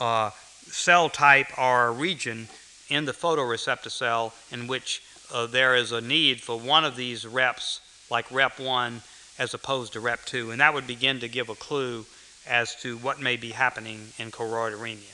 uh, 0.00 0.30
cell 0.68 1.08
type 1.08 1.46
or 1.58 1.88
a 1.88 1.92
region 1.92 2.48
in 2.88 3.04
the 3.04 3.12
photoreceptor 3.12 3.90
cell 3.90 4.32
in 4.52 4.66
which 4.66 5.02
uh, 5.32 5.46
there 5.46 5.74
is 5.74 5.92
a 5.92 6.00
need 6.00 6.40
for 6.40 6.58
one 6.58 6.84
of 6.84 6.96
these 6.96 7.26
reps, 7.26 7.80
like 8.10 8.30
rep 8.30 8.60
1 8.60 9.02
as 9.38 9.54
opposed 9.54 9.92
to 9.92 10.00
rep 10.00 10.24
2. 10.24 10.50
And 10.50 10.60
that 10.60 10.72
would 10.72 10.86
begin 10.86 11.20
to 11.20 11.28
give 11.28 11.48
a 11.48 11.54
clue 11.54 12.06
as 12.46 12.76
to 12.76 12.96
what 12.98 13.20
may 13.20 13.36
be 13.36 13.50
happening 13.50 14.08
in 14.18 14.30
choroideremia. 14.30 15.12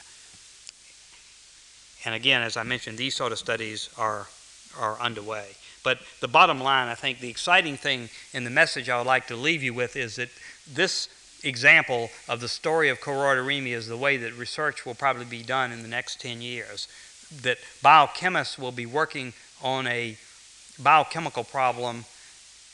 And 2.05 2.15
again, 2.15 2.43
as 2.43 2.57
I 2.57 2.63
mentioned, 2.63 2.99
these 2.99 3.15
sort 3.15 3.33
of 3.33 3.39
studies 3.39 3.89
are, 3.97 4.27
are 4.79 5.01
underway. 5.01 5.47
But 5.83 5.99
the 6.21 6.29
bottom 6.29 6.61
line, 6.61 6.89
I 6.89 6.95
think 6.95 7.21
the 7.21 7.31
exciting 7.31 7.77
thing 7.77 8.09
in 8.33 8.45
the 8.45 8.51
message 8.51 8.89
I 8.89 8.99
would 8.99 9.07
like 9.07 9.27
to 9.29 9.37
leave 9.37 9.63
you 9.63 9.75
with 9.75 9.97
is 9.97 10.17
that 10.17 10.29
this 10.71 11.09
example 11.43 12.11
of 12.29 12.41
the 12.41 12.49
story 12.49 12.89
of 12.89 13.01
choroideremia 13.01 13.75
is 13.75 13.89
the 13.89 13.97
way 13.97 14.17
that 14.17 14.33
research 14.35 14.87
will 14.87 14.95
probably 14.95 15.25
be 15.25 15.43
done 15.43 15.73
in 15.73 15.83
the 15.83 15.89
next 15.89 16.21
10 16.21 16.41
years. 16.41 16.89
That 17.43 17.59
biochemists 17.83 18.59
will 18.59 18.73
be 18.73 18.87
working 18.87 19.33
on 19.63 19.87
a 19.87 20.17
biochemical 20.81 21.45
problem 21.45 22.05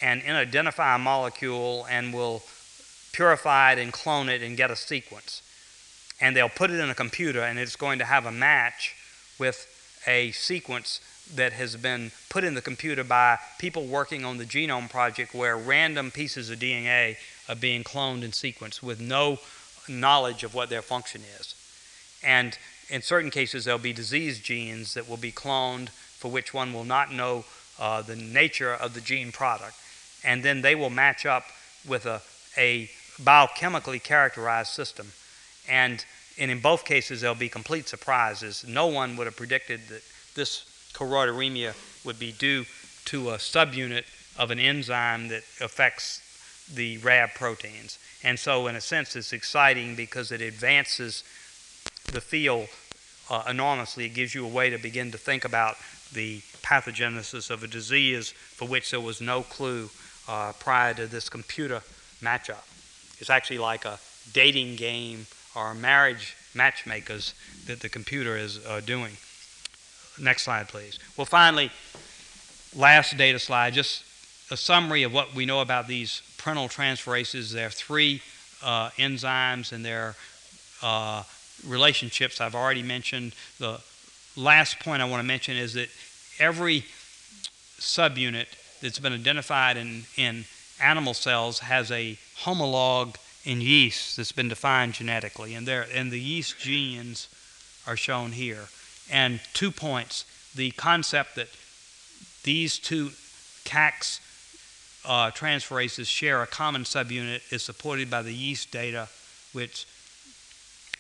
and 0.01 0.23
identify 0.23 0.95
a 0.95 0.99
molecule 0.99 1.87
and 1.91 2.13
will 2.13 2.43
purify 3.13 3.73
it 3.73 3.79
and 3.79 3.93
clone 3.93 4.29
it 4.29 4.43
and 4.43 4.57
get 4.57 4.71
a 4.71 4.77
sequence. 4.77 5.43
And 6.21 6.37
they'll 6.37 6.49
put 6.49 6.71
it 6.71 6.79
in 6.79 6.91
a 6.91 6.95
computer 6.95 7.43
and 7.43 7.59
it's 7.59 7.77
going 7.77 7.99
to 8.01 8.05
have 8.05 8.27
a 8.27 8.33
match 8.33 8.95
with 9.39 9.67
a 10.07 10.31
sequence 10.33 11.01
that 11.35 11.53
has 11.53 11.77
been 11.77 12.11
put 12.29 12.45
in 12.45 12.55
the 12.55 12.63
computer 12.63 13.05
by 13.05 13.39
people 13.59 13.87
working 13.87 14.25
on 14.25 14.39
the 14.39 14.45
Genome 14.45 14.89
Project 14.89 15.35
where 15.35 15.57
random 15.57 16.11
pieces 16.11 16.51
of 16.51 16.59
DNA 16.59 17.17
are 17.49 17.55
being 17.55 17.85
cloned 17.85 18.25
and 18.25 18.33
sequenced 18.33 18.83
with 18.83 19.01
no 19.01 19.39
knowledge 19.89 20.43
of 20.43 20.55
what 20.55 20.71
their 20.71 20.83
function 20.83 21.23
is. 21.39 21.55
And 22.23 22.59
in 22.89 23.03
certain 23.03 23.31
cases, 23.31 23.65
there'll 23.65 23.79
be 23.79 23.93
disease 23.93 24.41
genes 24.41 24.95
that 24.95 25.09
will 25.09 25.17
be 25.17 25.33
cloned 25.33 25.91
for 25.91 26.31
which 26.31 26.53
one 26.53 26.73
will 26.73 26.85
not 26.85 27.13
know 27.13 27.45
uh, 27.79 28.03
the 28.03 28.17
nature 28.17 28.73
of 28.73 28.95
the 28.95 29.01
gene 29.01 29.31
product. 29.31 29.75
And 30.25 30.43
then 30.43 30.63
they 30.63 30.75
will 30.75 30.91
match 30.91 31.27
up 31.27 31.45
with 31.87 32.07
a, 32.07 32.23
a 32.57 32.91
biochemically 33.23 34.03
characterized 34.03 34.71
system. 34.71 35.13
And, 35.69 36.05
and 36.39 36.51
in 36.51 36.61
both 36.61 36.85
cases, 36.85 37.21
there'll 37.21 37.37
be 37.37 37.49
complete 37.49 37.89
surprises. 37.89 38.65
No 38.67 38.87
one 38.87 39.17
would 39.17 39.27
have 39.27 39.37
predicted 39.37 39.81
that 39.89 40.03
this 40.35 40.65
choroideremia 40.93 41.75
would 42.05 42.19
be 42.19 42.33
due 42.33 42.65
to 43.07 43.31
a 43.31 43.37
subunit 43.37 44.05
of 44.39 44.51
an 44.51 44.59
enzyme 44.59 45.29
that 45.29 45.43
affects 45.61 46.23
the 46.73 46.99
RAB 46.99 47.35
proteins. 47.35 47.99
And 48.23 48.39
so, 48.39 48.67
in 48.67 48.77
a 48.77 48.81
sense, 48.81 49.17
it's 49.17 49.33
exciting 49.33 49.95
because 49.95 50.33
it 50.33 50.41
advances 50.41 51.25
the 52.13 52.21
field 52.21 52.69
uh, 53.31 53.45
enormously. 53.49 54.07
It 54.07 54.15
gives 54.15 54.35
you 54.35 54.45
a 54.45 54.49
way 54.49 54.71
to 54.71 54.79
begin 54.79 55.11
to 55.13 55.19
think 55.19 55.45
about 55.45 55.77
the 56.13 56.41
pathogenesis 56.63 57.51
of 57.51 57.63
a 57.63 57.67
disease 57.67 58.31
for 58.31 58.67
which 58.67 58.91
there 58.91 59.01
was 59.01 59.21
no 59.21 59.43
clue 59.43 59.91
uh, 60.29 60.53
prior 60.59 60.95
to 60.95 61.07
this 61.07 61.29
computer 61.29 61.83
matchup. 62.23 62.65
It's 63.19 63.31
actually 63.31 63.59
like 63.59 63.85
a 63.85 63.99
dating 64.33 64.77
game 64.77 65.27
or 65.55 65.75
marriage 65.75 66.37
matchmakers 66.55 67.35
that 67.67 67.81
the 67.81 67.89
computer 67.89 68.37
is 68.37 68.65
uh, 68.67 68.81
doing. 68.85 69.17
Next 70.21 70.43
slide, 70.43 70.69
please. 70.69 70.99
Well, 71.17 71.25
finally, 71.25 71.71
last 72.75 73.17
data 73.17 73.39
slide, 73.39 73.75
just 73.75 74.05
a 74.51 74.57
summary 74.57 75.03
of 75.03 75.13
what 75.13 75.35
we 75.35 75.47
know 75.47 75.61
about 75.61 75.87
these 75.87 76.23
prenyl 76.39 76.73
transferases. 76.73 77.53
There 77.53 77.67
are 77.67 77.71
three 77.71 78.23
uh, 78.63 78.91
enzymes 78.91 79.73
and 79.73 79.85
their 79.85 80.17
uh, 80.83 81.23
relationships 81.67 82.41
I've 82.41 82.55
already 82.55 82.83
mentioned. 82.83 83.35
The 83.59 83.81
last 84.37 84.81
point 84.81 85.03
I 85.03 85.05
want 85.05 85.21
to 85.21 85.27
mention 85.27 85.57
is 85.57 85.75
that 85.75 85.89
every 86.39 86.85
subunit 87.79 88.47
that's 88.81 88.99
been 88.99 89.13
identified 89.13 89.77
in, 89.77 90.05
in 90.17 90.45
animal 90.81 91.15
cells 91.15 91.61
has 91.61 91.91
a 91.91 92.19
homolog 92.43 93.17
in 93.45 93.61
yeast 93.61 94.17
that's 94.17 94.33
been 94.33 94.49
defined 94.49 94.95
genetically, 94.95 95.55
and, 95.55 95.67
there, 95.67 95.87
and 95.95 96.11
the 96.11 96.21
yeast 96.21 96.59
genes 96.59 97.29
are 97.87 97.97
shown 97.97 98.33
here. 98.33 98.69
And 99.11 99.41
two 99.55 99.71
points 99.71 100.25
the 100.55 100.71
concept 100.73 101.37
that 101.37 101.49
these 102.43 102.79
two 102.79 103.11
CAAX 103.65 104.21
uh, 105.05 105.31
transferases 105.31 106.07
share 106.07 106.43
a 106.43 106.47
common 106.47 106.83
subunit 106.83 107.53
is 107.53 107.63
supported 107.63 108.11
by 108.11 108.23
the 108.23 108.33
yeast 108.33 108.71
data, 108.71 109.09
which 109.53 109.87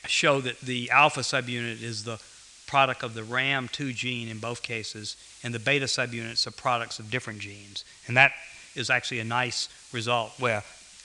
show 0.07 0.41
that 0.41 0.61
the 0.61 0.91
alpha 0.91 1.21
subunit 1.21 1.83
is 1.83 2.05
the 2.05 2.21
product 2.67 3.03
of 3.03 3.15
the 3.15 3.23
RAM2 3.23 3.95
gene 3.95 4.29
in 4.29 4.39
both 4.39 4.63
cases, 4.63 5.17
and 5.43 5.55
the 5.55 5.59
beta 5.59 5.87
subunits 5.87 6.47
are 6.47 6.51
products 6.51 6.99
of 6.99 7.11
different 7.11 7.41
genes. 7.41 7.85
And 8.07 8.17
that 8.17 8.33
is 8.75 8.91
actually 8.91 9.21
a 9.21 9.25
nice 9.25 9.69
result 9.93 10.33
where 10.39 10.63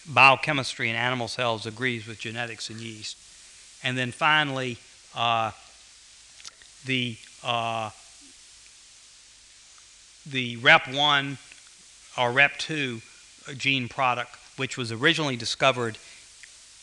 biochemistry 0.08 0.90
in 0.90 0.96
animal 0.96 1.28
cells 1.28 1.66
agrees 1.66 2.06
with 2.06 2.20
genetics 2.20 2.70
in 2.70 2.80
yeast. 2.80 3.18
And 3.84 3.98
then 3.98 4.12
finally, 4.12 4.78
uh, 5.16 5.52
the 6.86 7.18
uh, 7.44 7.90
the 10.26 10.58
REP1 10.58 11.38
or 12.18 12.32
REP2 12.32 13.02
gene 13.58 13.90
product, 13.90 14.36
which 14.58 14.78
was 14.78 14.92
originally 14.92 15.36
discovered 15.36 15.98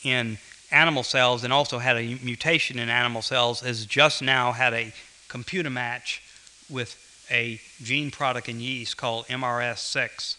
in 0.02 0.38
animal 0.70 1.02
cells 1.02 1.44
and 1.44 1.52
also 1.52 1.78
had 1.78 1.96
a 1.96 2.18
mutation 2.22 2.78
in 2.78 2.88
animal 2.88 3.22
cells, 3.22 3.60
has 3.60 3.86
just 3.86 4.22
now 4.22 4.52
had 4.52 4.74
a 4.74 4.92
computer 5.28 5.70
match 5.70 6.22
with 6.68 6.96
a 7.30 7.60
gene 7.82 8.10
product 8.10 8.48
in 8.48 8.60
yeast 8.60 8.96
called 8.96 9.26
MRS6. 9.26 10.36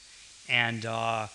And 0.49 0.85
uh, 0.85 1.27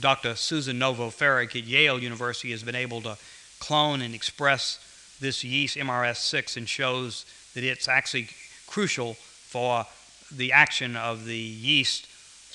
Dr. 0.00 0.34
Susan 0.36 0.78
Novo-Ferig 0.78 1.56
at 1.56 1.64
Yale 1.64 1.98
University 1.98 2.50
has 2.50 2.62
been 2.62 2.74
able 2.74 3.00
to 3.02 3.16
clone 3.58 4.02
and 4.02 4.14
express 4.14 4.78
this 5.22 5.42
yeast 5.42 5.76
MRS6 5.78 6.58
and 6.58 6.68
shows 6.68 7.24
that 7.54 7.64
it's 7.64 7.88
actually 7.88 8.28
crucial 8.66 9.14
for 9.14 9.86
the 10.30 10.52
action 10.52 10.96
of 10.96 11.24
the 11.24 11.36
yeast 11.36 12.06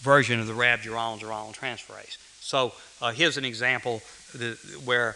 version 0.01 0.39
of 0.39 0.45
the 0.45 0.53
rhabdural 0.53 1.17
transferase. 1.55 2.17
So 2.39 2.73
uh, 3.01 3.11
here's 3.11 3.37
an 3.37 3.45
example 3.45 4.01
where 4.85 5.15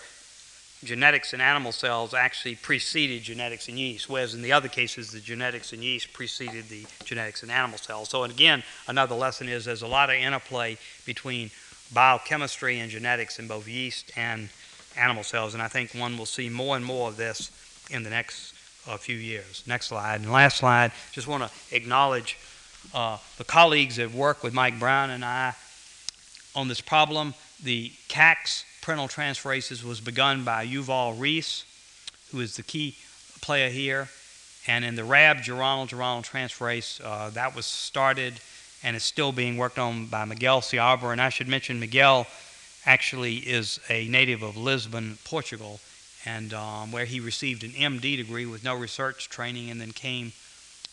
genetics 0.84 1.34
in 1.34 1.42
animal 1.42 1.72
cells 1.72 2.14
actually 2.14 2.56
preceded 2.56 3.22
genetics 3.22 3.68
in 3.68 3.78
yeast, 3.78 4.10
whereas 4.10 4.34
in 4.34 4.42
the 4.42 4.52
other 4.52 4.68
cases, 4.68 5.12
the 5.12 5.20
genetics 5.20 5.74
in 5.74 5.82
yeast 5.82 6.12
preceded 6.14 6.68
the 6.70 6.86
genetics 7.04 7.44
in 7.44 7.50
animal 7.50 7.78
cells. 7.78 8.10
So, 8.10 8.24
again, 8.24 8.64
another 8.88 9.16
lesson 9.16 9.48
is 9.48 9.66
there's 9.66 9.84
a 9.84 9.88
lot 9.88 10.10
of 10.10 10.16
interplay 10.16 10.78
between 11.06 11.52
biochemistry 11.94 12.80
and 12.80 12.90
genetics 12.90 13.38
in 13.38 13.48
both 13.48 13.68
yeast 13.68 14.12
and 14.16 14.50
animal 14.98 15.24
cells, 15.24 15.54
and 15.54 15.62
I 15.64 15.68
think 15.68 15.92
one 15.94 16.18
will 16.18 16.26
see 16.26 16.50
more 16.50 16.76
and 16.76 16.86
more 16.86 17.10
of 17.10 17.18
this 17.18 17.52
in 17.90 18.04
the 18.04 18.10
next 18.10 18.54
uh, 18.88 18.98
few 18.98 19.16
years. 19.16 19.64
Next 19.68 19.88
slide. 19.88 20.22
And 20.22 20.32
last 20.32 20.58
slide, 20.58 20.92
just 21.12 21.28
want 21.28 21.44
to 21.44 21.76
acknowledge 21.76 22.38
uh, 22.94 23.18
the 23.38 23.44
colleagues 23.44 23.98
that 23.98 24.12
work 24.12 24.44
with 24.44 24.54
Mike 24.54 24.80
Brown 24.80 25.10
and 25.12 25.24
I 25.24 25.54
on 26.56 26.68
this 26.68 26.82
problem. 26.82 27.34
The 27.64 27.92
CAAX 28.10 28.66
transferases 28.82 29.84
was 29.84 30.02
begun 30.02 30.44
by 30.44 30.66
Yuval 30.66 31.20
Reiss, 31.20 31.66
who 32.32 32.40
is 32.40 32.56
the 32.56 32.64
key 32.64 32.96
player 33.42 33.70
here. 33.70 34.10
And 34.68 34.86
in 34.86 34.96
the 34.96 35.04
RAB 35.04 35.38
Geranyl 35.38 35.88
Geranyl 35.90 36.26
transferase, 36.26 37.02
uh, 37.04 37.30
that 37.32 37.56
was 37.56 37.66
started 37.66 38.40
and 38.84 38.96
is 38.96 39.04
still 39.04 39.32
being 39.32 39.58
worked 39.58 39.80
on 39.80 40.08
by 40.08 40.26
Miguel 40.26 40.62
Seabra. 40.62 41.12
And 41.12 41.22
I 41.22 41.30
should 41.30 41.48
mention 41.48 41.80
Miguel 41.80 42.28
actually 42.86 43.36
is 43.38 43.80
a 43.90 44.08
native 44.08 44.42
of 44.42 44.58
Lisbon, 44.58 45.18
Portugal, 45.24 45.80
and 46.26 46.54
um, 46.54 46.92
where 46.92 47.06
he 47.06 47.20
received 47.20 47.64
an 47.64 47.72
MD 47.72 48.18
degree 48.18 48.46
with 48.46 48.64
no 48.64 48.76
research 48.76 49.30
training, 49.30 49.70
and 49.70 49.80
then 49.82 49.92
came 49.92 50.34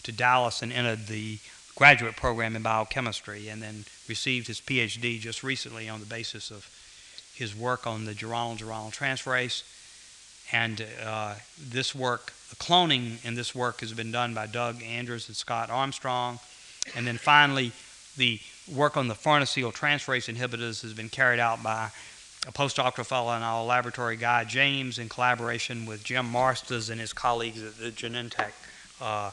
to 0.02 0.12
Dallas 0.12 0.62
and 0.62 0.72
entered 0.72 1.06
the 1.06 1.38
graduate 1.74 2.16
program 2.16 2.56
in 2.56 2.62
biochemistry, 2.62 3.48
and 3.48 3.62
then 3.62 3.84
received 4.08 4.46
his 4.46 4.60
PhD 4.60 5.20
just 5.20 5.42
recently 5.42 5.88
on 5.88 6.00
the 6.00 6.06
basis 6.06 6.50
of 6.50 6.68
his 7.34 7.54
work 7.54 7.86
on 7.86 8.04
the 8.04 8.14
geranyl 8.14 8.58
geranyl 8.58 8.92
transferase. 8.92 9.62
And 10.50 10.84
uh, 11.04 11.34
this 11.60 11.94
work, 11.94 12.32
the 12.50 12.56
cloning 12.56 13.24
in 13.24 13.34
this 13.34 13.54
work 13.54 13.80
has 13.80 13.92
been 13.92 14.10
done 14.10 14.34
by 14.34 14.46
Doug 14.46 14.82
Andres 14.82 15.28
and 15.28 15.36
Scott 15.36 15.70
Armstrong. 15.70 16.40
And 16.96 17.06
then 17.06 17.18
finally, 17.18 17.72
the 18.16 18.40
work 18.74 18.96
on 18.96 19.08
the 19.08 19.14
farnesyl 19.14 19.72
transferase 19.72 20.32
inhibitors 20.32 20.82
has 20.82 20.92
been 20.92 21.08
carried 21.08 21.40
out 21.40 21.62
by 21.62 21.90
a 22.46 22.52
postdoctoral 22.52 23.04
fellow 23.04 23.34
in 23.36 23.42
our 23.42 23.64
laboratory, 23.64 24.16
Guy 24.16 24.44
James, 24.44 24.98
in 24.98 25.08
collaboration 25.08 25.86
with 25.86 26.04
Jim 26.04 26.26
Marsters 26.26 26.90
and 26.90 27.00
his 27.00 27.12
colleagues 27.12 27.62
at 27.62 27.76
the 27.78 27.90
Genentech 27.90 28.52
uh, 29.00 29.30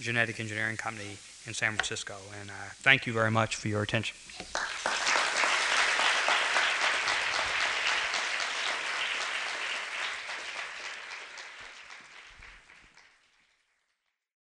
Genetic 0.00 0.38
Engineering 0.40 0.76
Company 0.76 1.16
in 1.46 1.54
San 1.54 1.74
Francisco. 1.74 2.16
And 2.40 2.50
I 2.50 2.68
thank 2.76 3.06
you 3.06 3.12
very 3.12 3.30
much 3.30 3.56
for 3.56 3.68
your 3.68 3.82
attention. 3.82 4.16